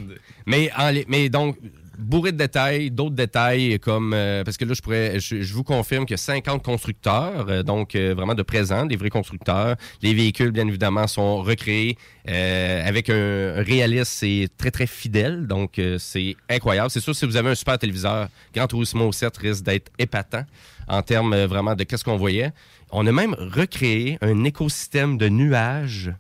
[0.47, 1.57] Mais, en mais donc,
[1.99, 4.13] bourré de détails, d'autres détails comme.
[4.15, 5.21] euh, parce que là, je pourrais.
[5.21, 8.97] Je, vous confirme qu'il y a 50 constructeurs, euh, donc euh, vraiment de présents, des
[8.97, 9.77] vrais constructeurs.
[10.03, 11.97] Les véhicules, bien évidemment, sont recréés
[12.29, 15.47] euh, avec un réalisme c'est très, très fidèle.
[15.47, 16.91] Donc, euh, c'est incroyable.
[16.91, 20.45] C'est sûr, si vous avez un super téléviseur, Grand Turismo 7 risque d'être épatant
[20.89, 22.53] en termes euh, vraiment de qu'est-ce qu'on voyait.
[22.91, 26.13] On a même recréé un écosystème de nuages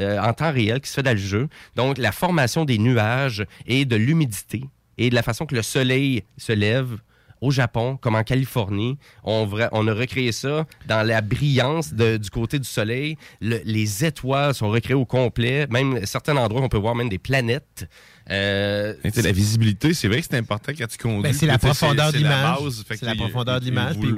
[0.00, 1.48] euh, en temps réel qui se fait dans le jeu.
[1.76, 4.62] Donc, la formation des nuages et de l'humidité
[4.98, 6.98] et de la façon que le soleil se lève
[7.40, 8.98] au Japon, comme en Californie.
[9.24, 13.16] On, on a recréé ça dans la brillance du côté du soleil.
[13.40, 15.66] Le- les étoiles sont recréées au complet.
[15.68, 17.88] Même certains endroits, on peut voir même des planètes.
[18.30, 21.22] Euh, la visibilité, c'est vrai que c'est important quand tu conduis.
[21.22, 22.58] Ben, c'est la profondeur de l'image.
[22.90, 24.14] C'est la profondeur de l'image, oui.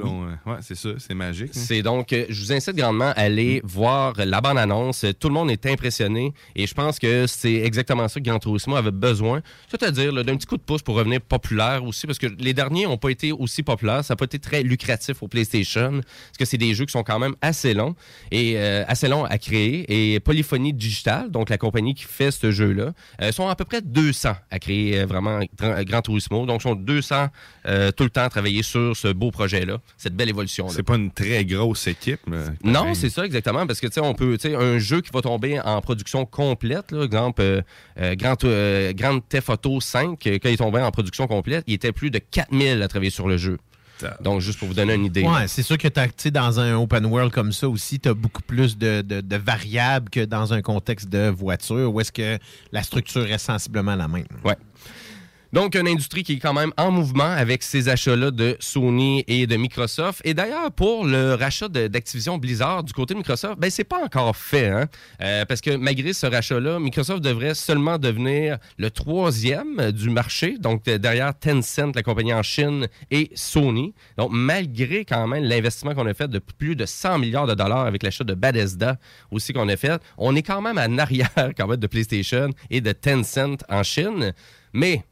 [0.61, 1.51] c'est ça, c'est magique.
[1.55, 1.59] hein.
[1.67, 5.05] C'est donc, euh, je vous incite grandement à aller voir la bande-annonce.
[5.19, 8.75] Tout le monde est impressionné et je pense que c'est exactement ça que Gran Turismo
[8.75, 9.41] avait besoin.
[9.69, 12.97] C'est-à-dire d'un petit coup de pouce pour revenir populaire aussi, parce que les derniers n'ont
[12.97, 14.03] pas été aussi populaires.
[14.03, 17.03] Ça n'a pas été très lucratif au PlayStation, parce que c'est des jeux qui sont
[17.03, 17.95] quand même assez longs
[18.31, 19.85] et euh, assez longs à créer.
[20.13, 23.81] Et Polyphony Digital, donc la compagnie qui fait ce jeu-là, euh, sont à peu près
[24.05, 26.45] 200 à créer euh, vraiment Gran, Gran Turismo.
[26.45, 27.27] Donc, ils sont 200
[27.65, 30.71] euh, tout le temps à travailler sur ce beau projet-là, cette belle évolution-là.
[30.73, 32.19] C'est pas une très grosse équipe.
[32.27, 35.01] mais Non, c'est ça exactement, parce que tu sais, on peut, tu sais, un jeu
[35.01, 37.61] qui va tomber en production complète, là, exemple, euh,
[37.99, 41.73] euh, Grand, euh, Grand Theft Auto 5, euh, quand il tombait en production complète, il
[41.73, 43.57] était plus de 4000 à travailler sur le jeu.
[44.21, 45.23] Donc, juste pour vous donner une idée.
[45.23, 48.41] Ouais, c'est sûr que tu dans un open world comme ça aussi, tu as beaucoup
[48.41, 52.37] plus de, de- de variables que dans un contexte de voiture où est-ce que
[52.71, 54.25] la structure est sensiblement la même.
[54.43, 54.55] Ouais.
[55.55, 59.47] Donc, une industrie qui est quand même en mouvement avec ces achats-là de Sony et
[59.47, 60.19] de Microsoft.
[60.25, 64.35] Et d'ailleurs, pour le rachat d'Activision Blizzard du côté de Microsoft, ben, c'est pas encore
[64.35, 64.67] fait.
[64.67, 64.87] Hein?
[65.21, 70.57] Euh, parce que malgré ce rachat-là, Microsoft devrait seulement devenir le troisième du marché.
[70.59, 73.93] Donc, derrière Tencent, la compagnie en Chine, et Sony.
[74.17, 77.85] Donc, malgré quand même l'investissement qu'on a fait de plus de 100 milliards de dollars
[77.85, 78.97] avec l'achat de Bethesda
[79.31, 82.81] aussi qu'on a fait, on est quand même en arrière quand même de PlayStation et
[82.81, 84.33] de Tencent en Chine.
[84.73, 85.05] Mais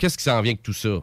[0.00, 0.98] qu'est-ce qui s'en vient avec tout ça?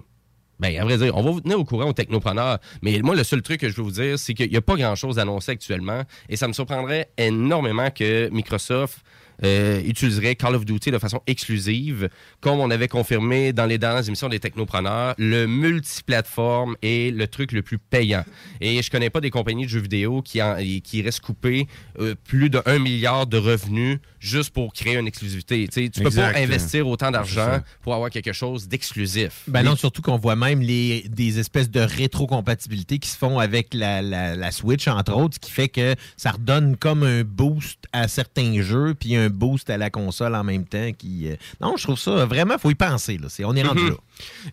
[0.60, 2.58] Ben, à vrai dire, on va vous tenir au courant aux technopreneurs.
[2.82, 4.76] Mais moi, le seul truc que je veux vous dire, c'est qu'il n'y a pas
[4.76, 6.02] grand-chose annoncé actuellement.
[6.30, 9.04] Et ça me surprendrait énormément que Microsoft
[9.44, 12.10] euh, utiliserait Call of Duty de façon exclusive,
[12.42, 15.14] comme on avait confirmé dans les dernières émissions des technopreneurs.
[15.18, 18.24] Le multiplateforme est le truc le plus payant.
[18.62, 21.68] Et je connais pas des compagnies de jeux vidéo qui, en, qui restent coupées
[22.00, 25.68] euh, plus de 1 milliard de revenus juste pour créer une exclusivité.
[25.68, 26.34] Tu tu peux Exact.
[26.34, 29.44] pas investir autant d'argent pour avoir quelque chose d'exclusif.
[29.48, 33.74] Ben non, surtout qu'on voit même les, des espèces de rétrocompatibilité qui se font avec
[33.74, 37.80] la, la- la Switch, entre autres, ce qui fait que ça redonne comme un boost
[37.94, 40.92] à certains jeux, puis un boost à la console en même temps.
[40.98, 43.18] Qui, euh, Non, je trouve ça vraiment, faut y penser.
[43.18, 43.28] Là.
[43.30, 43.90] C'est- On est rendu Mhm.
[43.90, 43.96] là.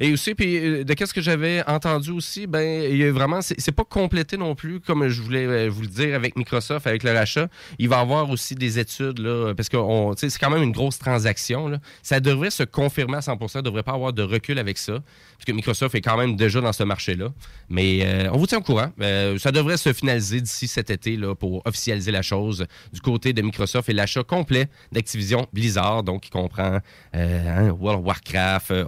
[0.00, 3.40] Et aussi, puis euh, de qu'est-ce que j'avais entendu aussi, ben il y a vraiment,
[3.42, 7.02] c'est pas complété non plus, comme je voulais euh, vous le dire avec Microsoft, avec
[7.02, 7.48] le rachat.
[7.78, 9.76] Il va y avoir aussi des études, là, parce que
[10.16, 11.68] c'est quand même une grosse transaction.
[11.68, 11.78] là.
[12.02, 14.92] Ça devrait se confirmer à 100%, il ne devrait pas avoir de recul avec ça,
[14.92, 17.32] parce que Microsoft est quand même déjà dans ce marché-là.
[17.68, 18.90] Mais euh, on vous tient au courant.
[19.38, 23.42] Ça devrait se finaliser d'ici cet été là, pour officialiser la chose du côté de
[23.42, 26.80] Microsoft et l'achat complet d'Activision Blizzard, donc qui comprend
[27.12, 28.84] hein, World of Warcraft, euh,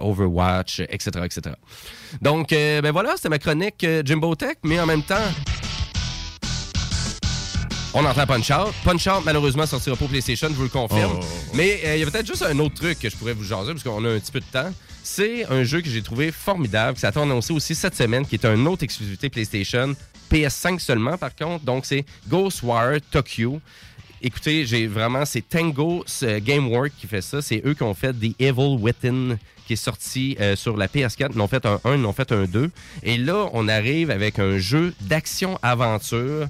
[0.67, 1.55] Overwatch, etc., etc.
[2.21, 5.15] Donc, euh, ben voilà, c'était ma chronique euh, Jimbo Tech, mais en même temps,
[7.93, 8.73] On entend Punch-Out.
[8.83, 11.19] Punch-Out, malheureusement, sortira au PlayStation, je vous le confirme.
[11.19, 11.25] Oh.
[11.55, 13.71] Mais euh, il y a peut-être juste un autre truc que je pourrais vous jaser,
[13.71, 14.71] parce qu'on a un petit peu de temps.
[15.03, 18.45] C'est un jeu que j'ai trouvé formidable, qui s'attend annoncé aussi cette semaine, qui est
[18.45, 19.95] une autre exclusivité PlayStation,
[20.29, 21.63] PS5 seulement par contre.
[21.63, 23.61] Donc c'est Ghostwire Tokyo.
[24.21, 27.41] Écoutez, j'ai vraiment, c'est Tango ce Gamework qui fait ça.
[27.41, 29.37] C'est eux qui ont fait The Evil Within,
[29.67, 31.31] qui est sorti euh, sur la PS4.
[31.35, 32.71] Ils ont fait un 1, ils ont fait un 2.
[33.03, 36.47] Et là, on arrive avec un jeu d'action-aventure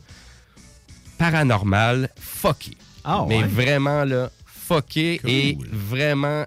[1.17, 2.77] paranormal fucké.
[3.03, 6.45] Ah, Mais vraiment, là, fucké et vraiment,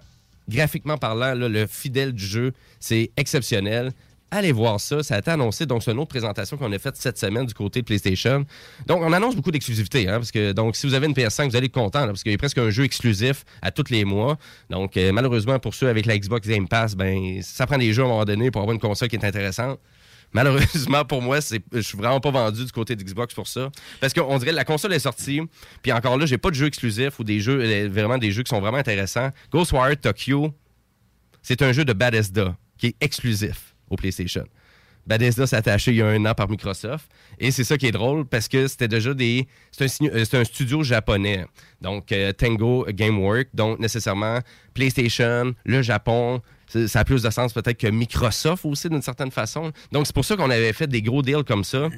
[0.49, 3.91] graphiquement parlant, là, le fidèle du jeu, c'est exceptionnel.
[4.33, 6.95] Allez voir ça, ça a été annoncé, donc c'est une autre présentation qu'on a faite
[6.95, 8.45] cette semaine du côté de PlayStation.
[8.87, 11.55] Donc on annonce beaucoup d'exclusivités, hein, parce que donc si vous avez une PS5, vous
[11.57, 14.37] allez être content, parce qu'il y a presque un jeu exclusif à tous les mois.
[14.69, 18.03] Donc euh, malheureusement pour ceux avec la Xbox Game Pass, ben ça prend des jeux
[18.03, 19.81] à un moment donné pour avoir une console qui est intéressante.
[20.31, 23.69] Malheureusement pour moi, c'est, je suis vraiment pas vendu du côté d'Xbox pour ça.
[23.99, 25.41] Parce qu'on dirait la console est sortie,
[25.81, 28.43] puis encore là, j'ai pas de jeux exclusifs ou des jeux, euh, vraiment des jeux
[28.43, 29.31] qui sont vraiment intéressants.
[29.51, 30.53] Ghostwire Tokyo,
[31.41, 34.45] c'est un jeu de Bethesda qui est exclusif au PlayStation.
[35.07, 37.09] Bethesda s'est attaché il y a un an par Microsoft.
[37.39, 39.47] Et c'est ça qui est drôle parce que c'était déjà des.
[39.71, 41.45] C'est un, euh, studio japonais.
[41.81, 43.47] Donc, euh, Tango Gamework.
[43.53, 44.39] Donc, nécessairement,
[44.73, 46.41] PlayStation, le Japon.
[46.67, 49.71] Ça a plus de sens peut-être que Microsoft aussi, d'une certaine façon.
[49.91, 51.89] Donc, c'est pour ça qu'on avait fait des gros deals comme ça.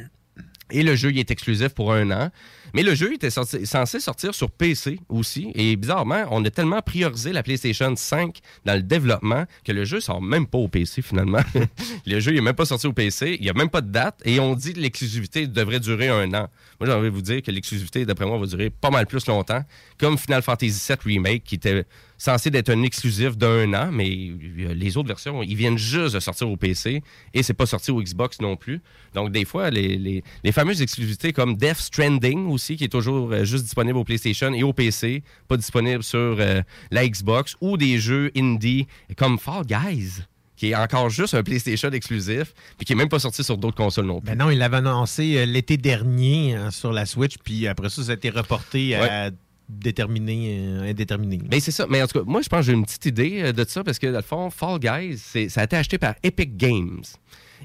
[0.72, 2.32] Et le jeu, il est exclusif pour un an.
[2.74, 5.52] Mais le jeu était censé sortir sur PC aussi.
[5.54, 10.00] Et bizarrement, on a tellement priorisé la PlayStation 5 dans le développement que le jeu
[10.00, 11.42] sort même pas au PC finalement.
[12.06, 13.38] le jeu, n'est même pas sorti au PC.
[13.40, 14.20] Il n'y a même pas de date.
[14.26, 16.50] Et on dit que l'exclusivité devrait durer un an.
[16.80, 19.28] Moi, j'ai envie de vous dire que l'exclusivité, d'après moi, va durer pas mal plus
[19.28, 19.64] longtemps.
[20.00, 21.86] Comme Final Fantasy VII Remake, qui était
[22.18, 26.50] censé être un exclusif d'un an, mais les autres versions, ils viennent juste de sortir
[26.50, 27.02] au PC
[27.34, 28.82] et c'est pas sorti au Xbox non plus.
[29.14, 33.32] Donc, des fois, les, les- les fameuses exclusivités comme Death Stranding aussi, qui est toujours
[33.32, 36.62] euh, juste disponible au PlayStation et au PC, pas disponible sur euh,
[36.92, 38.88] la Xbox, ou des jeux indie
[39.18, 40.22] comme Fall Guys,
[40.56, 43.76] qui est encore juste un PlayStation exclusif, puis qui est même pas sorti sur d'autres
[43.76, 44.30] consoles non plus.
[44.30, 48.04] Ben non, il l'avait annoncé euh, l'été dernier hein, sur la Switch, puis après ça,
[48.04, 49.32] ça a été reporté à
[49.70, 51.40] déterminé, euh, indéterminé.
[51.50, 51.86] Mais c'est ça.
[51.90, 53.84] Mais en tout cas, moi, je pense que j'ai une petite idée euh, de ça
[53.84, 57.02] parce que, dans le fond, Fall Guys, c'est- ça a été acheté par Epic Games.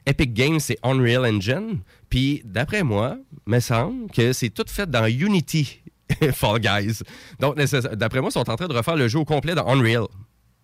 [0.07, 1.81] Epic Games, c'est Unreal Engine.
[2.09, 5.81] Puis, d'après moi, me semble que c'est tout fait dans Unity,
[6.33, 7.01] Fall Guys.
[7.41, 10.05] Donc, d'après moi, ils sont en train de refaire le jeu au complet dans Unreal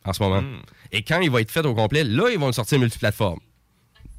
[0.05, 0.43] en ce moment.
[0.93, 3.41] Et quand il va être fait au complet, là, ils vont le sortir multiplateforme.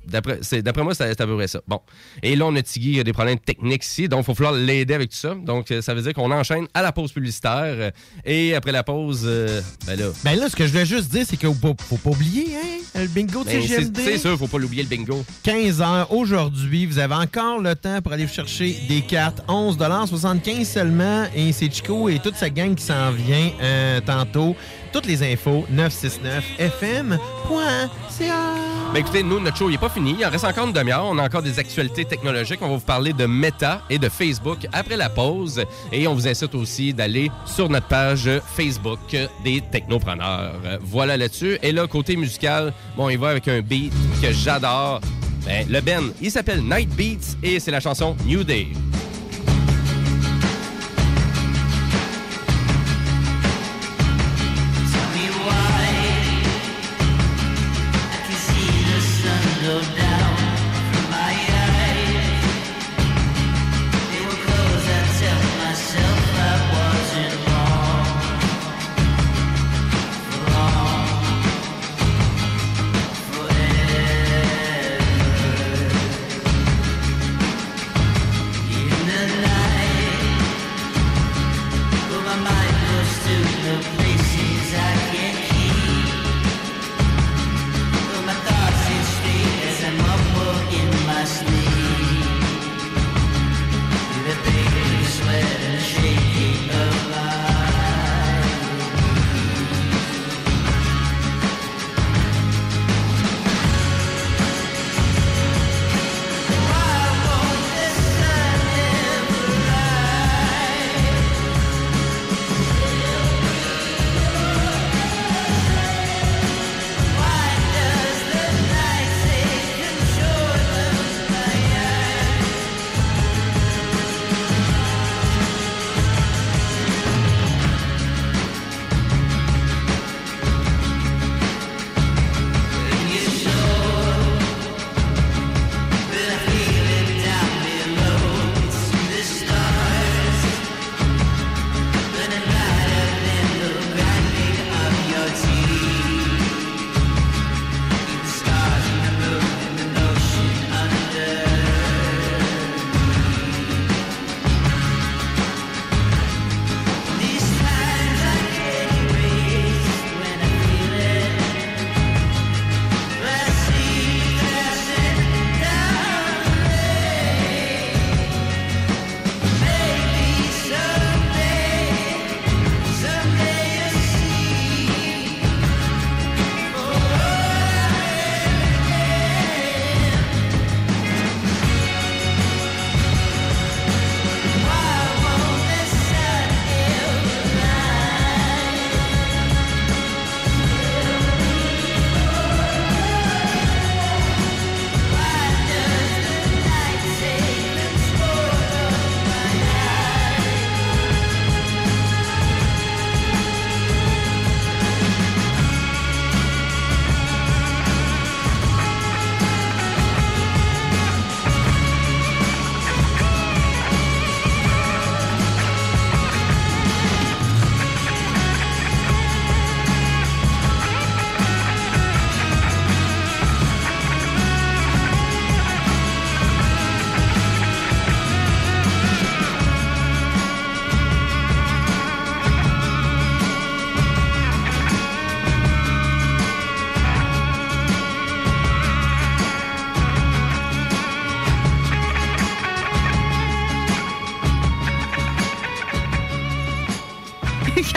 [0.07, 1.61] D'après c'est- d'après moi, c'est c'est à peu près ça.
[1.67, 1.79] Bon.
[2.23, 4.33] Et là, on a Tiggy, il y a des problèmes techniques ici, donc il va
[4.35, 5.35] falloir l'aider avec tout ça.
[5.35, 7.63] Donc, euh, ça veut dire qu'on enchaîne à la pause publicitaire.
[7.65, 7.91] euh,
[8.25, 10.05] et après la pause, euh, ben là.
[10.23, 13.01] Ben là, ce que je voulais juste dire, c'est qu'il faut, faut pas oublier, hein,
[13.01, 13.97] le bingo de ben, c'est CGMD.
[14.03, 15.23] c'est sûr, faut pas l'oublier le bingo.
[15.43, 16.85] 15 heures aujourd'hui.
[16.85, 19.43] Vous avez encore le temps pour aller vous chercher des cartes.
[19.47, 21.25] 11 75 seulement.
[21.35, 24.55] Et c'est Chico et toute sa gang qui s'en vient euh, tantôt.
[24.95, 27.19] Toutes les infos, 969fm.ca.
[28.93, 30.15] Ben écoutez, nous, notre show n'est pas fini.
[30.17, 31.03] Il en reste encore une demi-heure.
[31.03, 32.61] On a encore des actualités technologiques.
[32.61, 35.65] On va vous parler de Meta et de Facebook après la pause.
[35.91, 40.61] Et on vous incite aussi d'aller sur notre page Facebook des technopreneurs.
[40.79, 41.59] Voilà là-dessus.
[41.61, 43.91] Et là, côté musical, bon, il va avec un beat
[44.21, 45.01] que j'adore.
[45.45, 48.67] Ben, le Ben, il s'appelle Night Beats et c'est la chanson New Day.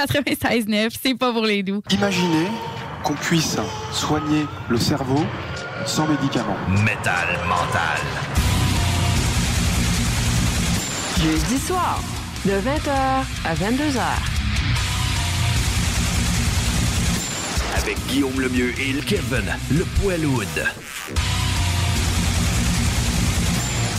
[0.08, 1.82] 96.9, c'est pas pour les doux.
[1.90, 2.48] Imaginez
[3.04, 3.56] qu'on puisse
[3.92, 5.24] soigner le cerveau
[5.86, 6.56] sans médicaments.
[6.84, 7.98] Métal mental.
[11.22, 12.00] Jeudi soir,
[12.44, 12.90] de 20h
[13.44, 14.02] à 22h.
[17.76, 20.46] Avec Guillaume Lemieux et Kevin, le poilhoud.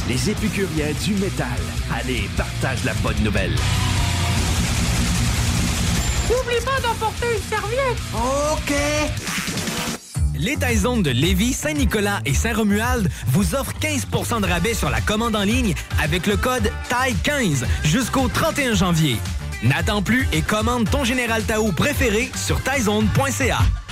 [0.07, 1.47] Les épicuriens du métal.
[1.93, 3.55] Allez, partage la bonne nouvelle.
[6.29, 7.97] N'oublie pas d'emporter une serviette.
[8.13, 8.73] OK.
[10.35, 15.35] Les Taizones de Lévis, Saint-Nicolas et Saint-Romuald vous offrent 15% de rabais sur la commande
[15.35, 19.17] en ligne avec le code TAI15 jusqu'au 31 janvier.
[19.63, 23.59] N'attends plus et commande ton Général Tao préféré sur taizone.ca.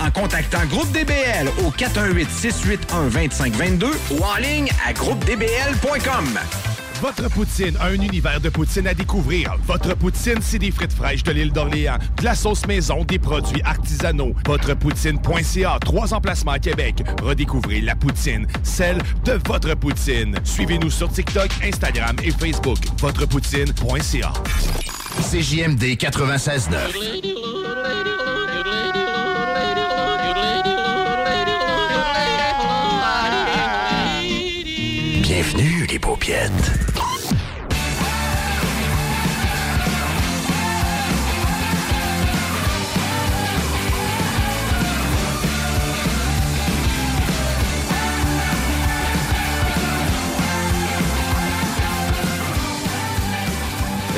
[0.00, 6.38] en contactant Groupe DBL au 418-681-2522 ou en ligne à groupedbl.com.
[7.00, 9.56] Votre poutine, un univers de poutine à découvrir.
[9.66, 13.62] Votre poutine, c'est des frites fraîches de l'île d'Orléans, de la sauce maison, des produits
[13.62, 14.34] artisanaux.
[14.46, 17.02] Votrepoutine.ca, trois emplacements à Québec.
[17.22, 20.36] Redécouvrez la poutine, celle de votre poutine.
[20.44, 22.76] Suivez-nous sur TikTok, Instagram et Facebook.
[22.98, 24.32] Votrepoutine.ca.
[25.30, 28.29] CJMD 96.9.
[36.20, 36.79] Bienvenue,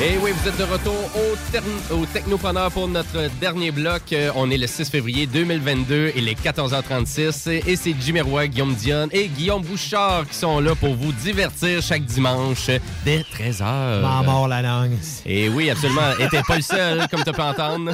[0.05, 4.01] Et oui, vous êtes de retour au, Technopreneur pour notre dernier bloc.
[4.11, 7.49] Euh, on est le 6 février 2022 et les 14h36.
[7.65, 11.81] Et c'est Jimmy Roy, Guillaume Dion et Guillaume Bouchard qui sont là pour vous divertir
[11.81, 12.69] chaque dimanche
[13.05, 14.01] dès 13h.
[14.01, 14.91] M'en mord la langue.
[15.25, 16.11] Et oui, absolument.
[16.19, 17.91] Et t'es pas le seul, comme tu peux entendre.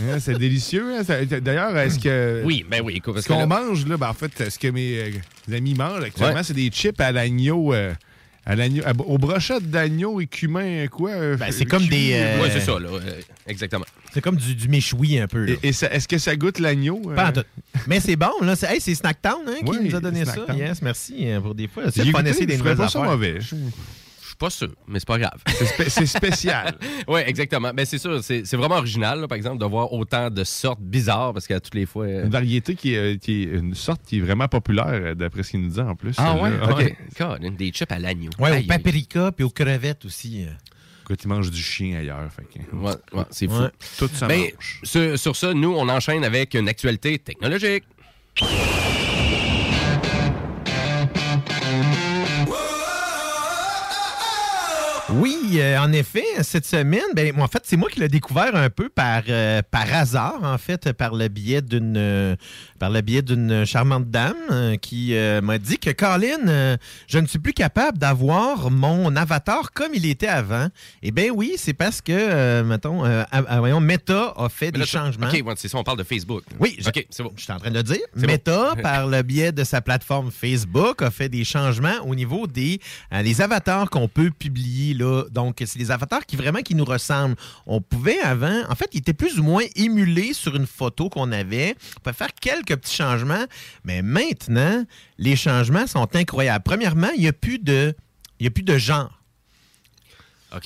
[0.00, 0.86] Hein, c'est délicieux.
[0.98, 1.02] hein,
[1.42, 2.40] D'ailleurs, est-ce que.
[2.44, 2.94] Oui, ben oui.
[2.96, 4.96] écoute, parce Ce qu'on là- mange, là, ben, en fait, ce que mes
[5.50, 6.42] euh, amis mangent actuellement, Ouais.
[6.44, 7.74] c'est des chips à l'agneau.
[7.74, 7.92] euh,
[8.44, 11.10] à à- aux brochettes d'agneau et cumin, quoi.
[11.10, 12.88] euh, Ben, c'est comme des, euh, Ouais, c'est ça, là.
[12.90, 13.84] euh, exactement.
[14.12, 15.44] C'est comme du, du méchoui un peu.
[15.46, 15.54] là.
[15.62, 17.00] Et, est-ce que ça goûte l'agneau?
[17.08, 17.14] euh?
[17.14, 17.44] Pas en tout.
[17.86, 18.56] Mais c'est bon, là.
[18.56, 20.32] C'est hey, c'est Snacktown hein, qui Oui, nous a donné ça.
[20.34, 20.58] Snacktown.
[20.58, 21.84] Yes, merci euh, pour des fois.
[21.90, 23.40] C'est d'essayer des nouvelles pas ça mauvais.
[23.40, 23.54] Je-
[24.42, 25.38] pas sûr, mais c'est pas grave.
[25.46, 26.74] C'est spé- c'est spécial.
[27.08, 27.72] oui, exactement.
[27.72, 30.80] Ben, c'est sûr, c'est c'est vraiment original, là, par exemple, de voir autant de sortes
[30.80, 32.06] bizarres, parce qu'à toutes les fois...
[32.06, 35.42] euh, Une variété qui est, qui est une sorte qui est vraiment populaire, euh, d'après
[35.44, 36.14] ce qu'il nous dit en plus.
[36.18, 36.50] Ah ouais?
[36.70, 36.96] OK.
[37.18, 38.30] God, une des chips à l'agneau.
[38.38, 38.66] Ouais, Aïe, au aïe.
[38.66, 40.44] paprika puis aux crevettes aussi.
[40.44, 40.50] euh.
[41.02, 42.28] Écoute, ils mangent du chien ailleurs.
[42.32, 43.60] Fait que- Ouais, ouais, c'est fou.
[43.62, 43.70] Ouais.
[43.98, 44.80] Tout ça Ben, mange.
[44.82, 47.84] sur, sur ça, nous, on enchaîne avec une actualité technologique.
[55.52, 58.70] Oui, euh, en effet, cette semaine, ben, en fait, c'est moi qui l'ai découvert un
[58.70, 62.36] peu par, euh, par hasard, en fait, par le biais d'une euh,
[62.78, 66.76] par le biais d'une charmante dame qui m'a dit que Colin,
[67.06, 70.66] je ne suis plus capable d'avoir mon avatar comme il était avant.
[71.02, 73.04] Eh bien oui, c'est parce que, mettons,
[73.58, 75.28] voyons, Meta a fait des changements.
[75.28, 76.42] OK, c'est ça, on parle de Facebook.
[76.58, 77.32] Oui, je- OK, c'est bon.
[77.36, 78.00] Je suis en train de le dire.
[78.16, 78.82] Meta, bon.
[78.82, 82.80] par le biais de sa plateforme Facebook, a fait des changements au niveau des
[83.12, 84.94] les avatars qu'on peut publier.
[84.94, 85.22] Là.
[85.44, 87.36] Donc, c'est des avatars qui vraiment qui nous ressemblent.
[87.66, 91.32] On pouvait avant, en fait, ils étaient plus ou moins émulés sur une photo qu'on
[91.32, 91.76] avait.
[91.96, 93.44] On pouvait faire quelques petits changements,
[93.84, 94.84] mais maintenant,
[95.18, 96.62] les changements sont incroyables.
[96.64, 97.94] Premièrement, il n'y a plus de,
[98.38, 99.21] il y a plus de genre.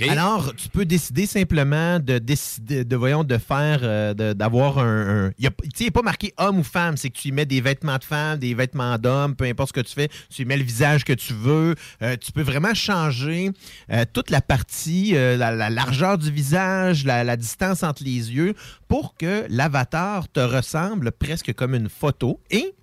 [0.08, 5.26] Alors, tu peux décider simplement de décider, de voyons, de faire, euh, d'avoir un.
[5.26, 5.48] un- il
[5.80, 8.38] n'est pas marqué homme ou femme, c'est que tu y mets des vêtements de femme,
[8.38, 11.12] des vêtements d'homme, peu importe ce que tu fais, tu y mets le visage que
[11.12, 11.74] tu veux.
[12.02, 13.50] Euh, tu peux vraiment changer
[13.92, 18.54] euh, toute la partie, la, la largeur du visage, la, la distance entre les yeux,
[18.88, 22.40] pour que l'avatar te ressemble presque comme une photo.
[22.50, 22.74] Et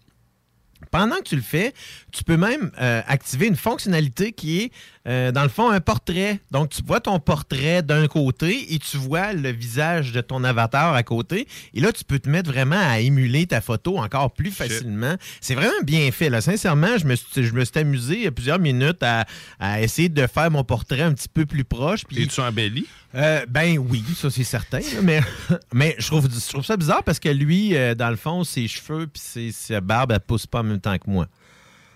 [0.93, 1.73] pendant que tu le fais,
[2.11, 4.71] tu peux même euh, activer une fonctionnalité qui est,
[5.07, 6.39] euh, dans le fond, un portrait.
[6.51, 10.93] Donc, tu vois ton portrait d'un côté et tu vois le visage de ton avatar
[10.93, 11.47] à côté.
[11.73, 15.15] Et là, tu peux te mettre vraiment à émuler ta photo encore plus facilement.
[15.41, 16.29] C'est vraiment bien fait.
[16.29, 16.41] Là.
[16.41, 19.25] Sincèrement, je me, suis, je me suis amusé plusieurs minutes à,
[19.59, 22.05] à essayer de faire mon portrait un petit peu plus proche.
[22.05, 22.85] Puis, Es-tu embelli?
[23.15, 24.79] Euh, ben oui, ça c'est certain.
[24.79, 25.21] là, mais
[25.73, 28.67] mais je, trouve, je trouve ça bizarre parce que lui, euh, dans le fond, ses
[28.67, 31.27] cheveux puis ses- sa barbe, elle pousse pas en même temps que moi.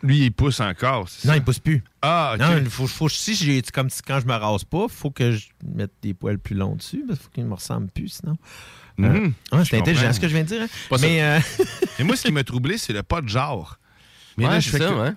[0.03, 1.07] Lui, il pousse encore.
[1.25, 1.83] Non, il pousse plus.
[2.03, 2.39] Ah, OK.
[2.41, 5.09] Non, il faut, faut, si j'ai, c'est comme si quand je me rase pas, faut
[5.09, 8.09] que je mette des poils plus longs dessus, parce qu'il faut qu'il me ressemble plus
[8.09, 8.37] sinon.
[8.99, 9.33] Mhm.
[9.53, 10.61] Euh, ouais, c'est intelligent ce que je viens de dire.
[10.61, 10.97] hein.
[11.01, 11.39] Mais euh,
[11.99, 13.79] Et moi, ce qui m'a troublé, c'est le pas de genre.
[14.37, 15.13] Mais Ouais, là, je c'est fais ça, que- ouais.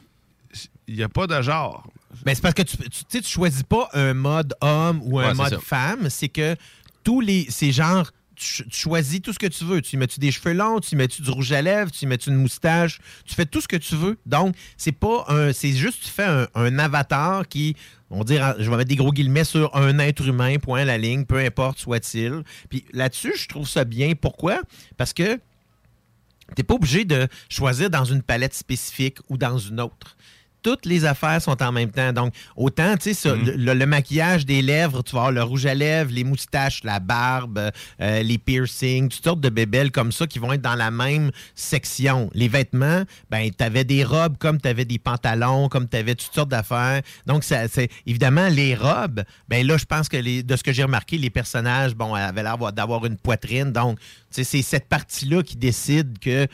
[0.90, 1.86] Il n'y a pas de genre.
[2.24, 5.34] Ben, c'est parce que tu, tu, tu choisis pas un mode homme ou un Ouais,
[5.34, 6.10] mode femme.
[6.10, 6.56] C'est que
[7.04, 7.46] tous les.
[7.48, 8.10] C'est genre.
[8.34, 9.82] Tu, choisis tout ce que tu veux.
[9.82, 12.36] Tu mets-tu des cheveux longs, tu mets-tu du rouge à lèvres, tu y mets-tu une
[12.36, 12.98] moustache.
[13.24, 14.18] Tu fais tout ce que tu veux.
[14.26, 15.52] Donc, c'est pas un.
[15.52, 17.76] C'est juste, tu fais un, un avatar qui.
[18.10, 21.24] On dirait, je vais mettre des gros guillemets sur un être humain, point la ligne,
[21.24, 22.42] peu importe soit-il.
[22.68, 24.14] Puis là-dessus, je trouve ça bien.
[24.20, 24.60] Pourquoi?
[24.96, 25.38] Parce que
[26.56, 30.16] T'es pas obligé de choisir dans une palette spécifique ou dans une autre.
[30.62, 32.12] Toutes les affaires sont en même temps.
[32.12, 33.50] Donc, autant, tu sais, Mm.
[33.56, 37.00] le, le maquillage des lèvres, tu vas avoir le rouge à lèvres, les moustaches, la
[37.00, 37.70] barbe,
[38.00, 41.30] euh, les piercings, toutes sortes de bébelles comme ça qui vont être dans la même
[41.54, 42.30] section.
[42.34, 46.14] Les vêtements, ben, tu avais des robes comme tu avais des pantalons, comme tu avais
[46.14, 47.02] toutes sortes d'affaires.
[47.26, 50.84] Donc, c'est évidemment, les robes, ben là, je pense que les, de ce que j'ai
[50.84, 53.72] remarqué, les personnages, bon, avaient l'air d'avoir une poitrine.
[53.72, 53.98] Donc,
[54.30, 56.46] c'est cette partie-là qui décide que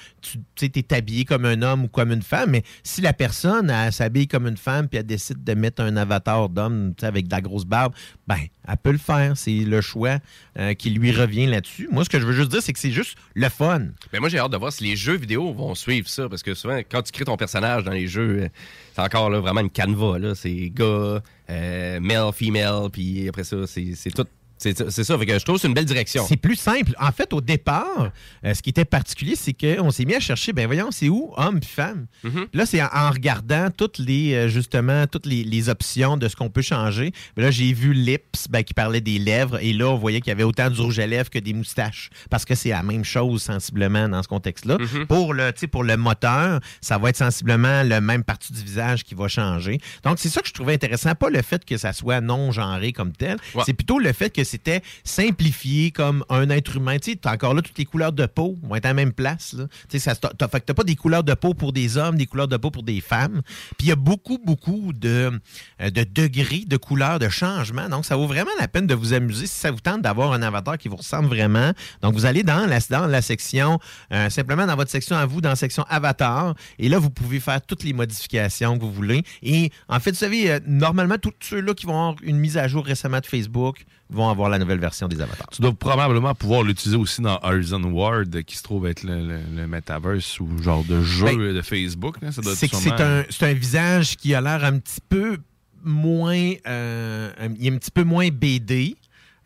[0.55, 2.51] tu es habillé comme un homme ou comme une femme.
[2.51, 6.49] Mais si la personne s'habille comme une femme puis elle décide de mettre un avatar
[6.49, 7.93] d'homme avec de la grosse barbe,
[8.27, 9.37] ben, elle peut le faire.
[9.37, 10.19] C'est le choix
[10.59, 11.89] euh, qui lui revient là-dessus.
[11.91, 13.81] Moi, ce que je veux juste dire, c'est que c'est juste le fun.
[14.13, 16.29] Ben moi, j'ai hâte de voir si les jeux vidéo vont suivre ça.
[16.29, 18.49] Parce que souvent, quand tu crées ton personnage dans les jeux, euh,
[18.95, 20.35] c'est encore là, vraiment une canevas.
[20.35, 21.21] C'est gars,
[21.51, 24.27] euh, male, female, puis après ça, c'est tout.
[24.59, 24.75] C'est
[25.05, 25.19] ça.
[25.19, 26.25] Fait que je trouve que c'est une belle direction.
[26.27, 26.93] C'est plus simple.
[26.99, 28.11] En fait, au départ,
[28.45, 31.33] euh, ce qui était particulier, c'est qu'on s'est mis à chercher, ben voyons, c'est où
[31.37, 32.07] homme puis femme.
[32.23, 36.27] Puis Là, c'est en, en regardant toutes les, euh, justement, toutes les, les options de
[36.29, 37.13] ce qu'on peut changer.
[37.37, 40.31] Ben là, j'ai vu Lips, ben, qui parlait des lèvres, et là, on voyait qu'il
[40.31, 42.09] y avait autant du rouge à lèvres que des moustaches.
[42.31, 44.79] Parce que c'est la même chose, sensiblement, dans ce contexte-là.
[45.09, 48.63] Pour le, tu sais, pour le moteur, ça va être sensiblement le même partie du
[48.63, 49.79] visage qui va changer.
[50.03, 51.15] Donc, c'est ça que je trouvais intéressant.
[51.15, 53.63] Pas le fait que ça soit non-genré comme tel, Ouais.
[53.67, 56.99] c'est plutôt le fait que c'était simplifié comme un être humain.
[56.99, 59.57] Tu sais, encore là toutes les couleurs de peau vont être à la même place.
[59.89, 62.57] Tu sais, ça, t'as pas des couleurs de peau pour des hommes, des couleurs de
[62.57, 63.43] peau pour des femmes.
[63.77, 65.39] Puis il y a beaucoup, beaucoup de,
[65.81, 67.89] euh, de degrés de couleurs, de changements.
[67.89, 70.43] Donc, ça vaut vraiment la peine de vous amuser si ça vous tente d'avoir un
[70.43, 71.73] avatar qui vous ressemble vraiment.
[72.03, 73.79] Donc, vous allez dans la, dans la section,
[74.13, 76.55] euh, simplement dans votre section à vous, dans la section avatar.
[76.79, 79.23] Et là, vous pouvez faire toutes les modifications que vous voulez.
[79.43, 82.69] Et en fait, vous savez, euh, normalement, tous ceux-là qui vont avoir une mise à
[82.69, 85.49] jour récemment de Facebook vont avoir la nouvelle version des avatars.
[85.51, 89.41] Tu dois probablement pouvoir l'utiliser aussi dans Horizon World, qui se trouve être le, le-
[89.57, 92.21] le metaverse ou genre de jeu Ben, de Facebook.
[92.23, 92.31] là.
[92.33, 95.39] Ça doit être C'est un, visage qui a l'air un petit peu
[95.85, 96.53] moins.
[96.69, 98.97] euh, il est un petit peu moins BD.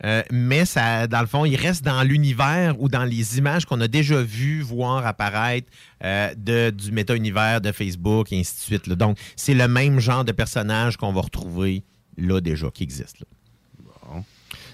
[0.03, 3.79] euh, mais ça, dans le fond, il reste dans l'univers ou dans les images qu'on
[3.81, 5.67] a déjà vues voir apparaître
[6.03, 8.87] euh, de, du méta-univers de Facebook et ainsi de suite.
[8.87, 8.95] là.
[8.95, 11.83] Donc, c'est le même genre de personnage qu'on va retrouver
[12.17, 13.19] là déjà, qui existe.
[13.19, 13.25] là.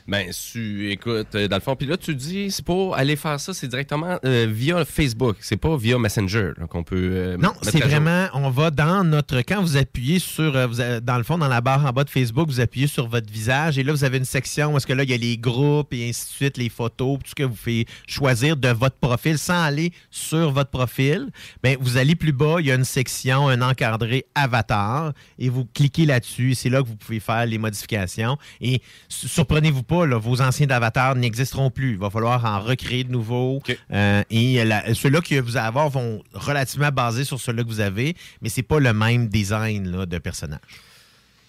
[0.08, 3.40] Ben, su, écoute, euh, dans le fond, puis là, tu dis, c'est pour aller faire
[3.42, 6.96] ça, c'est directement euh, via Facebook, c'est pas via Messenger qu'on peut.
[7.12, 11.24] euh, Non, c'est vraiment, on va dans notre, quand vous appuyez sur, vous dans le
[11.24, 13.92] fond, dans la barre en bas de Facebook, vous appuyez sur votre visage et là,
[13.92, 16.26] vous avez une section où est-ce que là, il y a les groupes et ainsi
[16.26, 19.92] de suite, les photos, tout ce que vous faites choisir de votre profil sans aller
[20.10, 21.28] sur votre profil.
[21.64, 25.66] Ben, vous allez plus bas, il y a une section, un encadré avatar et vous
[25.66, 26.56] cliquez là-dessus.
[26.56, 30.69] C'est là que vous pouvez faire les modifications et su- surprenez-vous pas, là, vos anciens
[30.69, 31.91] avatars n'existeront plus.
[31.91, 33.61] Il va falloir en recréer de nouveaux.
[33.91, 34.64] Euh, et
[34.94, 38.64] ceux-là que vous allez avoir vont relativement baser sur ceux-là que vous avez, mais c'est
[38.64, 40.60] pas le même design là, de personnage.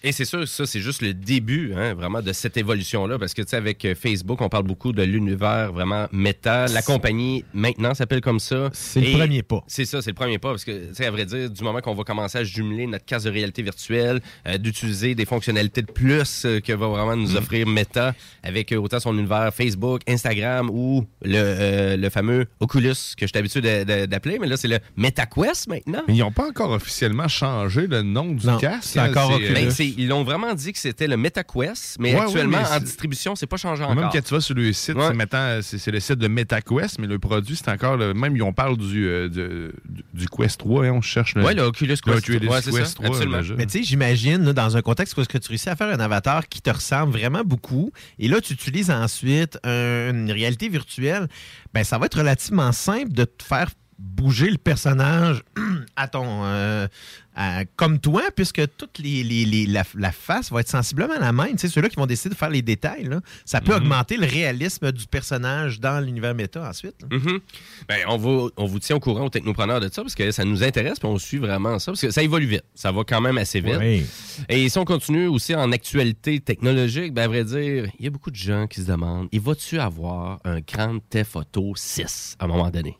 [0.01, 3.19] Et c'est sûr, ça, c'est juste le début, hein, vraiment, de cette évolution-là.
[3.19, 6.67] Parce que, tu sais, avec euh, Facebook, on parle beaucoup de l'univers vraiment méta.
[6.67, 8.69] La compagnie, maintenant, s'appelle comme ça.
[8.71, 9.61] C'est le premier pas.
[9.67, 10.51] C'est ça, c'est le premier pas.
[10.51, 13.03] Parce que, tu sais, à vrai dire, du moment qu'on va commencer à jumeler notre
[13.03, 17.35] case de réalité virtuelle, euh, d'utiliser des fonctionnalités de plus euh, que va vraiment nous
[17.35, 23.25] offrir Meta avec euh, autant son univers Facebook, Instagram ou le, le fameux Oculus que
[23.25, 23.59] je suis habitué
[24.07, 24.39] d'appeler.
[24.39, 26.03] Mais là, c'est le MetaQuest maintenant.
[26.07, 28.91] Mais ils n'ont pas encore officiellement changé le nom du Non, casque.
[28.93, 29.53] c'est encore Oculus.
[29.53, 33.35] Ben, ils l'ont vraiment dit que c'était le MetaQuest, mais Ouais, actuellement, mais en distribution,
[33.35, 34.11] c'est pas changé Même encore.
[34.11, 37.07] quand tu vas sur le site, c'est maintenant, c'est c'est le site de MetaQuest, mais
[37.07, 38.35] le produit, c'est encore le même.
[38.35, 41.43] Ils on parle du, euh, de- du, du Quest 3, hein, on cherche le.
[41.43, 43.41] Ouais, le Oculus Quest Oculus 3, ouais, c'est Quest ça, 3, absolument.
[43.57, 45.87] Mais tu sais, j'imagine, là, dans un contexte où est-ce que tu réussis à faire
[45.93, 50.69] un avatar qui te ressemble vraiment beaucoup, et là, tu utilises ensuite un- une réalité
[50.69, 51.27] virtuelle,
[51.73, 53.69] ben ça va être relativement simple de te faire
[54.01, 55.43] bouger le personnage
[55.95, 56.87] à ton euh,
[57.35, 61.31] à- comme toi, puisque toute les, les- les- la, la face va être sensiblement la
[61.33, 61.51] même.
[61.51, 63.77] Tu sais, ceux-là qui vont décider de faire les détails, là, ça peut Mhm.
[63.83, 66.95] augmenter le réalisme du personnage dans l'univers méta ensuite.
[67.11, 67.39] Mhm.
[67.87, 70.43] Ben, on, va, on vous tient au courant aux technopreneurs de ça parce que ça
[70.45, 72.63] nous intéresse puis on suit vraiment ça parce que ça évolue vite.
[72.75, 73.77] Ça va quand même assez vite.
[73.79, 74.05] Oui.
[74.47, 78.11] Et si on continue aussi en actualité technologique, ben, à vrai dire, il y a
[78.11, 82.45] beaucoup de gens qui se demandent il va-tu avoir un Grand Theft Auto 6 à
[82.45, 82.97] un moment donné?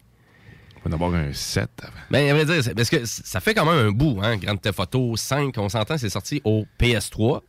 [0.86, 1.94] Il va avoir un 7 avant.
[2.10, 4.80] Ben, à vrai dire, parce que ça fait quand même un bout, hein, Grand Theft
[4.80, 7.42] Auto 5, on s'entend, c'est sorti au PS3.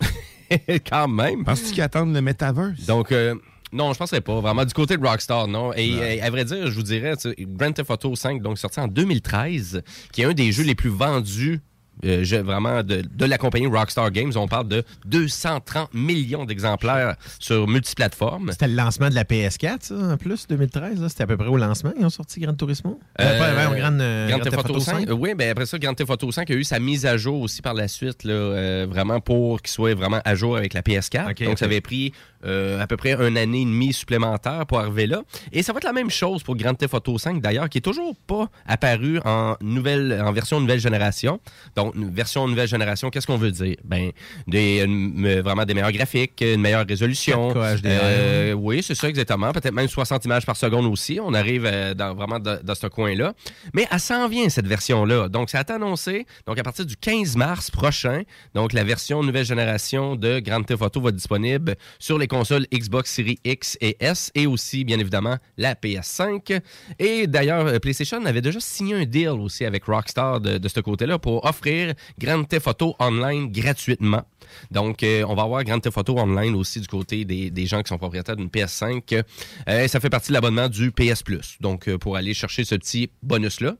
[0.88, 1.44] quand même.
[1.44, 2.86] Penses-tu qu'ils attendent le Metaverse?
[2.86, 3.34] Donc, euh,
[3.72, 4.40] non, je penserais pas.
[4.40, 5.72] Vraiment, du côté de Rockstar, non.
[5.74, 8.88] Et euh, à vrai dire, je vous dirais, Grand Theft Auto 5, donc sorti en
[8.88, 9.82] 2013,
[10.12, 11.60] qui est un des jeux les plus vendus.
[12.04, 14.32] Euh, vraiment de, de la compagnie Rockstar Games.
[14.36, 18.50] On parle de 230 millions d'exemplaires sur multiplateformes.
[18.52, 21.00] C'était le lancement de la PS4, ça, en plus, 2013.
[21.00, 21.08] là.
[21.08, 21.92] C'était à peu près au lancement.
[21.98, 23.00] Ils ont sorti Gran Turismo.
[23.20, 25.08] Euh, Euh, pas- ouais, au Gran, euh, Grand Grand Theft Auto 5.
[25.08, 27.40] Euh, Oui, ben après ça, Grand Theft Auto 5 a eu sa mise à jour
[27.42, 31.30] aussi par la suite, là, vraiment pour qu'il soit vraiment à jour avec la PS4.
[31.30, 32.12] Ok, Donc, ça avait pris
[32.44, 35.22] euh, à peu près une année et demie supplémentaire pour arriver là.
[35.52, 37.82] Et ça va être la même chose pour Grand Theft Auto 5, d'ailleurs, qui est
[37.82, 41.40] toujours pas apparu en nouvelle, en version nouvelle génération.
[41.76, 43.76] Donc, une version nouvelle génération, qu'est-ce qu'on veut dire?
[43.84, 44.10] Ben,
[44.46, 47.50] des, une- vraiment des meilleurs graphiques, une meilleure résolution.
[47.52, 47.88] 4K HDR.
[48.02, 49.50] Euh, oui, c'est ça exactement.
[49.52, 51.18] Peut-être même 60 images par seconde aussi.
[51.22, 53.34] On arrive euh, dans, vraiment dans, dans ce coin-là.
[53.74, 55.28] Mais elle s'en vient, cette version-là.
[55.28, 56.26] Donc, ça a été annoncé.
[56.46, 58.22] Donc, à partir du 15 mars prochain,
[58.54, 62.66] donc la version nouvelle génération de Grand Theft Auto va être disponible sur les consoles
[62.72, 66.60] Xbox Series X et S et aussi, bien évidemment, la PS5.
[66.98, 71.18] Et d'ailleurs, euh, PlayStation avait déjà signé un deal aussi avec Rockstar de, ce côté-là
[71.18, 74.24] pour offrir Grand Theft Auto Online gratuitement.
[74.70, 77.82] Donc, euh, on va avoir Grand Theft Auto Online aussi du côté des, des gens
[77.82, 79.22] qui sont propriétaires d'une PS5.
[79.68, 81.56] Euh, ça fait partie de l'abonnement du PS Plus.
[81.60, 83.76] Donc, euh, pour aller chercher ce petit bonus-là.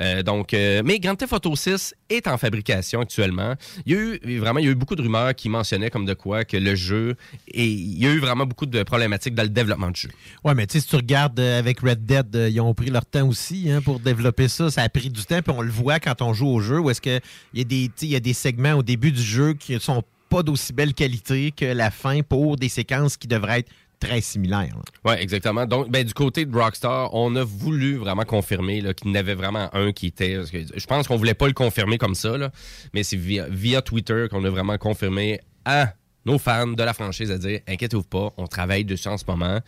[0.00, 3.54] Euh, donc, euh, mais Grand Theft Auto 6 est en fabrication actuellement.
[3.86, 6.04] Il y a eu vraiment, il y a eu beaucoup de rumeurs qui mentionnaient comme
[6.06, 7.16] de quoi que le jeu
[7.48, 10.10] et il y a eu vraiment beaucoup de problématiques dans le développement du jeu.
[10.44, 13.06] Ouais, mais tu sais, si tu regardes euh, avec Red Dead, ils ont pris leur
[13.06, 14.70] temps aussi hein, pour développer ça.
[14.70, 16.90] Ça a pris du temps, puis on le voit quand on joue au jeu, où
[16.90, 17.20] est-ce qu'il
[17.54, 20.42] y, a des- il y a des segments au début du jeu qui sont pas
[20.44, 23.70] d'aussi belle qualité que la fin pour des séquences qui devraient être
[24.00, 24.74] très similaires.
[24.74, 24.82] là.
[25.04, 25.66] Oui, exactement.
[25.66, 29.34] Donc, ben, du côté de Rockstar, on a voulu vraiment confirmer qu'il y en avait
[29.34, 30.40] vraiment un qui était.
[30.44, 32.50] je pense qu'on voulait pas le confirmer comme ça,
[32.94, 35.92] mais c'est via, via Twitter qu'on a vraiment confirmé à
[36.24, 39.60] nos fans de la franchise à dire inquiétez-vous pas, on travaille dessus en ce moment.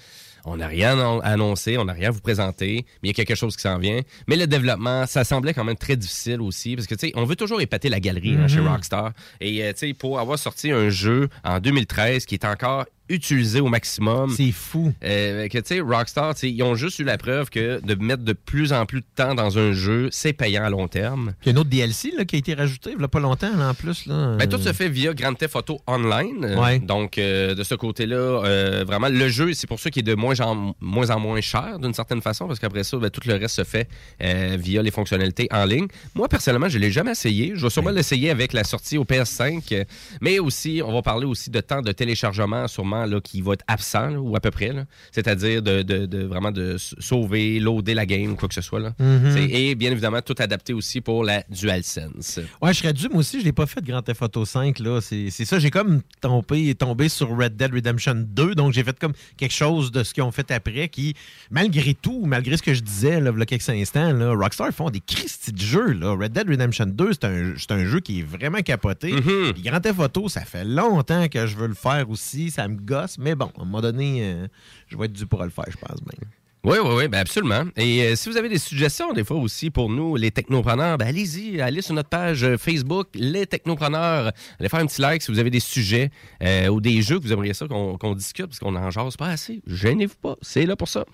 [0.45, 3.15] On n'a rien an- annoncé, on n'a rien à vous présenter, mais il y a
[3.15, 4.01] quelque chose qui s'en vient.
[4.29, 7.25] Mais le développement, ça semblait quand même très difficile aussi, parce que, tu sais, on
[7.25, 8.69] veut toujours épater la galerie hein, chez Mhm.
[8.69, 9.13] Rockstar.
[9.41, 13.61] Et, euh, tu sais, pour avoir sorti un jeu en 2013 qui est encore utilisé
[13.61, 14.31] au maximum.
[14.35, 14.95] C'est fou.
[15.05, 17.95] Euh, que, tu sais, Rockstar, tu sais, ils ont juste eu la preuve que de
[18.03, 21.35] mettre de plus en plus de temps dans un jeu, c'est payant à long terme.
[21.45, 23.21] Il y a un autre DLC là, qui a été rajouté il n'y a pas
[23.21, 24.07] longtemps, là, en plus.
[24.07, 26.57] Là, Ben, tout se fait via Grand Theft Auto Online.
[26.59, 26.79] Ouais.
[26.79, 30.15] Donc, euh, de ce côté-là, euh, vraiment, le jeu, c'est pour ça qu'il est de
[30.15, 33.35] moins en moins, en moins cher, d'une certaine façon, parce qu'après ça, ben, tout le
[33.35, 33.89] reste se fait
[34.23, 35.87] euh, via les fonctionnalités en ligne.
[36.15, 37.53] Moi, personnellement, je ne l'ai jamais essayé.
[37.55, 39.63] Je vais sûrement l'essayer avec la sortie au PS5.
[39.73, 39.85] euh,
[40.21, 43.65] Mais aussi, on va parler aussi de temps de téléchargement, sûrement là, qui va être
[43.69, 44.73] absent, là, ou à peu près.
[45.11, 48.81] C'est-à-dire de, de- de vraiment de sauver, loader la game, quoi que ce soit.
[48.81, 48.95] Là.
[48.99, 49.37] Mhm.
[49.51, 52.41] Et bien évidemment, tout adapté aussi pour la DualSense.
[52.61, 54.79] Ouais, je serais dû, moi aussi, je l'ai pas fait de Grand Theft Auto 5,
[54.79, 55.01] là.
[55.01, 58.99] C'est c'est ça, j'ai comme tombé, tombé sur Red Dead Redemption 2, donc j'ai fait
[58.99, 61.15] comme quelque chose de ce qu'ils ont fait après qui,
[61.51, 64.73] malgré tout, malgré ce que je disais, là, il y a quelques instants, là, Rockstar
[64.73, 66.15] font des Christy de jeux, là.
[66.17, 69.13] Red Dead Redemption 2, c'est un, c'est un jeu qui est vraiment capoté.
[69.53, 72.77] Puis Grand Theft Auto, ça fait longtemps que je veux le faire aussi, ça me
[72.77, 74.47] gosse, mais bon, à un moment donné, euh,
[74.89, 76.29] je vais être dû pour le faire, je pense bien.
[76.65, 77.65] Oui, oui, oui, ben absolument.
[77.77, 81.09] Et euh, si vous avez des suggestions, des fois aussi pour nous, les technopreneurs, ben
[81.09, 84.31] allez-y, allez sur notre page euh, Facebook, les technopreneurs.
[84.61, 86.11] Allez faire un petit like si vous avez des sujets
[86.41, 89.27] euh, ou des jeux que vous aimeriez ça qu'on discute, parce qu'on en jase pas
[89.27, 89.61] assez.
[89.67, 91.05] Gênez-vous pas, c'est là pour ça.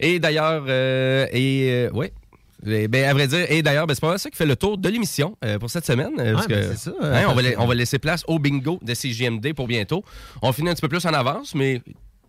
[0.00, 2.12] Et d'ailleurs, euh, et ouais.
[2.62, 4.76] Ben, à vrai dire, et d'ailleurs, ben, c'est pas mal ça qui fait le tour
[4.78, 6.12] de l'émission euh, pour cette semaine.
[6.18, 8.78] euh, Ouais, ben, que, c'est ça, hein, on, va on va laisser place au bingo
[8.82, 10.02] de CGMD pour bientôt.
[10.42, 11.80] On finit un petit peu plus en avance, mais.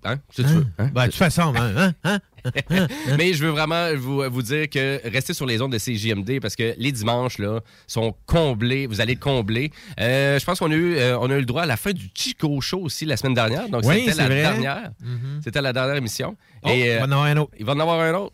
[0.04, 0.66] Hein, si tu veux.
[0.78, 0.90] hein?
[0.94, 2.20] Ben, de toute façon, hein, hein, hein?
[3.18, 6.56] Mais je veux vraiment vous, vous dire que restez sur les ondes de CJMD parce
[6.56, 8.88] que les dimanches là, sont comblés.
[8.88, 9.72] Vous allez comblés.
[10.00, 11.92] Euh, je pense qu'on a, eu, euh, on a eu le droit à la fin
[11.92, 13.70] du Chico Show aussi la semaine dernière.
[13.70, 14.36] Donc, Oui, c'était la vrai.
[14.42, 14.92] dernière.
[15.02, 15.42] Mhm.
[15.44, 16.36] C'était la dernière émission.
[16.64, 17.52] Oh, il va en avoir un autre.
[17.60, 18.34] Il va en avoir un autre?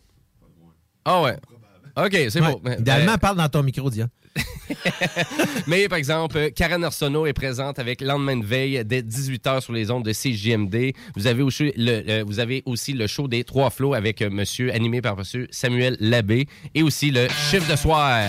[1.04, 1.36] Ah ouais.
[1.96, 2.60] OK, c'est Ouais, bon.
[2.78, 4.08] Idéalement, parle dans ton micro, Diane.
[5.66, 9.90] mais par exemple, Karen Arsenault est présente avec Lendemain de veille dès 18h sur les
[9.90, 10.94] ondes de CJMD.
[11.16, 14.30] Vous avez aussi le, euh, vous avez aussi le show des Trois Flots avec euh,
[14.30, 18.20] monsieur, animé par monsieur Samuel Labbé et aussi le chiffre de soir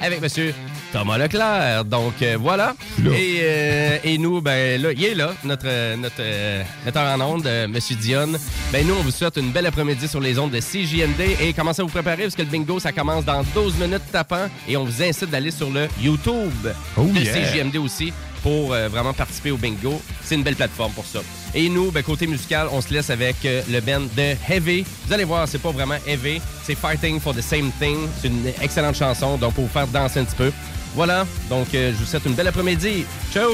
[0.00, 0.54] avec monsieur
[0.92, 1.84] Thomas Leclerc.
[1.84, 2.74] Donc euh, voilà.
[2.98, 6.22] Et, euh, et nous, ben là, il est là, notre, notre
[6.84, 8.38] metteur en ondes, monsieur Dionne.
[8.72, 11.82] Ben nous, on vous souhaite une belle après-midi sur les ondes de CJMD et commencez
[11.82, 14.84] à vous préparer parce que le bingo, ça commence dans 12 minutes tapant et on
[14.84, 17.62] vous incite d'aller sur le YouTube Oh de yeah.
[17.62, 18.12] CJMD aussi
[18.42, 20.00] pour euh, vraiment participer au bingo.
[20.22, 21.20] C'est une belle plateforme pour ça.
[21.54, 24.84] Et nous, ben, côté musical, on se laisse avec euh, le band de Heavy.
[25.06, 28.08] Vous allez voir, c'est pas vraiment Heavy, c'est Fighting for the Same Thing.
[28.20, 30.52] C'est une excellente chanson, donc pour vous faire danser un petit peu.
[30.94, 33.04] Voilà, donc euh, je vous souhaite une belle après-midi.
[33.32, 33.50] Ciao!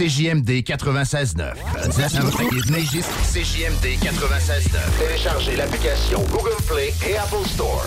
[0.00, 1.52] CJMD 96.9.
[3.34, 4.78] CJMD 96.9.
[4.98, 7.84] Téléchargez l'application Google Play et Apple Store.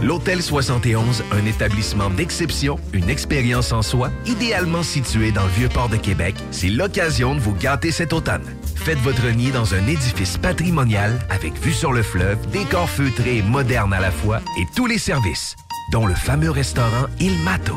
[0.00, 5.98] L'Hôtel 71, un établissement d'exception, une expérience en soi, idéalement situé dans le Vieux-Port de
[5.98, 8.46] Québec, c'est l'occasion de vous gâter cet automne.
[8.74, 13.42] Faites votre nid dans un édifice patrimonial avec vue sur le fleuve, décor feutré et
[13.42, 15.56] moderne à la fois et tous les services,
[15.92, 17.76] dont le fameux restaurant Il Mato.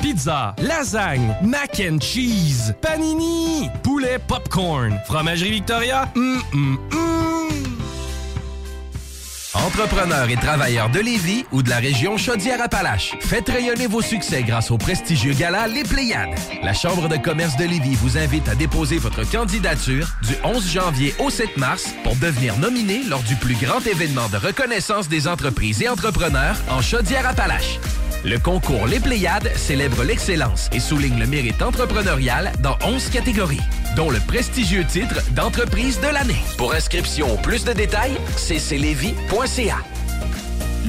[0.00, 7.10] Pizza, lasagne, mac and cheese, panini, poulet popcorn, fromagerie Victoria, hum, hum, hum.
[9.52, 14.70] Entrepreneurs et travailleurs de Lévis ou de la région Chaudière-Appalaches, faites rayonner vos succès grâce
[14.70, 16.38] au prestigieux gala Les Pléiades.
[16.62, 21.14] La Chambre de commerce de Lévis vous invite à déposer votre candidature du 11 janvier
[21.18, 25.82] au 7 mars pour devenir nominé lors du plus grand événement de reconnaissance des entreprises
[25.82, 27.80] et entrepreneurs en Chaudière-Appalaches.
[28.22, 33.60] Le concours Les Pléiades célèbre l'excellence et souligne le mérite entrepreneurial dans 11 catégories,
[33.96, 36.42] dont le prestigieux titre d'entreprise de l'année.
[36.58, 39.78] Pour inscription ou plus de détails, cclevy.ca.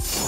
[0.00, 0.27] Thank you.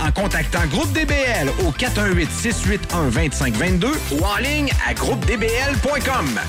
[0.00, 6.40] en contactant Groupe DBL au 418-681-2522 ou en ligne à groupedbl.com.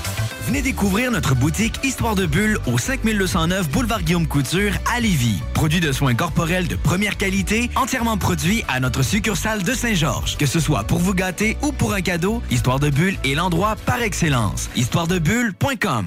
[0.46, 5.40] Venez découvrir notre boutique Histoire de Bulle au 5209 Boulevard Guillaume Couture à Lévis.
[5.54, 10.36] Produit de soins corporels de première qualité, entièrement produit à notre succursale de Saint-Georges.
[10.38, 13.76] Que ce soit pour vous gâter ou pour un cadeau, Histoire de Bulle est l'endroit
[13.86, 14.70] par excellence.
[14.74, 16.06] Histoiredebulle.com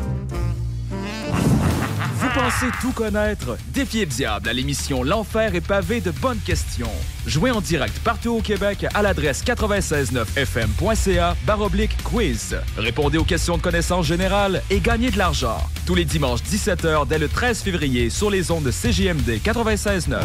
[2.33, 3.57] Vous pensez tout connaître?
[3.73, 6.91] Défiez le diable à l'émission L'Enfer est pavé de bonnes questions.
[7.25, 12.57] Jouez en direct partout au Québec à l'adresse 969fm.ca baroblique quiz.
[12.77, 15.57] Répondez aux questions de connaissances générales et gagnez de l'argent.
[15.85, 20.21] Tous les dimanches 17h dès le 13 février sur les ondes de CJMD 96.9.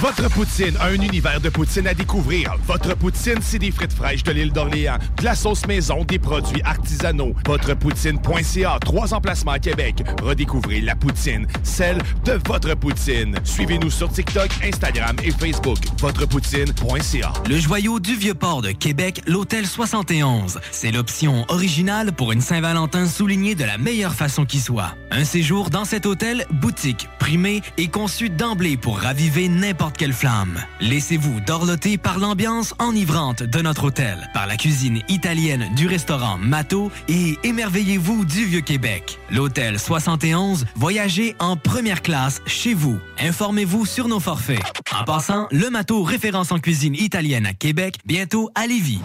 [0.00, 2.54] Votre poutine, un univers de poutine à découvrir.
[2.68, 6.62] Votre poutine, c'est des frites fraîches de l'île d'Orléans, de la sauce maison, des produits
[6.62, 7.34] artisanaux.
[7.44, 10.04] Votrepoutine.ca, trois emplacements à Québec.
[10.22, 11.27] Redécouvrez la poutine,
[11.62, 13.36] celle de votre poutine.
[13.44, 15.78] Suivez-nous sur TikTok, Instagram et Facebook.
[16.00, 17.32] Votrepoutine.ca.
[17.48, 20.60] Le joyau du Vieux-Port de Québec, l'Hôtel 71.
[20.70, 24.94] C'est l'option originale pour une Saint-Valentin soulignée de la meilleure façon qui soit.
[25.10, 30.58] Un séjour dans cet hôtel, boutique, primé et conçu d'emblée pour raviver n'importe quelle flamme.
[30.80, 36.90] Laissez-vous dorloter par l'ambiance enivrante de notre hôtel, par la cuisine italienne du restaurant Mato
[37.08, 39.18] et émerveillez-vous du Vieux-Québec.
[39.30, 42.98] L'Hôtel 71, voyagez en première classe chez vous.
[43.18, 44.60] Informez-vous sur nos forfaits.
[44.98, 49.00] En passant, le Mato, référence en cuisine italienne à Québec, bientôt à Lévis.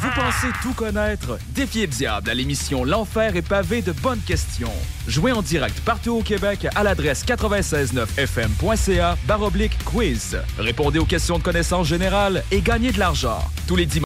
[0.00, 1.38] Vous pensez tout connaître?
[1.48, 4.72] Défiez le diable à l'émission L'Enfer est pavé de bonnes questions.
[5.08, 10.38] Jouez en direct partout au Québec à l'adresse 969fm.ca baroblique quiz.
[10.58, 13.38] Répondez aux questions de connaissances générales et gagnez de l'argent.
[13.66, 14.05] Tous les dimanches.